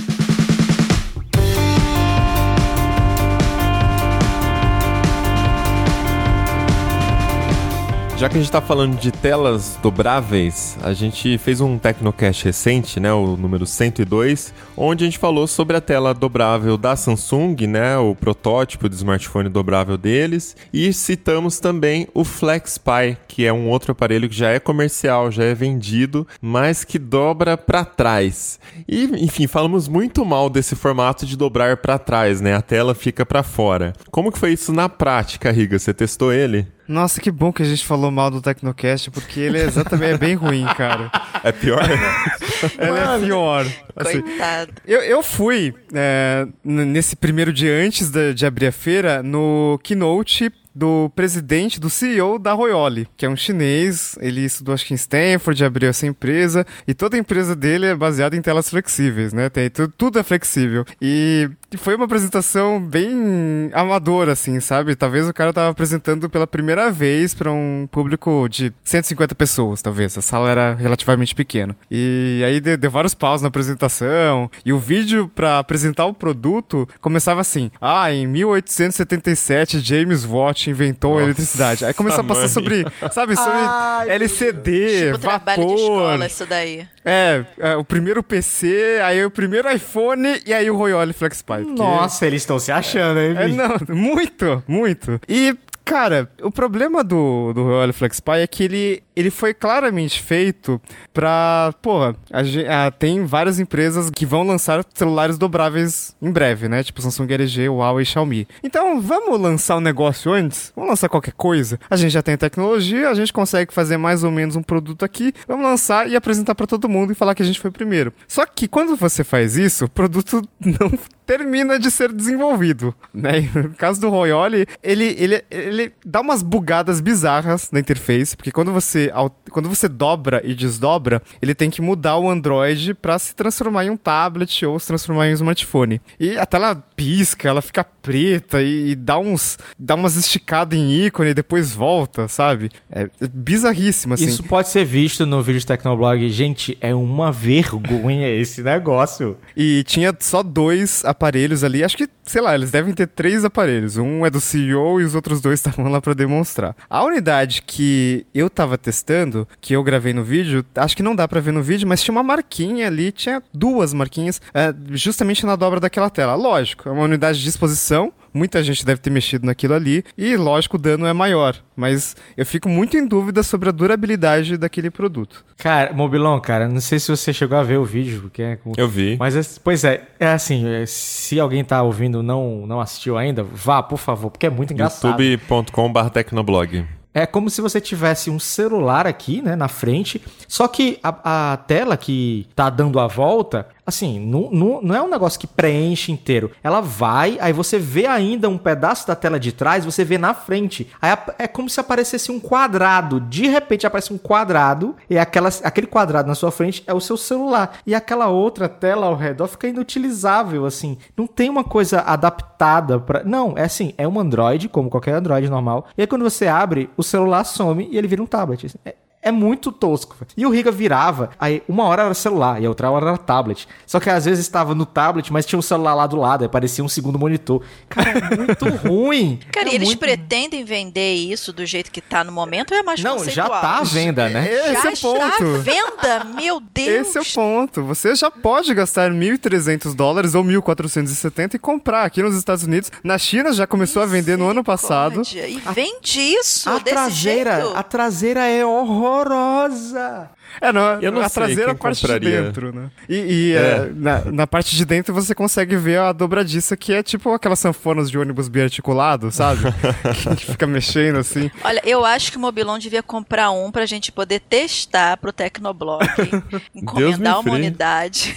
Já 8.22 8.30
que 8.30 8.36
a 8.36 8.38
gente 8.38 8.50
está 8.50 8.62
falando 8.62 9.00
de 9.00 9.12
telas 9.12 9.80
dobráveis, 9.82 10.78
a 10.84 10.94
gente 10.94 11.40
fez 11.40 11.60
um 11.60 11.80
Tecnocast 11.80 12.46
recente, 12.46 13.00
né, 13.00 13.12
o 13.12 13.36
número 13.36 13.66
102, 13.66 14.54
onde 14.78 15.04
a 15.04 15.08
gente 15.08 15.18
falou 15.18 15.48
sobre 15.48 15.76
a 15.76 15.82
tela 15.82 16.14
dobrável 16.14 16.78
da 16.78 16.96
Samsung, 16.96 17.56
né, 17.66 17.98
o 17.98 18.14
protótipo 18.14 18.88
de 18.88 18.94
smartphone 18.94 19.50
dobrável 19.50 19.98
deles, 19.98 20.56
e 20.72 20.94
citamos 20.94 21.60
também 21.60 22.08
o 22.14 22.24
FlexPi, 22.24 23.18
que 23.28 23.44
é 23.44 23.52
um 23.52 23.68
outro 23.68 23.94
aparelho 23.94 24.30
que 24.30 24.36
já 24.36 24.50
é 24.50 24.60
comercial, 24.60 25.32
já 25.32 25.46
é 25.46 25.56
vendido, 25.56 26.28
mas 26.40 26.84
que 26.84 27.00
dobra 27.00 27.58
para 27.58 27.84
trás. 27.84 28.60
E, 28.88 29.06
enfim, 29.18 29.48
falamos 29.48 29.88
muito 29.88 30.24
mal 30.24 30.48
desse 30.48 30.76
formato 30.76 31.26
de 31.26 31.36
dobrar 31.36 31.78
para 31.78 31.98
trás, 31.98 32.40
né, 32.40 32.54
a 32.54 32.62
tela 32.62 32.94
fica 32.94 33.26
para 33.26 33.42
fora. 33.42 33.94
Como 34.12 34.32
que 34.32 34.38
foi 34.38 34.54
isso 34.54 34.72
na 34.72 34.88
prática, 34.88 35.52
Riga? 35.52 35.80
Você 35.80 35.92
testou 35.92 36.32
ele? 36.32 36.68
Nossa, 36.88 37.22
que 37.22 37.32
bom 37.32 37.54
que 37.54 37.62
a 37.62 37.66
gente 37.66 37.86
falou 37.86 38.12
mal 38.12 38.30
do 38.30 38.42
Tecnocast, 38.42 39.10
porque 39.12 39.40
ele 39.40 39.60
é 39.60 39.64
exatamente 39.64 40.14
é 40.14 40.18
bem 40.18 40.36
ruim, 40.36 40.66
cara. 40.78 41.10
É 41.44 41.52
pior? 41.52 41.82
Ele 41.84 43.00
é 43.00 43.26
pior. 43.26 43.66
Assim, 43.96 44.22
Coitado. 44.22 44.74
Eu, 44.86 45.00
eu 45.02 45.24
fui 45.24 45.74
é, 45.92 46.46
nesse 46.64 47.16
primeiro 47.16 47.52
dia 47.52 47.74
antes 47.84 48.12
da- 48.12 48.32
de 48.32 48.46
abrir 48.46 48.68
a 48.68 48.72
feira 48.72 49.24
no 49.24 49.80
keynote 49.84 50.52
do 50.74 51.12
presidente, 51.16 51.80
do 51.80 51.90
CEO 51.90 52.40
da 52.40 52.54
Royole, 52.54 53.08
que 53.18 53.26
é 53.26 53.30
um 53.30 53.36
chinês. 53.36 54.18
Ele 54.22 54.42
estudou 54.42 54.74
acho 54.74 54.86
que 54.86 54.94
em 54.94 54.96
Stanford, 54.96 55.64
abriu 55.64 55.90
essa 55.90 56.06
empresa 56.06 56.66
e 56.88 56.94
toda 56.94 57.16
a 57.16 57.20
empresa 57.20 57.56
dele 57.56 57.86
é 57.86 57.96
baseada 57.96 58.36
em 58.36 58.42
telas 58.42 58.70
flexíveis, 58.70 59.34
né? 59.34 59.50
Tem 59.50 59.70
tudo, 59.70 59.94
tudo 59.98 60.20
é 60.20 60.24
flexível. 60.24 60.86
E 61.02 61.50
foi 61.78 61.96
uma 61.96 62.06
apresentação 62.06 62.82
bem 62.82 63.70
amadora, 63.74 64.34
assim, 64.34 64.60
sabe? 64.60 64.96
Talvez 64.96 65.28
o 65.28 65.34
cara 65.34 65.54
tava 65.54 65.70
apresentando 65.70 66.30
pela 66.30 66.48
primeira 66.48 66.92
vez 66.92 67.34
para 67.34 67.52
um 67.52 67.88
público 67.92 68.48
de 68.50 68.74
150 68.84 69.36
pessoas, 69.36 69.82
talvez. 69.82 70.18
A 70.18 70.22
sala 70.22 70.50
era 70.50 70.74
relativamente 70.74 71.36
pequena. 71.36 71.76
E 71.90 72.42
aí 72.46 72.60
deu, 72.60 72.78
deu 72.78 72.92
vários 72.92 73.14
paus 73.14 73.42
na 73.42 73.48
apresentação. 73.48 74.50
E 74.66 74.74
o 74.74 74.80
vídeo 74.80 75.30
para 75.34 75.60
apresentar 75.60 76.06
o 76.06 76.14
produto 76.14 76.88
começava 77.00 77.42
assim: 77.42 77.72
Ah, 77.80 78.12
em 78.12 78.28
1877 78.28 79.80
James 79.80 80.26
Watt 80.26 80.61
inventou 80.70 81.18
a 81.18 81.24
eletricidade. 81.24 81.84
Aí 81.86 81.94
começou 81.94 82.22
a 82.22 82.24
passar 82.24 82.42
mãe. 82.42 82.50
sobre, 82.50 82.86
sabe, 83.12 83.36
sobre 83.36 83.52
Ai, 83.60 84.10
LCD, 84.12 85.06
Tipo 85.08 85.18
trabalho 85.20 85.62
de 85.62 85.68
vapor. 85.68 85.80
escola, 85.80 86.26
isso 86.26 86.46
daí. 86.46 86.88
É, 87.04 87.44
é, 87.60 87.76
o 87.76 87.84
primeiro 87.84 88.22
PC, 88.22 89.00
aí 89.04 89.24
o 89.26 89.32
primeiro 89.32 89.70
iPhone 89.72 90.42
e 90.46 90.54
aí 90.54 90.70
o 90.70 90.76
Royole 90.78 91.14
FlexPi. 91.14 91.64
porque- 91.64 91.82
Nossa, 91.82 92.28
eles 92.28 92.42
estão 92.42 92.60
se 92.60 92.72
achando, 92.72 93.20
hein, 93.20 93.36
é, 93.38 93.48
não, 93.48 93.96
muito, 93.96 94.64
muito. 94.68 95.20
E, 95.28 95.56
cara, 95.84 96.30
o 96.42 96.52
problema 96.52 97.04
do, 97.04 97.54
do 97.54 97.64
Royale 97.64 97.94
FlexPi 97.94 98.32
é 98.40 98.48
que 98.48 98.64
ele, 98.64 99.04
ele 99.16 99.30
foi 99.30 99.54
claramente 99.54 100.22
feito 100.22 100.82
pra. 101.14 101.74
Porra, 101.82 102.16
a 102.32 102.42
ah, 102.88 102.92
tem 102.92 103.26
várias 103.26 103.60
empresas 103.60 104.10
que 104.10 104.26
vão 104.26 104.44
lançar 104.44 104.86
celulares 104.94 105.38
dobráveis 105.38 106.16
em 106.22 106.32
breve, 106.32 106.68
né? 106.68 106.84
Tipo 106.84 107.02
Samsung, 107.02 107.32
LG, 107.32 107.70
Huawei 107.70 108.04
e 108.04 108.06
Xiaomi. 108.06 108.48
Então, 108.64 109.02
vamos 109.02 109.40
lançar 109.40 109.78
um 109.78 109.82
negócio 109.82 110.32
antes? 110.32 110.72
Vamos 110.76 110.92
lançar 110.92 111.10
qualquer 111.10 111.34
coisa? 111.34 111.80
A 111.90 111.96
gente 111.96 112.12
já 112.12 112.22
tem 112.22 112.38
tecnologia, 112.38 113.10
a 113.10 113.14
gente 113.14 113.34
consegue 113.34 113.74
fazer 113.74 113.98
mais 113.98 114.24
ou 114.24 114.32
menos 114.32 114.56
um 114.56 114.64
produto 114.64 115.04
aqui. 115.04 115.34
Vamos 115.48 115.66
lançar 115.66 116.10
e 116.10 116.16
apresentar 116.16 116.56
pra 116.56 116.68
todo 116.68 116.90
mundo 116.90 117.12
e 117.12 117.16
falar 117.16 117.36
que 117.36 117.44
a 117.44 117.46
gente 117.46 117.60
foi 117.60 117.72
primeiro. 117.72 118.14
Só 118.28 118.46
que 118.46 118.68
quando 118.68 118.96
você 118.96 119.24
faz 119.24 119.58
isso, 119.58 119.86
o 119.86 119.90
produto 119.90 120.42
não 120.60 120.92
termina 121.32 121.80
de 121.80 121.90
ser 121.90 122.12
desenvolvido, 122.12 122.94
né? 123.14 123.50
No 123.56 123.70
caso 123.70 124.02
do 124.02 124.10
Royole, 124.10 124.68
ele, 124.84 125.16
ele, 125.18 125.42
ele 125.50 125.94
dá 126.06 126.20
umas 126.20 126.44
bugadas 126.44 127.00
bizarras 127.00 127.72
na 127.72 127.80
interface, 127.80 128.36
porque 128.36 128.52
quando 128.52 128.74
você, 128.74 129.01
al- 129.14 129.36
quando 129.50 129.70
você 129.70 129.88
dobra 129.88 130.42
e 130.44 130.54
desdobra, 130.54 131.22
ele 131.42 131.56
tem 131.56 131.70
que 131.70 131.82
mudar 131.82 132.18
o 132.18 132.30
Android 132.30 132.94
pra 132.94 133.18
se 133.18 133.34
transformar 133.36 133.86
em 133.86 133.90
um 133.90 133.98
tablet 133.98 134.66
ou 134.66 134.78
se 134.80 134.88
transformar 134.88 135.28
em 135.28 135.32
um 135.32 135.36
smartphone. 135.36 136.02
E 136.20 136.38
a 136.38 136.46
tela 136.46 136.84
pisca, 137.02 137.50
ela 137.50 137.62
fica 137.62 137.84
preta 137.84 138.62
e, 138.62 138.92
e 138.92 138.96
dá 138.96 139.18
uns 139.18 139.58
dá 139.78 139.96
umas 139.96 140.16
esticadas 140.16 140.78
em 140.78 141.06
ícone 141.06 141.32
e 141.32 141.34
depois 141.34 141.74
volta, 141.74 142.28
sabe? 142.28 142.70
É, 142.92 143.04
é 143.04 143.28
bizarríssimo, 143.28 144.14
assim. 144.14 144.26
Isso 144.26 144.44
pode 144.44 144.70
ser 144.70 144.86
visto 144.86 145.26
no 145.26 145.42
vídeo 145.42 145.60
de 145.60 145.66
Tecnoblog. 145.66 146.30
Gente, 146.30 146.78
é 146.80 146.94
uma 146.94 147.32
vergonha 147.32 148.30
esse 148.40 148.62
negócio. 148.62 149.38
E 149.58 149.84
tinha 149.84 150.16
só 150.20 150.44
dois 150.44 151.04
aparelhos 151.04 151.64
ali. 151.64 151.84
Acho 151.84 151.98
que, 151.98 152.08
sei 152.24 152.42
lá, 152.42 152.54
eles 152.54 152.70
devem 152.70 152.94
ter 152.94 153.08
três 153.08 153.44
aparelhos. 153.44 153.98
Um 153.98 154.26
é 154.26 154.30
do 154.30 154.40
CEO 154.40 155.02
e 155.02 155.04
os 155.04 155.16
outros 155.16 155.42
dois 155.42 155.60
estavam 155.60 155.90
lá 155.90 156.00
para 156.00 156.14
demonstrar. 156.14 156.76
A 156.88 157.04
unidade 157.04 157.64
que 157.64 158.26
eu 158.34 158.50
tava 158.50 158.78
testando, 158.78 159.48
que 159.60 159.74
eu 159.74 159.84
gravei 159.84 160.14
no 160.14 160.24
vídeo, 160.24 160.64
acho 160.76 160.96
que 160.96 161.04
não 161.04 161.16
dá 161.16 161.28
para 161.28 161.40
ver 161.40 161.52
no 161.52 161.64
vídeo, 161.64 161.88
mas 161.88 162.04
tinha 162.04 162.14
uma 162.14 162.24
marquinha 162.24 162.86
ali, 162.88 163.12
tinha 163.12 163.42
duas 163.52 163.94
marquinhas, 163.94 164.40
é, 164.54 164.74
justamente 164.92 165.46
na 165.46 165.56
dobra 165.56 165.80
daquela 165.80 166.10
tela. 166.10 166.36
Lógico, 166.36 166.91
é 166.92 166.94
uma 166.94 167.04
unidade 167.06 167.42
de 167.42 167.48
exposição, 167.50 168.12
muita 168.34 168.62
gente 168.62 168.86
deve 168.86 169.00
ter 169.02 169.10
mexido 169.10 169.46
naquilo 169.46 169.74
ali, 169.74 170.04
e 170.18 170.36
lógico, 170.36 170.76
o 170.78 170.80
dano 170.80 171.06
é 171.06 171.14
maior. 171.14 171.56
Mas 171.76 172.16
eu 172.36 172.46
fico 172.46 172.68
muito 172.70 172.98
em 172.98 173.08
dúvida 173.08 173.44
sobre 173.44 173.70
a 173.70 173.72
durabilidade 173.72 174.58
daquele 174.58 174.90
produto. 174.92 175.44
Cara, 175.58 175.94
Mobilon, 175.94 176.40
cara, 176.40 176.68
não 176.68 176.82
sei 176.82 177.00
se 177.00 177.10
você 177.10 177.34
chegou 177.34 177.58
a 177.58 177.64
ver 177.64 177.78
o 177.78 177.86
vídeo, 177.86 178.22
porque 178.24 178.42
é 178.42 178.58
Eu 178.78 178.88
vi. 178.88 179.16
Mas, 179.18 179.36
é- 179.36 179.60
pois 179.64 179.84
é, 179.84 180.04
é 180.20 180.28
assim, 180.28 180.68
é, 180.68 180.86
se 180.86 181.40
alguém 181.40 181.64
tá 181.64 181.82
ouvindo 181.82 182.22
não 182.22 182.66
não 182.68 182.80
assistiu 182.82 183.18
ainda, 183.18 183.44
vá, 183.44 183.82
por 183.82 183.98
favor, 183.98 184.30
porque 184.30 184.46
é 184.46 184.50
muito 184.50 184.74
engraçado. 184.74 185.22
youtube.com.br 185.22 186.10
tecnoblog. 186.10 186.86
É 187.14 187.26
como 187.26 187.50
se 187.50 187.60
você 187.60 187.82
tivesse 187.82 188.30
um 188.30 188.40
celular 188.40 189.06
aqui, 189.06 189.42
né, 189.42 189.54
na 189.54 189.68
frente, 189.68 190.22
só 190.48 190.66
que 190.66 190.98
a, 191.04 191.52
a 191.54 191.58
tela 191.58 191.98
que 191.98 192.48
tá 192.56 192.70
dando 192.70 193.02
a 193.02 193.08
volta, 193.08 193.68
assim, 193.86 194.20
não, 194.20 194.50
não, 194.52 194.82
não 194.82 194.96
é 194.96 195.02
um 195.02 195.10
negócio 195.10 195.40
que 195.40 195.48
preenche 195.48 196.12
inteiro. 196.12 196.52
Ela 196.64 196.82
vai, 196.82 197.38
aí 197.40 197.54
você 197.54 197.78
vê 197.78 198.06
ainda 198.06 198.50
um 198.50 198.58
pedaço 198.58 199.08
da 199.08 199.16
tela 199.16 199.40
de 199.40 199.52
trás, 199.52 199.86
você 199.86 200.04
vê 200.04 200.18
na 200.18 200.34
frente. 200.34 200.88
Aí 201.02 201.16
é 201.38 201.48
como 201.48 201.70
se 201.70 201.80
aparecesse 201.80 202.32
um 202.32 202.40
quadrado. 202.40 203.20
De 203.20 203.48
repente 203.48 203.86
aparece 203.86 204.14
um 204.14 204.18
quadrado, 204.18 204.96
e 205.10 205.18
aquela, 205.18 205.50
aquele 205.64 205.88
quadrado 205.88 206.28
na 206.28 206.36
sua 206.36 206.52
frente 206.52 206.84
é 206.88 206.94
o 206.94 207.02
seu 207.02 207.18
celular. 207.18 207.80
E 207.86 207.96
aquela 207.96 208.28
outra 208.28 208.70
tela 208.70 209.08
ao 209.08 209.16
redor 209.16 209.48
fica 209.48 209.68
inutilizável, 209.68 210.66
assim. 210.66 210.98
Não 211.18 211.28
tem 211.28 211.50
uma 211.50 211.64
coisa 211.64 212.02
adaptada 212.02 213.00
para 213.00 213.24
Não, 213.24 213.58
é 213.58 213.64
assim, 213.64 213.94
é 213.98 214.08
um 214.08 214.20
Android, 214.20 214.70
como 214.70 214.90
qualquer 214.90 215.16
Android 215.16 215.50
normal. 215.50 215.88
E 215.98 216.02
aí 216.02 216.08
quando 216.08 216.24
você 216.24 216.48
abre, 216.48 216.90
o 216.96 217.04
celular 217.04 217.44
some 217.44 217.88
e 217.92 217.98
ele 217.98 218.08
vira 218.08 218.22
um 218.22 218.26
tablet. 218.28 218.72
É, 218.86 218.96
é 219.22 219.32
muito 219.32 219.72
tosco. 219.72 220.16
E 220.36 220.46
o 220.46 220.50
Riga 220.50 220.72
virava, 220.72 221.30
aí 221.40 221.62
uma 221.68 221.84
hora 221.84 222.04
era 222.04 222.14
celular 222.14 222.62
e 222.62 222.66
a 222.66 222.70
outra 222.70 222.90
hora 222.90 223.08
era 223.08 223.18
tablet. 223.18 223.68
Só 223.86 224.00
que 224.00 224.10
às 224.10 224.26
vezes 224.26 224.44
estava 224.46 224.74
no 224.74 224.86
tablet, 224.86 225.32
mas 225.32 225.46
tinha 225.46 225.60
um 225.60 225.62
celular 225.62 225.94
lá 225.94 226.08
do 226.08 226.16
lado, 226.16 226.44
aí 226.44 226.50
parecia 226.50 226.84
um 226.84 226.90
segundo 226.90 227.20
monitor. 227.20 227.62
Cara, 227.90 228.10
é 228.12 228.36
muito 228.36 228.66
ruim. 228.88 229.40
Cara, 229.52 229.70
é 229.70 229.74
e 229.74 229.76
eles 229.76 229.90
muito... 229.90 230.00
pretendem 230.00 230.64
vender 230.64 231.14
isso 231.14 231.54
do 231.54 231.66
jeito 231.66 231.92
que 231.92 232.02
tá 232.02 232.24
no 232.24 232.32
momento 232.32 232.72
ou 232.74 232.78
é 232.80 232.84
mais 232.84 233.02
Não, 233.04 233.20
já 233.20 233.44
conceitual? 233.44 233.62
tá 233.62 233.78
à 233.80 233.84
venda, 233.84 234.30
né? 234.30 234.52
Esse 234.52 234.74
Já 234.74 234.84
é 234.84 234.90
o 234.90 234.94
está 234.94 235.08
ponto. 235.08 235.22
à 235.46 235.58
venda? 235.60 236.24
Meu 236.36 236.60
Deus! 236.74 237.08
Esse 237.08 237.18
é 237.18 237.22
o 237.22 237.26
ponto. 237.26 237.84
Você 237.84 238.16
já 238.16 238.32
pode 238.32 238.74
gastar 238.74 239.12
1.300 239.12 239.94
dólares 239.96 240.34
ou 240.36 240.44
1.470 240.44 241.56
e 241.56 241.60
comprar 241.60 242.04
aqui 242.06 242.22
nos 242.22 242.36
Estados 242.36 242.64
Unidos. 242.64 242.92
Na 243.04 243.18
China 243.18 243.52
já 243.54 243.68
começou 243.68 244.02
a 244.02 244.06
vender 244.06 244.38
no 244.38 244.50
ano 244.50 244.64
passado. 244.64 245.22
E 245.34 245.62
vende 245.74 246.20
isso 246.20 246.70
A 246.70 246.74
desse 246.80 246.86
traseira, 246.96 247.62
jeito? 247.62 247.78
a 247.78 247.84
traseira 247.84 248.48
é 248.48 248.66
horrorosa. 249.12 250.30
É, 250.60 250.72
não, 250.74 251.02
Eu 251.02 251.12
não 251.12 251.22
a 251.22 251.30
sei 251.30 251.44
traseira 251.44 251.72
é 251.72 251.74
a 251.74 251.76
parte 251.76 252.02
compraria. 252.02 252.30
de 252.40 252.44
dentro, 252.48 252.74
né? 252.74 252.90
E, 253.08 253.16
e, 253.16 253.56
é, 253.56 253.90
na, 253.96 254.26
na 254.26 254.48
parte 254.48 254.76
de 254.76 254.84
dentro 254.86 255.14
você 255.14 255.34
consegue 255.34 255.76
ver 255.78 256.00
a 256.00 256.12
dobradiça, 256.12 256.76
que 256.76 256.92
é 256.94 257.02
tipo 257.04 257.32
aquelas 257.34 257.60
sanfonas 257.60 258.10
de 258.12 258.18
ônibus 258.18 258.48
biarticulado, 258.50 259.32
sabe? 259.32 259.62
que 260.38 260.46
fica 260.46 260.68
mexendo 260.68 261.18
assim. 261.18 261.50
Olha, 261.64 261.82
eu 261.86 262.04
acho 262.06 262.32
que 262.32 262.38
o 262.38 262.42
Mobilon 262.42 262.78
devia 262.80 263.04
comprar 263.04 263.52
um 263.52 263.72
pra 263.72 263.86
gente 263.86 264.12
poder 264.12 264.40
testar 264.42 265.18
pro 265.18 265.32
Tecnoblog. 265.32 266.06
encomendar 266.76 267.36
uma 267.40 267.44
livre. 267.44 267.68
unidade. 267.68 268.36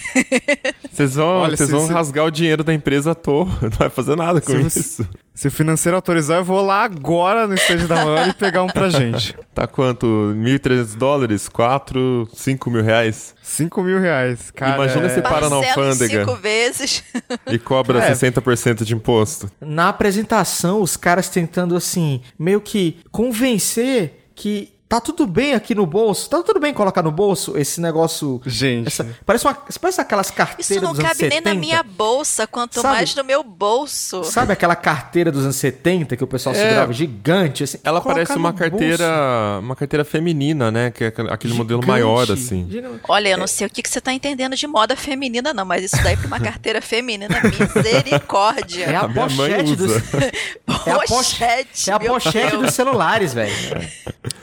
Vocês 0.91 1.15
vão, 1.15 1.27
Olha, 1.41 1.57
vocês 1.57 1.69
se- 1.69 1.75
vão 1.75 1.87
se- 1.87 1.93
rasgar 1.93 2.25
o 2.27 2.31
dinheiro 2.31 2.63
da 2.63 2.73
empresa 2.75 3.13
à 3.13 3.15
toa. 3.15 3.47
Não 3.63 3.71
vai 3.71 3.91
fazer 3.91 4.17
nada 4.17 4.41
com 4.41 4.53
Se 4.53 4.61
isso. 4.61 5.03
você- 5.03 5.09
Se 5.35 5.49
o 5.49 5.51
financeiro 5.51 5.97
autorizar, 5.97 6.39
eu 6.39 6.45
vou 6.45 6.65
lá 6.65 6.85
agora 6.85 7.47
no 7.49 7.55
estande 7.55 7.87
da 7.89 7.97
Maior 7.97 8.29
e 8.29 8.33
pegar 8.35 8.63
um 8.63 8.69
pra 8.69 8.89
gente. 8.89 9.35
Tá 9.53 9.67
quanto? 9.67 10.07
1.300 10.37 10.97
dólares? 10.97 11.49
4, 11.49 11.99
5 12.35 12.71
mil 12.71 12.83
reais? 12.83 13.35
5 13.43 13.83
mil 13.83 14.01
reais, 14.01 14.51
cara. 14.51 14.75
Imagina 14.77 15.07
é- 15.07 15.09
se 15.09 15.23
para 15.23 15.49
na 15.49 15.57
alfândega 15.57 16.25
cinco 16.25 16.37
vezes. 16.37 17.03
e 17.51 17.59
cobra 17.59 17.99
É. 18.03 18.13
60% 18.13 18.85
de 18.85 18.95
imposto. 18.95 19.51
Na 19.61 19.89
apresentação, 19.89 20.81
os 20.83 20.97
caras 20.97 21.29
tentando, 21.29 21.77
assim, 21.77 22.21
meio 22.39 22.61
que 22.61 22.99
convencer 23.11 24.29
que 24.35 24.74
tá 24.95 25.01
tudo 25.01 25.27
bem 25.27 25.55
aqui 25.55 25.75
no 25.75 25.85
bolso. 25.87 26.29
Tá 26.31 26.43
tudo 26.43 26.61
bem 26.61 26.73
colocar 26.73 27.03
no 27.03 27.11
bolso 27.11 27.57
esse 27.59 27.81
negócio. 27.81 28.41
Gente. 28.47 28.87
essa- 28.89 29.07
parece, 29.27 29.45
uma, 29.47 29.55
parece 29.81 30.01
aquelas 30.01 30.31
carteiras 30.31 30.71
Isso 30.71 30.81
não 30.81 30.93
dos 30.93 31.03
cabe 31.03 31.23
nem 31.23 31.31
70. 31.31 31.49
na 31.55 31.61
minha 31.61 31.83
bolsa, 31.83 32.47
quanto 32.47 32.81
Sabe? 32.81 32.95
mais 32.95 33.15
no 33.15 33.25
meu 33.25 33.43
bolso. 33.43 34.23
Sabe 34.25 34.53
aquela 34.53 34.77
carteira 34.77 35.33
dos 35.33 35.43
anos 35.45 35.57
70 35.57 36.17
que 36.17 36.25
o 36.25 36.27
pessoal 36.27 36.55
segurava 36.55 36.93
gigante? 36.93 37.65
Assim, 37.65 37.79
Ela 37.83 38.01
parece 38.01 38.33
uma 38.35 38.53
carteira, 38.53 39.59
uma 39.61 39.75
carteira 39.75 40.05
feminina, 40.05 40.71
né? 40.71 40.91
Que 40.91 41.05
é 41.05 41.07
aquele 41.09 41.29
bolso. 41.33 41.55
modelo 41.57 41.81
Gigante. 41.83 41.87
maior, 41.87 42.31
assim. 42.31 42.67
Gigante. 42.71 43.01
Olha, 43.09 43.29
eu 43.31 43.39
não 43.39 43.47
sei 43.47 43.67
o 43.67 43.71
que, 43.71 43.83
que 43.83 43.89
você 43.89 44.01
tá 44.01 44.13
entendendo 44.13 44.55
de 44.57 44.67
moda 44.67 44.95
feminina, 44.97 45.53
não, 45.53 45.65
mas 45.65 45.85
isso 45.85 46.03
daí 46.03 46.17
pra 46.17 46.27
uma 46.27 46.39
carteira 46.41 46.81
feminina, 46.81 47.35
misericórdia. 47.75 48.85
É 48.85 48.95
a 48.97 49.01
A 49.01 49.09
minha 49.09 49.29
mãe 49.29 49.51
pochete 49.51 49.77
dos. 49.77 49.93
É 50.87 50.91
a, 50.91 50.97
poche- 50.97 51.09
Pochete, 51.15 51.91
é 51.91 51.93
a 51.95 52.01
pochete 52.01 52.57
dos 52.59 52.75
celulares, 52.75 53.33
velho. 53.33 53.53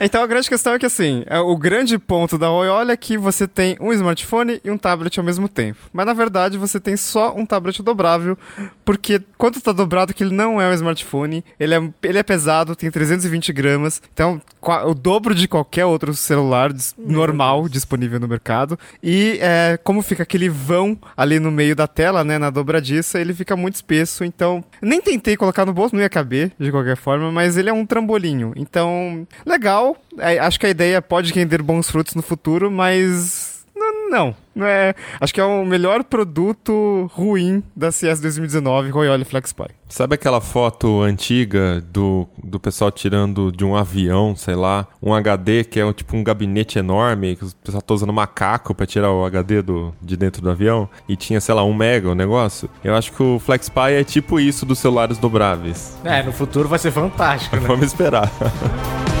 Então 0.00 0.22
a 0.22 0.26
grande 0.26 0.41
questão 0.48 0.74
é 0.74 0.78
que 0.78 0.86
assim, 0.86 1.24
é, 1.26 1.38
o 1.38 1.56
grande 1.56 1.98
ponto 1.98 2.38
da 2.38 2.48
Royola 2.48 2.92
é 2.92 2.96
que 2.96 3.16
você 3.16 3.46
tem 3.46 3.76
um 3.80 3.92
smartphone 3.92 4.60
e 4.64 4.70
um 4.70 4.78
tablet 4.78 5.18
ao 5.18 5.24
mesmo 5.24 5.48
tempo. 5.48 5.78
Mas 5.92 6.06
na 6.06 6.12
verdade 6.12 6.58
você 6.58 6.78
tem 6.80 6.96
só 6.96 7.34
um 7.34 7.44
tablet 7.44 7.82
dobrável, 7.82 8.36
porque 8.84 9.20
quando 9.38 9.60
tá 9.60 9.72
dobrado 9.72 10.14
que 10.14 10.22
ele 10.24 10.34
não 10.34 10.60
é 10.60 10.68
um 10.68 10.72
smartphone, 10.72 11.44
ele 11.58 11.74
é, 11.74 11.90
ele 12.02 12.18
é 12.18 12.22
pesado, 12.22 12.76
tem 12.76 12.90
320 12.90 13.52
gramas, 13.52 14.02
então 14.12 14.40
o 14.86 14.94
dobro 14.94 15.34
de 15.34 15.48
qualquer 15.48 15.84
outro 15.84 16.14
celular 16.14 16.72
normal 16.98 17.68
disponível 17.68 18.20
no 18.20 18.28
mercado. 18.28 18.78
E 19.02 19.38
é, 19.40 19.78
como 19.82 20.02
fica 20.02 20.22
aquele 20.22 20.48
vão 20.48 20.98
ali 21.16 21.40
no 21.40 21.50
meio 21.50 21.74
da 21.74 21.86
tela, 21.86 22.22
né, 22.24 22.38
na 22.38 22.50
dobradiça, 22.50 23.20
ele 23.20 23.34
fica 23.34 23.56
muito 23.56 23.76
espesso, 23.76 24.24
então 24.24 24.64
nem 24.80 25.00
tentei 25.00 25.36
colocar 25.36 25.66
no 25.66 25.72
bolso, 25.72 25.94
não 25.94 26.02
ia 26.02 26.08
caber 26.08 26.52
de 26.58 26.70
qualquer 26.70 26.96
forma, 26.96 27.30
mas 27.32 27.56
ele 27.56 27.70
é 27.70 27.72
um 27.72 27.86
trambolinho. 27.86 28.52
Então, 28.56 29.26
legal. 29.44 29.96
É, 30.22 30.38
acho 30.38 30.58
que 30.58 30.66
a 30.66 30.70
ideia 30.70 31.02
pode 31.02 31.32
render 31.32 31.62
bons 31.62 31.90
frutos 31.90 32.14
no 32.14 32.22
futuro, 32.22 32.70
mas 32.70 33.52
não, 34.12 34.36
não 34.54 34.66
é. 34.66 34.94
Acho 35.18 35.32
que 35.32 35.40
é 35.40 35.44
o 35.44 35.64
melhor 35.64 36.04
produto 36.04 37.10
ruim 37.14 37.62
da 37.74 37.90
CS 37.90 38.20
2019, 38.20 38.90
Royale 38.90 39.24
FlexPy. 39.24 39.68
Sabe 39.88 40.14
aquela 40.14 40.40
foto 40.40 41.00
antiga 41.00 41.82
do, 41.90 42.28
do 42.42 42.60
pessoal 42.60 42.90
tirando 42.90 43.50
de 43.50 43.64
um 43.64 43.74
avião, 43.74 44.36
sei 44.36 44.54
lá, 44.54 44.86
um 45.02 45.14
HD 45.14 45.64
que 45.64 45.80
é 45.80 45.84
um, 45.84 45.92
tipo 45.92 46.14
um 46.14 46.22
gabinete 46.22 46.78
enorme, 46.78 47.36
que 47.36 47.44
o 47.44 47.50
pessoal 47.64 47.82
tá 47.82 47.94
usando 47.94 48.12
macaco 48.12 48.74
pra 48.74 48.86
tirar 48.86 49.10
o 49.10 49.24
HD 49.24 49.62
do, 49.62 49.94
de 50.00 50.16
dentro 50.16 50.42
do 50.42 50.50
avião, 50.50 50.88
e 51.08 51.16
tinha, 51.16 51.40
sei 51.40 51.54
lá, 51.54 51.64
um 51.64 51.74
mega 51.74 52.10
o 52.10 52.14
negócio? 52.14 52.68
Eu 52.84 52.94
acho 52.94 53.12
que 53.12 53.22
o 53.22 53.38
FlexPy 53.38 53.92
é 53.98 54.04
tipo 54.04 54.38
isso 54.38 54.66
dos 54.66 54.78
celulares 54.78 55.16
dobráveis. 55.18 55.96
É, 56.04 56.22
no 56.22 56.32
futuro 56.32 56.68
vai 56.68 56.78
ser 56.78 56.90
fantástico, 56.90 57.56
né? 57.56 57.62
Vamos 57.66 57.86
esperar. 57.86 58.30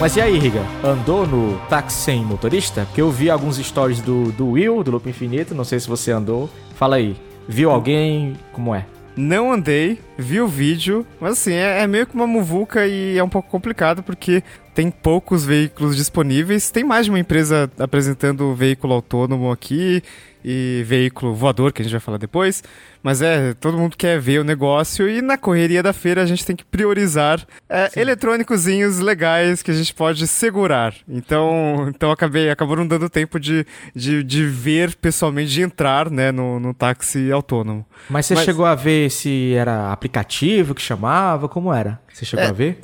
Mas 0.00 0.14
e 0.14 0.20
aí, 0.20 0.38
Riga? 0.38 0.62
Andou 0.84 1.26
no 1.26 1.58
táxi 1.68 2.04
sem 2.04 2.24
motorista? 2.24 2.84
Porque 2.84 3.00
eu 3.00 3.10
vi 3.10 3.28
alguns 3.28 3.56
stories 3.58 4.00
do, 4.00 4.30
do 4.30 4.50
Will, 4.50 4.84
do 4.84 4.92
Loop 4.92 5.10
Infinito, 5.10 5.56
não 5.56 5.64
sei 5.64 5.80
se 5.80 5.88
você 5.88 6.12
andou. 6.12 6.48
Fala 6.76 6.96
aí, 6.96 7.16
viu 7.48 7.68
alguém? 7.68 8.36
Como 8.52 8.72
é? 8.72 8.86
Não 9.16 9.52
andei, 9.52 9.98
vi 10.16 10.40
o 10.40 10.46
vídeo, 10.46 11.04
mas 11.20 11.32
assim, 11.32 11.52
é, 11.52 11.82
é 11.82 11.86
meio 11.88 12.06
que 12.06 12.14
uma 12.14 12.28
muvuca 12.28 12.86
e 12.86 13.18
é 13.18 13.24
um 13.24 13.28
pouco 13.28 13.50
complicado 13.50 14.00
porque 14.00 14.44
tem 14.72 14.88
poucos 14.88 15.44
veículos 15.44 15.96
disponíveis. 15.96 16.70
Tem 16.70 16.84
mais 16.84 17.06
de 17.06 17.10
uma 17.10 17.18
empresa 17.18 17.68
apresentando 17.76 18.54
veículo 18.54 18.94
autônomo 18.94 19.50
aqui 19.50 20.00
e 20.44 20.84
veículo 20.86 21.34
voador, 21.34 21.72
que 21.72 21.82
a 21.82 21.84
gente 21.84 21.90
vai 21.90 22.00
falar 22.00 22.18
depois. 22.18 22.62
Mas 23.02 23.22
é, 23.22 23.54
todo 23.54 23.78
mundo 23.78 23.96
quer 23.96 24.20
ver 24.20 24.40
o 24.40 24.44
negócio 24.44 25.08
e 25.08 25.22
na 25.22 25.36
correria 25.38 25.82
da 25.82 25.92
feira 25.92 26.22
a 26.22 26.26
gente 26.26 26.44
tem 26.44 26.56
que 26.56 26.64
priorizar 26.64 27.46
é, 27.68 27.88
eletrônicozinhos 27.96 28.98
legais 28.98 29.62
que 29.62 29.70
a 29.70 29.74
gente 29.74 29.94
pode 29.94 30.26
segurar. 30.26 30.94
Então, 31.08 31.86
então 31.88 32.10
acabei, 32.10 32.50
acabou 32.50 32.76
não 32.76 32.86
dando 32.86 33.08
tempo 33.08 33.38
de, 33.38 33.66
de, 33.94 34.22
de 34.22 34.44
ver 34.46 34.94
pessoalmente, 34.96 35.50
de 35.50 35.62
entrar 35.62 36.10
né, 36.10 36.32
no, 36.32 36.58
no 36.60 36.74
táxi 36.74 37.30
autônomo. 37.30 37.84
Mas 38.08 38.26
você 38.26 38.34
Mas- 38.34 38.44
chegou 38.44 38.64
a 38.66 38.74
ver 38.74 39.10
se 39.10 39.52
era 39.54 39.92
aplicativo 39.92 40.74
que 40.74 40.82
chamava? 40.82 41.48
Como 41.48 41.72
era? 41.72 42.00
Você 42.18 42.24
chegou 42.24 42.44
É. 42.44 42.48
a 42.48 42.52
ver? 42.52 42.80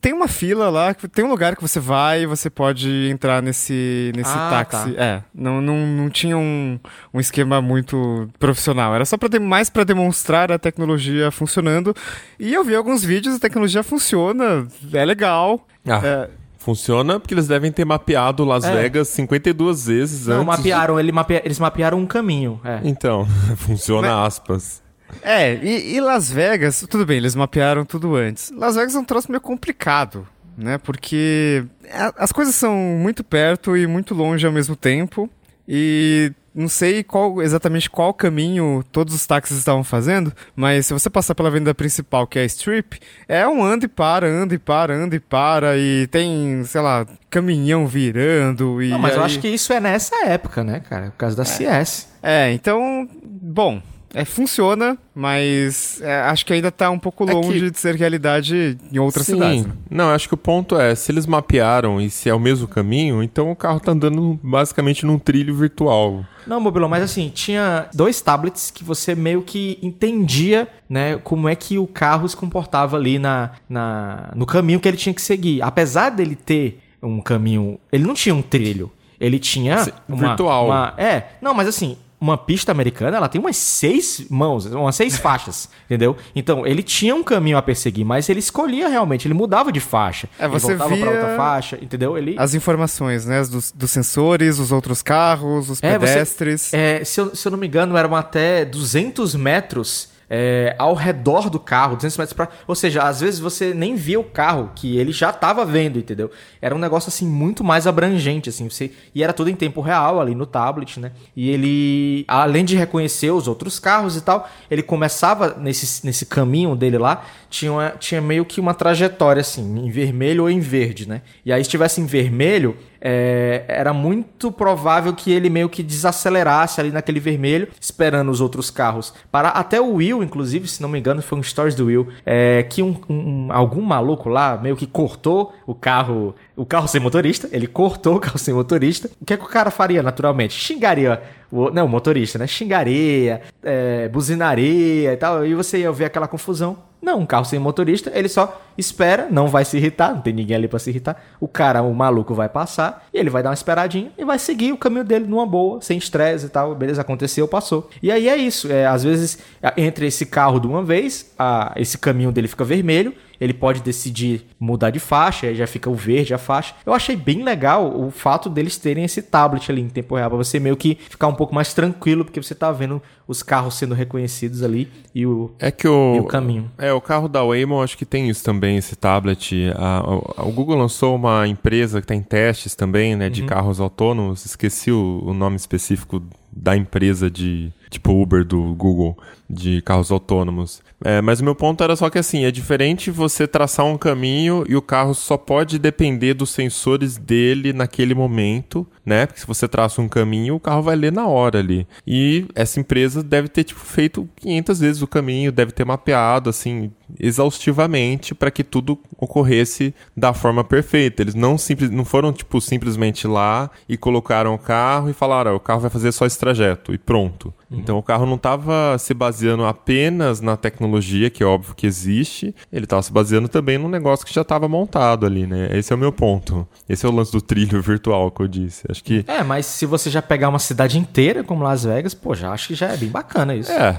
Tem 0.00 0.12
uma 0.12 0.28
fila 0.28 0.70
lá, 0.70 0.94
tem 0.94 1.24
um 1.24 1.28
lugar 1.28 1.56
que 1.56 1.62
você 1.62 1.80
vai 1.80 2.22
e 2.22 2.26
você 2.26 2.48
pode 2.48 3.08
entrar 3.10 3.42
nesse, 3.42 4.12
nesse 4.14 4.30
Ah, 4.32 4.48
táxi. 4.50 4.94
É, 4.96 5.20
não, 5.34 5.60
não, 5.60 5.84
não 5.84 6.08
tinha 6.08 6.38
um, 6.38 6.78
um 7.12 7.18
esquema 7.18 7.60
muito 7.60 8.28
profissional. 8.38 8.94
Era 8.94 9.04
só 9.04 9.16
pra 9.16 9.28
ter, 9.28 9.40
mais 9.40 9.68
para 9.68 9.82
demonstrar 9.82 10.52
a 10.52 10.60
tecnologia 10.60 11.32
funcionando. 11.32 11.92
E 12.38 12.54
eu 12.54 12.62
vi 12.62 12.76
alguns 12.76 13.02
vídeos, 13.02 13.34
a 13.34 13.40
tecnologia 13.40 13.82
funciona, 13.82 14.68
é 14.92 15.04
legal. 15.04 15.66
Ah, 15.84 16.00
É, 16.04 16.30
Funciona 16.60 17.18
porque 17.18 17.32
eles 17.32 17.48
devem 17.48 17.72
ter 17.72 17.84
mapeado 17.84 18.44
Las 18.44 18.62
É. 18.64 18.72
Vegas 18.82 19.08
52 19.08 19.86
vezes 19.86 20.26
Não, 20.26 20.36
antes. 20.42 20.46
mapearam, 20.46 21.00
ele 21.00 21.10
mapea- 21.10 21.40
eles 21.44 21.58
mapearam 21.58 21.98
um 21.98 22.06
caminho. 22.06 22.60
É. 22.62 22.76
de- 22.78 22.88
Então, 22.88 23.26
funciona 23.56 24.22
aspas. 24.24 24.82
É, 25.22 25.54
e, 25.54 25.94
e 25.96 26.00
Las 26.00 26.30
Vegas, 26.30 26.84
tudo 26.88 27.04
bem, 27.06 27.16
eles 27.18 27.34
mapearam 27.34 27.84
tudo 27.84 28.14
antes. 28.16 28.50
Las 28.50 28.74
Vegas 28.76 28.94
é 28.94 28.98
um 28.98 29.04
troço 29.04 29.30
meio 29.30 29.40
complicado, 29.40 30.26
né? 30.56 30.78
Porque 30.78 31.64
a- 31.92 32.14
as 32.18 32.32
coisas 32.32 32.54
são 32.54 32.74
muito 32.76 33.22
perto 33.24 33.76
e 33.76 33.86
muito 33.86 34.14
longe 34.14 34.46
ao 34.46 34.52
mesmo 34.52 34.74
tempo. 34.76 35.28
E 35.70 36.32
não 36.54 36.66
sei 36.66 37.02
qual 37.04 37.42
exatamente 37.42 37.90
qual 37.90 38.14
caminho 38.14 38.82
todos 38.90 39.14
os 39.14 39.26
táxis 39.26 39.58
estavam 39.58 39.84
fazendo, 39.84 40.32
mas 40.56 40.86
se 40.86 40.94
você 40.94 41.10
passar 41.10 41.34
pela 41.34 41.50
avenida 41.50 41.74
principal, 41.74 42.26
que 42.26 42.38
é 42.38 42.42
a 42.42 42.46
Strip, 42.46 42.98
é 43.28 43.46
um 43.46 43.62
anda 43.62 43.84
e 43.84 43.88
para, 43.88 44.26
anda 44.26 44.54
e 44.54 44.58
para, 44.58 44.94
anda 44.94 45.14
e 45.14 45.20
para, 45.20 45.76
e 45.76 46.06
tem, 46.06 46.64
sei 46.64 46.80
lá, 46.80 47.06
caminhão 47.28 47.86
virando. 47.86 48.82
E 48.82 48.88
Não, 48.88 48.98
mas 48.98 49.12
eu 49.14 49.20
aí- 49.20 49.26
acho 49.26 49.40
que 49.40 49.48
isso 49.48 49.72
é 49.74 49.78
nessa 49.78 50.24
época, 50.26 50.64
né, 50.64 50.80
cara? 50.80 51.10
Por 51.10 51.18
causa 51.18 51.36
da 51.36 51.44
CS. 51.44 52.08
É, 52.22 52.50
então, 52.52 53.06
bom, 53.22 53.82
é, 54.14 54.24
funciona, 54.24 54.96
mas 55.14 56.00
é, 56.02 56.20
acho 56.22 56.46
que 56.46 56.52
ainda 56.52 56.70
tá 56.72 56.90
um 56.90 56.98
pouco 56.98 57.28
É 57.28 57.32
longe 57.32 57.60
que- 57.60 57.70
de 57.70 57.78
ser 57.78 57.94
realidade 57.94 58.78
em 58.92 58.98
outras 58.98 59.26
Sim. 59.26 59.34
cidades. 59.34 59.66
né? 59.66 59.72
Não, 59.90 60.10
acho 60.10 60.26
que 60.28 60.34
o 60.34 60.36
ponto 60.38 60.78
é, 60.78 60.94
se 60.94 61.12
eles 61.12 61.26
mapearam 61.26 62.00
e 62.00 62.08
se 62.08 62.28
é 62.28 62.34
o 62.34 62.40
mesmo 62.40 62.66
caminho, 62.66 63.22
então 63.22 63.50
o 63.50 63.56
carro 63.56 63.80
tá 63.80 63.92
andando 63.92 64.38
basicamente 64.42 65.04
num 65.04 65.18
trilho 65.18 65.54
virtual. 65.54 66.24
Não, 66.46 66.60
Mobilão, 66.60 66.88
mas 66.88 67.02
assim, 67.02 67.30
tinha 67.34 67.86
dois 67.94 68.20
tablets 68.22 68.70
que 68.70 68.82
você 68.82 69.14
meio 69.14 69.42
que 69.42 69.78
entendia, 69.82 70.66
né, 70.88 71.18
como 71.22 71.48
é 71.48 71.54
que 71.54 71.78
o 71.78 71.86
carro 71.86 72.26
se 72.28 72.36
comportava 72.36 72.96
ali 72.96 73.18
na, 73.18 73.50
na, 73.68 74.32
no 74.34 74.46
caminho 74.46 74.80
que 74.80 74.88
ele 74.88 74.96
tinha 74.96 75.14
que 75.14 75.20
seguir. 75.22 75.60
Apesar 75.62 76.10
dele 76.10 76.34
ter 76.34 76.80
um 77.02 77.20
caminho. 77.20 77.78
Ele 77.92 78.04
não 78.04 78.14
tinha 78.14 78.34
um 78.34 78.42
trilho. 78.42 78.90
Ele 79.20 79.38
tinha. 79.38 79.78
Sim, 79.84 79.90
uma, 80.08 80.28
virtual. 80.28 80.66
uma- 80.66 80.94
é, 80.96 81.24
não, 81.42 81.52
mas 81.52 81.68
assim. 81.68 81.96
Uma 82.20 82.36
pista 82.36 82.72
americana, 82.72 83.16
ela 83.16 83.28
tem 83.28 83.40
umas 83.40 83.56
seis 83.56 84.26
mãos, 84.28 84.66
umas 84.66 84.96
seis 84.96 85.16
faixas, 85.18 85.68
entendeu? 85.86 86.16
Então, 86.34 86.66
ele 86.66 86.82
tinha 86.82 87.14
um 87.14 87.22
caminho 87.22 87.56
a 87.56 87.62
perseguir, 87.62 88.04
mas 88.04 88.28
ele 88.28 88.40
escolhia 88.40 88.88
realmente, 88.88 89.26
ele 89.28 89.34
mudava 89.34 89.70
de 89.70 89.78
faixa. 89.78 90.28
É, 90.38 90.48
você 90.48 90.66
ele 90.72 90.76
voltava 90.78 90.96
pra 91.00 91.10
via- 91.12 91.20
outra 91.20 91.36
faixa, 91.36 91.78
entendeu? 91.80 92.18
Ele, 92.18 92.34
As 92.36 92.54
informações, 92.54 93.24
né? 93.24 93.40
Dos, 93.42 93.70
dos 93.70 93.90
sensores, 93.90 94.58
os 94.58 94.72
outros 94.72 95.00
carros, 95.00 95.70
os 95.70 95.82
É, 95.82 95.96
você- 95.98 96.06
pedestres. 96.12 96.74
É, 96.74 97.04
se, 97.04 97.20
eu, 97.20 97.36
se 97.36 97.46
eu 97.46 97.52
não 97.52 97.58
me 97.58 97.68
engano, 97.68 97.96
eram 97.96 98.16
até 98.16 98.64
200 98.64 99.36
metros 99.36 100.08
é, 100.30 100.74
ao 100.78 100.94
redor 100.94 101.48
do 101.48 101.58
carro, 101.58 101.96
200 101.96 102.16
metros 102.18 102.32
pra... 102.34 102.48
Ou 102.66 102.74
seja, 102.74 103.02
às 103.02 103.20
vezes 103.20 103.40
você 103.40 103.72
nem 103.72 103.94
via 103.94 104.20
o 104.20 104.24
carro, 104.24 104.70
que 104.74 104.96
ele 104.98 105.10
já 105.12 105.32
tava 105.32 105.64
vendo, 105.64 105.98
entendeu? 105.98 106.30
Era 106.60 106.74
um 106.74 106.78
negócio, 106.78 107.08
assim, 107.08 107.26
muito 107.26 107.64
mais 107.64 107.86
abrangente, 107.86 108.48
assim. 108.48 108.68
Você... 108.68 108.90
E 109.14 109.22
era 109.22 109.32
tudo 109.32 109.48
em 109.50 109.54
tempo 109.56 109.80
real, 109.80 110.20
ali 110.20 110.34
no 110.34 110.44
tablet, 110.46 111.00
né? 111.00 111.12
E 111.36 111.48
ele, 111.50 112.24
além 112.28 112.64
de 112.64 112.76
reconhecer 112.76 113.30
os 113.30 113.48
outros 113.48 113.78
carros 113.78 114.16
e 114.16 114.20
tal, 114.20 114.48
ele 114.70 114.82
começava 114.82 115.56
nesse, 115.58 116.04
nesse 116.04 116.26
caminho 116.26 116.76
dele 116.76 116.98
lá, 116.98 117.24
tinha, 117.48 117.72
uma- 117.72 117.90
tinha 117.98 118.20
meio 118.20 118.44
que 118.44 118.60
uma 118.60 118.74
trajetória, 118.74 119.40
assim, 119.40 119.78
em 119.78 119.90
vermelho 119.90 120.42
ou 120.42 120.50
em 120.50 120.60
verde, 120.60 121.08
né? 121.08 121.22
E 121.44 121.52
aí, 121.52 121.64
se 121.64 121.70
tivesse 121.70 122.00
em 122.00 122.06
vermelho, 122.06 122.76
é, 123.00 123.64
era 123.68 123.92
muito 123.92 124.50
provável 124.50 125.12
que 125.12 125.30
ele 125.32 125.48
meio 125.50 125.68
que 125.68 125.82
desacelerasse 125.82 126.80
ali 126.80 126.90
naquele 126.90 127.20
vermelho, 127.20 127.68
esperando 127.80 128.30
os 128.30 128.40
outros 128.40 128.70
carros. 128.70 129.12
Para 129.30 129.48
até 129.50 129.80
o 129.80 129.94
Will, 129.94 130.22
inclusive, 130.22 130.66
se 130.68 130.82
não 130.82 130.88
me 130.88 130.98
engano, 130.98 131.22
foi 131.22 131.38
um 131.38 131.42
stories 131.42 131.74
do 131.74 131.86
Will, 131.86 132.08
é, 132.24 132.62
que 132.68 132.82
um, 132.82 132.96
um- 133.08 133.48
algum 133.50 133.82
maluco 133.82 134.28
lá 134.28 134.56
meio 134.56 134.76
que 134.76 134.86
cortou 134.86 135.52
o 135.66 135.74
carro, 135.74 136.34
o 136.56 136.64
carro 136.66 136.88
sem 136.88 137.00
motorista. 137.00 137.48
Ele 137.52 137.66
cortou 137.66 138.16
o 138.16 138.20
carro 138.20 138.38
sem 138.38 138.52
motorista. 138.54 139.08
O 139.20 139.24
que, 139.24 139.34
é 139.34 139.36
que 139.36 139.44
o 139.44 139.48
cara 139.48 139.70
faria 139.70 140.02
naturalmente? 140.02 140.54
Xingaria 140.54 141.22
o, 141.50 141.70
não, 141.70 141.86
o 141.86 141.88
motorista, 141.88 142.38
né? 142.38 142.46
Xingaria, 142.46 143.40
é, 143.62 144.08
buzinaria 144.08 145.12
e 145.12 145.16
tal. 145.16 145.46
E 145.46 145.54
você 145.54 145.78
ia 145.78 145.92
ver 145.92 146.06
aquela 146.06 146.28
confusão. 146.28 146.76
Não, 147.08 147.20
um 147.20 147.24
carro 147.26 147.46
sem 147.46 147.58
motorista, 147.58 148.12
ele 148.14 148.28
só 148.28 148.60
espera, 148.76 149.28
não 149.30 149.48
vai 149.48 149.64
se 149.64 149.78
irritar, 149.78 150.12
não 150.14 150.20
tem 150.20 150.30
ninguém 150.34 150.54
ali 150.54 150.68
pra 150.68 150.78
se 150.78 150.90
irritar. 150.90 151.16
O 151.40 151.48
cara, 151.48 151.80
o 151.80 151.94
maluco, 151.94 152.34
vai 152.34 152.50
passar 152.50 153.06
e 153.14 153.18
ele 153.18 153.30
vai 153.30 153.42
dar 153.42 153.48
uma 153.48 153.54
esperadinha 153.54 154.12
e 154.18 154.26
vai 154.26 154.38
seguir 154.38 154.72
o 154.72 154.76
caminho 154.76 155.04
dele 155.04 155.26
numa 155.26 155.46
boa, 155.46 155.80
sem 155.80 155.96
estresse 155.96 156.44
e 156.44 156.48
tal. 156.50 156.74
Beleza, 156.74 157.00
aconteceu, 157.00 157.48
passou. 157.48 157.88
E 158.02 158.12
aí 158.12 158.28
é 158.28 158.36
isso. 158.36 158.70
É, 158.70 158.84
às 158.86 159.04
vezes, 159.04 159.38
entre 159.74 160.06
esse 160.06 160.26
carro 160.26 160.60
de 160.60 160.66
uma 160.66 160.82
vez, 160.84 161.32
a- 161.38 161.72
esse 161.76 161.96
caminho 161.96 162.30
dele 162.30 162.46
fica 162.46 162.62
vermelho. 162.62 163.14
Ele 163.40 163.52
pode 163.54 163.80
decidir 163.82 164.44
mudar 164.58 164.90
de 164.90 164.98
faixa, 164.98 165.46
aí 165.46 165.54
já 165.54 165.66
fica 165.66 165.88
o 165.88 165.94
verde 165.94 166.34
a 166.34 166.38
faixa. 166.38 166.74
Eu 166.84 166.92
achei 166.92 167.14
bem 167.14 167.42
legal 167.44 167.88
o 167.98 168.10
fato 168.10 168.48
deles 168.50 168.76
terem 168.76 169.04
esse 169.04 169.22
tablet 169.22 169.70
ali 169.70 169.80
em 169.80 169.88
tempo 169.88 170.16
real, 170.16 170.28
pra 170.30 170.36
você 170.36 170.58
meio 170.58 170.76
que 170.76 170.96
ficar 171.08 171.28
um 171.28 171.34
pouco 171.34 171.54
mais 171.54 171.72
tranquilo, 171.72 172.24
porque 172.24 172.42
você 172.42 172.54
tá 172.54 172.72
vendo 172.72 173.00
os 173.26 173.42
carros 173.42 173.74
sendo 173.74 173.94
reconhecidos 173.94 174.62
ali 174.62 174.88
e 175.14 175.24
o, 175.26 175.50
É 175.58 175.70
que 175.70 175.86
o... 175.86 176.18
o 176.20 176.24
caminho. 176.24 176.70
É, 176.78 176.92
o 176.92 177.00
carro 177.00 177.28
da 177.28 177.42
Waymo 177.44 177.82
acho 177.82 177.96
que 177.96 178.06
tem 178.06 178.28
isso 178.28 178.42
também, 178.42 178.76
esse 178.76 178.96
tablet. 178.96 179.70
A- 179.76 179.98
a- 180.38 180.44
o 180.44 180.50
Google 180.52 180.76
lançou 180.76 181.14
uma 181.14 181.46
empresa 181.46 182.00
que 182.00 182.06
tem 182.06 182.22
testes 182.22 182.74
também, 182.74 183.14
né, 183.14 183.28
de 183.28 183.42
carros 183.44 183.78
autônomos. 183.80 184.44
Esqueci 184.46 184.90
o, 184.90 185.22
o 185.24 185.34
nome 185.34 185.56
específico 185.56 186.22
da 186.50 186.76
empresa 186.76 187.30
de 187.30 187.70
tipo 187.90 188.12
Uber 188.20 188.44
do 188.44 188.74
Google 188.74 189.16
de 189.48 189.80
carros 189.82 190.10
autônomos. 190.10 190.82
É, 191.04 191.20
mas 191.20 191.40
o 191.40 191.44
meu 191.44 191.54
ponto 191.54 191.82
era 191.84 191.94
só 191.94 192.10
que 192.10 192.18
assim, 192.18 192.44
é 192.44 192.50
diferente 192.50 193.10
você 193.10 193.46
traçar 193.46 193.86
um 193.86 193.96
caminho 193.96 194.64
e 194.68 194.74
o 194.74 194.82
carro 194.82 195.14
só 195.14 195.36
pode 195.36 195.78
depender 195.78 196.34
dos 196.34 196.50
sensores 196.50 197.16
dele 197.16 197.72
naquele 197.72 198.14
momento, 198.14 198.86
né? 199.08 199.26
Porque 199.26 199.40
se 199.40 199.46
você 199.46 199.66
traça 199.66 200.02
um 200.02 200.08
caminho, 200.08 200.54
o 200.54 200.60
carro 200.60 200.82
vai 200.82 200.94
ler 200.94 201.10
na 201.10 201.26
hora 201.26 201.58
ali. 201.58 201.86
E 202.06 202.46
essa 202.54 202.78
empresa 202.78 203.22
deve 203.22 203.48
ter 203.48 203.64
tipo 203.64 203.80
feito 203.80 204.28
500 204.36 204.80
vezes 204.80 205.02
o 205.02 205.06
caminho, 205.06 205.50
deve 205.50 205.72
ter 205.72 205.84
mapeado 205.84 206.50
assim 206.50 206.92
exaustivamente 207.18 208.34
para 208.34 208.50
que 208.50 208.62
tudo 208.62 208.98
ocorresse 209.16 209.94
da 210.14 210.34
forma 210.34 210.62
perfeita. 210.62 211.22
Eles 211.22 211.34
não 211.34 211.56
simples, 211.56 211.90
não 211.90 212.04
foram 212.04 212.32
tipo 212.32 212.60
simplesmente 212.60 213.26
lá 213.26 213.70
e 213.88 213.96
colocaram 213.96 214.54
o 214.54 214.58
carro 214.58 215.08
e 215.08 215.14
falaram, 215.14 215.52
"Ah, 215.52 215.56
o 215.56 215.60
carro 215.60 215.80
vai 215.80 215.90
fazer 215.90 216.12
só 216.12 216.26
esse 216.26 216.38
trajeto 216.38 216.92
e 216.92 216.98
pronto. 216.98 217.52
Então 217.70 217.98
o 217.98 218.02
carro 218.02 218.26
não 218.26 218.36
estava 218.36 218.96
se 218.98 219.12
baseando 219.12 219.64
apenas 219.64 220.40
na 220.40 220.56
tecnologia, 220.56 221.28
que 221.30 221.42
é 221.42 221.46
óbvio 221.46 221.74
que 221.74 221.86
existe, 221.86 222.54
ele 222.72 222.84
estava 222.84 223.02
se 223.02 223.12
baseando 223.12 223.48
também 223.48 223.76
num 223.78 223.88
negócio 223.88 224.24
que 224.24 224.32
já 224.32 224.42
estava 224.42 224.68
montado 224.68 225.26
ali, 225.26 225.46
né? 225.46 225.68
Esse 225.76 225.92
é 225.92 225.96
o 225.96 225.98
meu 225.98 226.12
ponto. 226.12 226.66
Esse 226.88 227.04
é 227.04 227.08
o 227.08 227.12
lance 227.12 227.32
do 227.32 227.40
trilho 227.40 227.80
virtual 227.82 228.30
que 228.30 228.42
eu 228.42 228.48
disse. 228.48 228.86
Acho 228.88 228.97
que 229.02 229.24
É, 229.26 229.42
mas 229.42 229.66
se 229.66 229.86
você 229.86 230.10
já 230.10 230.20
pegar 230.22 230.48
uma 230.48 230.58
cidade 230.58 230.98
inteira 230.98 231.44
como 231.44 231.62
Las 231.62 231.84
Vegas, 231.84 232.14
pô, 232.14 232.34
já 232.34 232.50
acho 232.50 232.68
que 232.68 232.74
já 232.74 232.88
é 232.88 232.96
bem 232.96 233.08
bacana 233.08 233.54
isso. 233.54 233.70
é, 233.72 233.96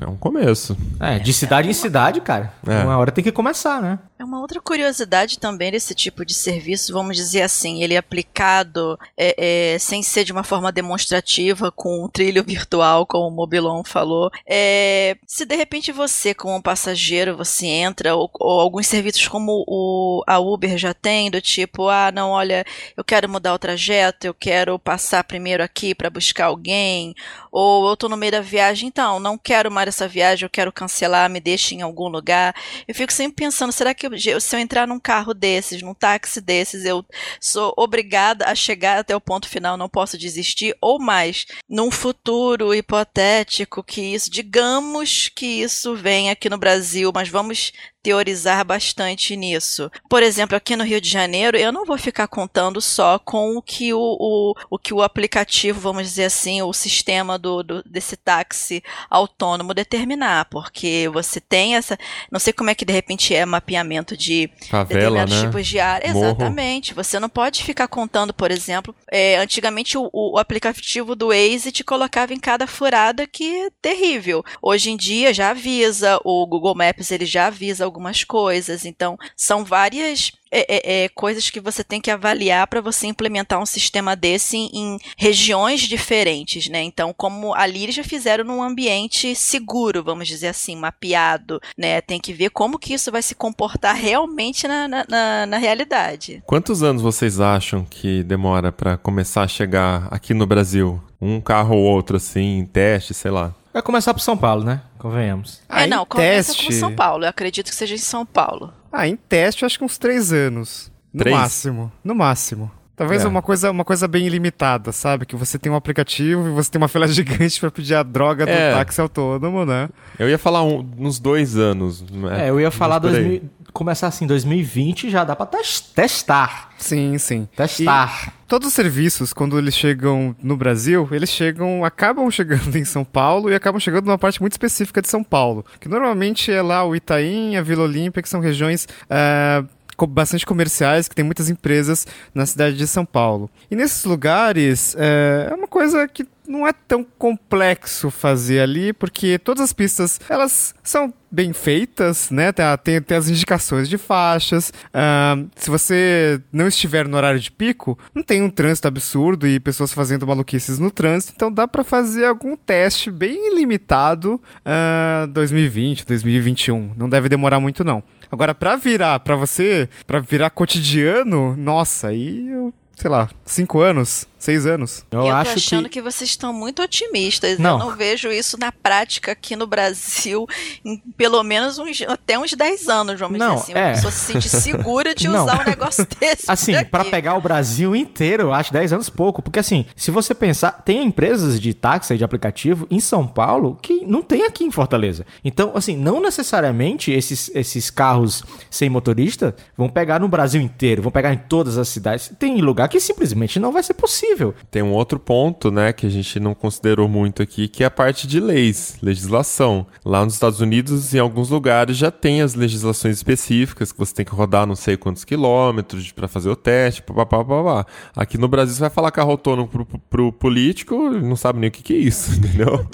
é 0.00 0.06
um 0.06 0.16
começo. 0.16 0.76
É, 1.00 1.18
de 1.18 1.32
cidade 1.32 1.68
em 1.68 1.72
cidade, 1.72 2.20
cara. 2.20 2.52
É. 2.66 2.82
Uma 2.82 2.96
hora 2.96 3.10
tem 3.10 3.22
que 3.24 3.32
começar, 3.32 3.80
né? 3.80 3.98
É 4.24 4.26
uma 4.26 4.40
outra 4.40 4.58
curiosidade 4.58 5.38
também 5.38 5.70
desse 5.70 5.94
tipo 5.94 6.24
de 6.24 6.32
serviço, 6.32 6.94
vamos 6.94 7.14
dizer 7.14 7.42
assim, 7.42 7.82
ele 7.82 7.92
é 7.92 7.98
aplicado 7.98 8.98
é, 9.18 9.74
é, 9.74 9.78
sem 9.78 10.02
ser 10.02 10.24
de 10.24 10.32
uma 10.32 10.42
forma 10.42 10.72
demonstrativa, 10.72 11.70
com 11.70 12.02
um 12.02 12.08
trilho 12.08 12.40
virtual, 12.48 13.04
como 13.04 13.28
o 13.28 13.30
Mobilon 13.30 13.84
falou. 13.84 14.30
É, 14.48 15.18
se 15.26 15.44
de 15.44 15.54
repente 15.54 15.92
você, 15.92 16.32
como 16.32 16.56
um 16.56 16.62
passageiro, 16.62 17.36
você 17.36 17.66
entra, 17.66 18.16
ou, 18.16 18.30
ou 18.40 18.60
alguns 18.62 18.86
serviços 18.86 19.28
como 19.28 19.62
o, 19.68 20.24
a 20.26 20.38
Uber 20.38 20.78
já 20.78 20.94
tem, 20.94 21.30
do 21.30 21.42
tipo, 21.42 21.90
ah, 21.90 22.10
não, 22.10 22.30
olha, 22.30 22.64
eu 22.96 23.04
quero 23.04 23.28
mudar 23.28 23.52
o 23.52 23.58
trajeto, 23.58 24.26
eu 24.26 24.32
quero 24.32 24.78
passar 24.78 25.22
primeiro 25.24 25.62
aqui 25.62 25.94
para 25.94 26.08
buscar 26.08 26.46
alguém, 26.46 27.14
ou 27.52 27.90
eu 27.90 27.94
tô 27.94 28.08
no 28.08 28.16
meio 28.16 28.32
da 28.32 28.40
viagem, 28.40 28.88
então, 28.88 29.20
não 29.20 29.36
quero 29.36 29.70
mais 29.70 29.88
essa 29.88 30.08
viagem, 30.08 30.46
eu 30.46 30.50
quero 30.50 30.72
cancelar, 30.72 31.28
me 31.28 31.40
deixe 31.40 31.74
em 31.74 31.82
algum 31.82 32.08
lugar. 32.08 32.54
Eu 32.88 32.94
fico 32.94 33.12
sempre 33.12 33.44
pensando, 33.44 33.70
será 33.70 33.92
que 33.92 34.13
se 34.18 34.56
eu 34.56 34.60
entrar 34.60 34.86
num 34.86 35.00
carro 35.00 35.34
desses, 35.34 35.82
num 35.82 35.94
táxi 35.94 36.40
desses, 36.40 36.84
eu 36.84 37.04
sou 37.40 37.72
obrigada 37.76 38.46
a 38.46 38.54
chegar 38.54 38.98
até 38.98 39.14
o 39.14 39.20
ponto 39.20 39.48
final, 39.48 39.76
não 39.76 39.88
posso 39.88 40.18
desistir? 40.18 40.76
Ou 40.80 40.98
mais, 40.98 41.46
num 41.68 41.90
futuro 41.90 42.74
hipotético 42.74 43.82
que 43.82 44.00
isso, 44.00 44.30
digamos 44.30 45.28
que 45.28 45.46
isso 45.46 45.94
venha 45.94 46.32
aqui 46.32 46.48
no 46.48 46.58
Brasil, 46.58 47.10
mas 47.14 47.28
vamos 47.28 47.72
teorizar 48.04 48.62
bastante 48.66 49.34
nisso. 49.34 49.90
Por 50.10 50.22
exemplo, 50.22 50.54
aqui 50.54 50.76
no 50.76 50.84
Rio 50.84 51.00
de 51.00 51.08
Janeiro, 51.08 51.56
eu 51.56 51.72
não 51.72 51.86
vou 51.86 51.96
ficar 51.96 52.28
contando 52.28 52.78
só 52.78 53.18
com 53.18 53.56
o 53.56 53.62
que 53.62 53.94
o, 53.94 53.98
o, 53.98 54.54
o 54.68 54.78
que 54.78 54.92
o 54.92 55.02
aplicativo, 55.02 55.80
vamos 55.80 56.02
dizer 56.02 56.26
assim, 56.26 56.60
o 56.60 56.70
sistema 56.74 57.38
do, 57.38 57.62
do, 57.62 57.82
desse 57.82 58.14
táxi 58.14 58.84
autônomo 59.08 59.72
determinar, 59.72 60.44
porque 60.50 61.08
você 61.14 61.40
tem 61.40 61.76
essa, 61.76 61.96
não 62.30 62.38
sei 62.38 62.52
como 62.52 62.68
é 62.68 62.74
que 62.74 62.84
de 62.84 62.92
repente 62.92 63.34
é 63.34 63.46
mapeamento 63.46 64.18
de 64.18 64.50
Favela, 64.68 64.84
determinados 64.84 65.34
né? 65.34 65.46
tipos 65.46 65.66
de 65.66 65.80
área. 65.80 66.12
Morro. 66.12 66.26
Exatamente. 66.26 66.92
Você 66.92 67.18
não 67.18 67.30
pode 67.30 67.64
ficar 67.64 67.88
contando, 67.88 68.34
por 68.34 68.50
exemplo, 68.50 68.94
é, 69.10 69.38
antigamente 69.38 69.96
o, 69.96 70.10
o 70.12 70.38
aplicativo 70.38 71.16
do 71.16 71.28
Waze 71.28 71.72
te 71.72 71.82
colocava 71.82 72.34
em 72.34 72.38
cada 72.38 72.66
furada 72.66 73.26
que 73.26 73.62
é 73.62 73.70
terrível. 73.80 74.44
Hoje 74.60 74.90
em 74.90 74.96
dia 74.96 75.32
já 75.32 75.50
avisa, 75.50 76.20
o 76.22 76.46
Google 76.46 76.74
Maps 76.74 77.10
ele 77.10 77.24
já 77.24 77.46
avisa 77.46 77.93
algumas 77.94 78.24
coisas. 78.24 78.84
Então 78.84 79.16
são 79.36 79.64
várias 79.64 80.32
é, 80.50 80.66
é, 80.68 81.04
é, 81.04 81.08
coisas 81.08 81.50
que 81.50 81.60
você 81.60 81.82
tem 81.82 82.00
que 82.00 82.10
avaliar 82.10 82.66
para 82.66 82.80
você 82.80 83.06
implementar 83.06 83.60
um 83.60 83.66
sistema 83.66 84.14
desse 84.14 84.56
em, 84.56 84.70
em 84.72 84.98
regiões 85.16 85.80
diferentes, 85.80 86.68
né? 86.68 86.80
Então, 86.82 87.12
como 87.12 87.52
ali 87.54 87.82
eles 87.82 87.94
já 87.96 88.04
fizeram 88.04 88.44
num 88.44 88.62
ambiente 88.62 89.34
seguro, 89.34 90.04
vamos 90.04 90.28
dizer 90.28 90.48
assim, 90.48 90.76
mapeado, 90.76 91.60
né? 91.76 92.00
Tem 92.00 92.20
que 92.20 92.32
ver 92.32 92.50
como 92.50 92.78
que 92.78 92.94
isso 92.94 93.10
vai 93.10 93.20
se 93.20 93.34
comportar 93.34 93.96
realmente 93.96 94.68
na, 94.68 94.86
na, 94.86 95.04
na, 95.08 95.46
na 95.46 95.58
realidade. 95.58 96.40
Quantos 96.46 96.84
anos 96.84 97.02
vocês 97.02 97.40
acham 97.40 97.84
que 97.84 98.22
demora 98.22 98.70
pra 98.70 98.96
começar 98.96 99.42
a 99.42 99.48
chegar 99.48 100.06
aqui 100.10 100.32
no 100.32 100.46
Brasil? 100.46 101.02
Um 101.20 101.40
carro 101.40 101.76
ou 101.76 101.82
outro, 101.82 102.16
assim, 102.16 102.58
em 102.58 102.66
teste, 102.66 103.12
sei 103.12 103.30
lá. 103.30 103.54
Vai 103.74 103.82
começar 103.82 104.14
por 104.14 104.20
São 104.20 104.36
Paulo, 104.36 104.62
né? 104.62 104.80
Convenhamos. 104.96 105.60
Ah, 105.68 105.82
é, 105.82 105.86
não, 105.88 106.06
começa 106.06 106.52
teste. 106.52 106.66
com 106.66 106.72
São 106.72 106.94
Paulo. 106.94 107.24
Eu 107.24 107.28
acredito 107.28 107.70
que 107.70 107.74
seja 107.74 107.96
em 107.96 107.98
São 107.98 108.24
Paulo. 108.24 108.72
Ah, 108.92 109.08
em 109.08 109.16
teste, 109.16 109.64
acho 109.64 109.76
que 109.76 109.84
uns 109.84 109.98
três 109.98 110.32
anos. 110.32 110.92
No 111.12 111.18
Três? 111.18 111.36
máximo. 111.36 111.92
No 112.04 112.14
máximo. 112.14 112.70
Talvez 112.96 113.24
É. 113.24 113.28
uma, 113.28 113.42
coisa, 113.42 113.70
uma 113.70 113.84
coisa 113.84 114.06
bem 114.06 114.26
ilimitada, 114.26 114.92
sabe? 114.92 115.26
Que 115.26 115.34
você 115.34 115.58
tem 115.58 115.70
um 115.70 115.74
aplicativo 115.74 116.46
e 116.46 116.50
você 116.50 116.70
tem 116.70 116.80
uma 116.80 116.88
fila 116.88 117.06
gigante 117.08 117.58
pra 117.58 117.70
pedir 117.70 117.94
a 117.96 118.02
droga 118.02 118.46
do 118.46 118.52
É. 118.52 118.72
táxi 118.72 119.00
autônomo, 119.00 119.64
né? 119.64 119.88
Eu 120.18 120.28
ia 120.28 120.38
falar 120.38 120.62
um- 120.62 120.88
uns 120.98 121.18
dois 121.18 121.56
anos. 121.56 122.04
É, 122.38 122.50
eu 122.50 122.60
ia 122.60 122.70
falar 122.70 122.96
aí. 122.96 123.00
2000, 123.00 123.42
começar 123.72 124.06
assim, 124.06 124.26
2020 124.28 125.10
já 125.10 125.24
dá 125.24 125.34
pra 125.34 125.46
tes- 125.46 125.80
testar. 125.80 126.70
Sim, 126.78 127.18
sim. 127.18 127.48
Testar. 127.56 128.32
Todos 128.46 128.68
os 128.68 128.74
serviços, 128.74 129.32
quando 129.32 129.58
eles 129.58 129.74
chegam 129.74 130.36
no 130.40 130.56
Brasil, 130.56 131.08
eles 131.10 131.30
chegam, 131.30 131.84
acabam 131.84 132.30
chegando 132.30 132.76
em 132.78 132.84
São 132.84 133.04
Paulo 133.04 133.50
e 133.50 133.54
acabam 133.56 133.80
chegando 133.80 134.06
numa 134.06 134.18
parte 134.18 134.40
muito 134.40 134.52
específica 134.52 135.02
de 135.02 135.08
São 135.08 135.24
Paulo. 135.24 135.64
Que 135.80 135.88
normalmente 135.88 136.52
é 136.52 136.62
lá 136.62 136.84
o 136.84 136.94
Itaim, 136.94 137.56
a 137.56 137.62
Vila 137.62 137.82
Olímpia, 137.82 138.22
que 138.22 138.28
são 138.28 138.38
regiões 138.40 138.86
co- 139.08 139.64
bastante 140.06 140.44
comerciais, 140.46 141.08
que 141.08 141.14
tem 141.14 141.24
muitas 141.24 141.48
empresas 141.48 142.06
na 142.34 142.46
cidade 142.46 142.76
de 142.76 142.86
São 142.86 143.04
Paulo. 143.04 143.48
E 143.70 143.76
nesses 143.76 144.04
lugares, 144.04 144.94
é, 144.98 145.48
é 145.50 145.54
uma 145.54 145.68
coisa 145.68 146.06
que 146.08 146.26
não 146.46 146.66
é 146.68 146.72
tão 146.74 147.02
complexo 147.02 148.10
fazer 148.10 148.60
ali, 148.60 148.92
porque 148.92 149.38
todas 149.38 149.64
as 149.64 149.72
pistas, 149.72 150.20
elas 150.28 150.74
são 150.82 151.12
bem 151.30 151.54
feitas, 151.54 152.30
né? 152.30 152.52
Tem, 152.52 152.64
a- 152.64 152.76
tem, 152.76 153.00
tem 153.00 153.16
as 153.16 153.30
indicações 153.30 153.88
de 153.88 153.96
faixas. 153.96 154.70
ah, 154.92 155.36
se 155.56 155.70
você 155.70 156.38
não 156.52 156.68
estiver 156.68 157.08
no 157.08 157.16
horário 157.16 157.40
de 157.40 157.50
pico, 157.50 157.98
não 158.14 158.22
tem 158.22 158.42
um 158.42 158.50
trânsito 158.50 158.86
absurdo 158.86 159.46
e 159.46 159.58
pessoas 159.58 159.92
fazendo 159.94 160.26
maluquices 160.26 160.78
no 160.78 160.90
trânsito, 160.90 161.32
então 161.34 161.50
dá 161.50 161.66
pra 161.66 161.82
fazer 161.82 162.26
algum 162.26 162.54
teste 162.56 163.10
bem 163.10 163.56
limitado 163.56 164.38
ah, 164.64 165.26
2020, 165.30 166.04
2021. 166.06 166.92
Não 166.94 167.08
deve 167.08 167.28
demorar 167.30 167.58
muito 167.58 167.82
não. 167.82 168.02
Agora 168.30 168.54
pra 168.54 168.76
virar, 168.76 169.20
pra 169.20 169.36
você, 169.36 169.88
pra 170.06 170.20
virar 170.20 170.50
cotidiano, 170.50 171.56
nossa, 171.56 172.08
aí 172.08 172.48
eu, 172.48 172.72
sei 172.96 173.10
lá, 173.10 173.28
cinco 173.44 173.80
anos, 173.80 174.26
seis 174.44 174.66
anos. 174.66 175.04
Eu, 175.10 175.20
eu 175.20 175.24
tô 175.26 175.32
acho 175.32 175.52
achando 175.52 175.84
que... 175.84 175.94
que... 175.94 176.02
vocês 176.02 176.30
estão 176.30 176.52
muito 176.52 176.82
otimistas. 176.82 177.58
Não. 177.58 177.72
Eu 177.72 177.78
não 177.86 177.96
vejo 177.96 178.30
isso 178.30 178.58
na 178.58 178.70
prática 178.70 179.32
aqui 179.32 179.56
no 179.56 179.66
Brasil 179.66 180.46
em 180.84 180.98
pelo 181.16 181.42
menos 181.42 181.78
uns, 181.78 182.02
até 182.02 182.38
uns 182.38 182.52
10 182.52 182.88
anos, 182.88 183.18
vamos 183.18 183.38
Não, 183.38 183.56
dizer 183.56 183.62
assim. 183.62 183.72
é. 183.72 183.84
Uma 183.86 183.92
pessoa 183.94 184.10
se 184.10 184.32
sente 184.32 184.48
segura 184.48 185.14
de 185.14 185.26
Não. 185.28 185.42
usar 185.44 185.62
um 185.62 185.64
negócio 185.64 186.06
desse. 186.20 186.44
Assim, 186.48 186.72
pra 186.84 187.04
pegar 187.04 187.36
o 187.36 187.40
Brasil 187.40 187.96
inteiro, 187.96 188.44
eu 188.44 188.52
acho 188.52 188.72
10 188.72 188.92
anos 188.92 189.08
pouco. 189.08 189.40
Porque 189.40 189.58
assim, 189.58 189.86
se 189.96 190.10
você 190.10 190.34
pensar, 190.34 190.72
tem 190.84 191.04
empresas 191.04 191.58
de 191.60 191.72
táxi, 191.72 192.16
de 192.16 192.24
aplicativo, 192.24 192.86
em 192.90 193.00
São 193.00 193.26
Paulo, 193.26 193.78
que 193.80 194.04
não 194.04 194.22
tem 194.22 194.44
aqui 194.44 194.64
em 194.64 194.70
Fortaleza. 194.70 195.24
Então, 195.44 195.72
assim, 195.74 195.96
não 195.96 196.20
necessariamente 196.20 197.10
esses, 197.10 197.50
esses 197.54 197.90
carros 197.90 198.42
sem 198.70 198.90
motorista 198.90 199.54
vão 199.76 199.88
pegar 199.88 200.20
no 200.20 200.28
Brasil 200.28 200.60
inteiro, 200.60 201.02
vão 201.02 201.12
pegar 201.12 201.32
em 201.32 201.38
todas 201.38 201.78
as 201.78 201.88
cidades. 201.88 202.30
Tem 202.38 202.60
lugar 202.60 202.88
que 202.88 203.00
simplesmente 203.00 203.58
não 203.58 203.72
vai 203.72 203.82
ser 203.82 203.94
possível. 203.94 204.33
Tem 204.70 204.82
um 204.82 204.92
outro 204.92 205.18
ponto, 205.18 205.70
né, 205.70 205.92
que 205.92 206.06
a 206.06 206.10
gente 206.10 206.38
não 206.40 206.54
considerou 206.54 207.08
muito 207.08 207.42
aqui, 207.42 207.68
que 207.68 207.82
é 207.82 207.86
a 207.86 207.90
parte 207.90 208.26
de 208.26 208.40
leis, 208.40 208.96
legislação. 209.02 209.86
Lá 210.04 210.24
nos 210.24 210.34
Estados 210.34 210.60
Unidos, 210.60 211.14
em 211.14 211.18
alguns 211.18 211.50
lugares, 211.50 211.96
já 211.96 212.10
tem 212.10 212.42
as 212.42 212.54
legislações 212.54 213.16
específicas, 213.16 213.92
que 213.92 213.98
você 213.98 214.14
tem 214.14 214.24
que 214.24 214.32
rodar 214.32 214.66
não 214.66 214.76
sei 214.76 214.96
quantos 214.96 215.24
quilômetros 215.24 216.10
para 216.12 216.28
fazer 216.28 216.48
o 216.48 216.56
teste, 216.56 217.02
papapá, 217.02 217.44
papapá. 217.44 217.86
Aqui 218.16 218.38
no 218.38 218.48
Brasil, 218.48 218.74
você 218.74 218.80
vai 218.80 218.90
falar 218.90 219.10
carro 219.10 219.30
autônomo 219.30 219.68
pro, 219.68 219.86
pro 219.86 220.32
político, 220.32 221.10
não 221.10 221.36
sabe 221.36 221.60
nem 221.60 221.68
o 221.68 221.72
que, 221.72 221.82
que 221.82 221.94
é 221.94 221.98
isso, 221.98 222.32
entendeu? 222.36 222.86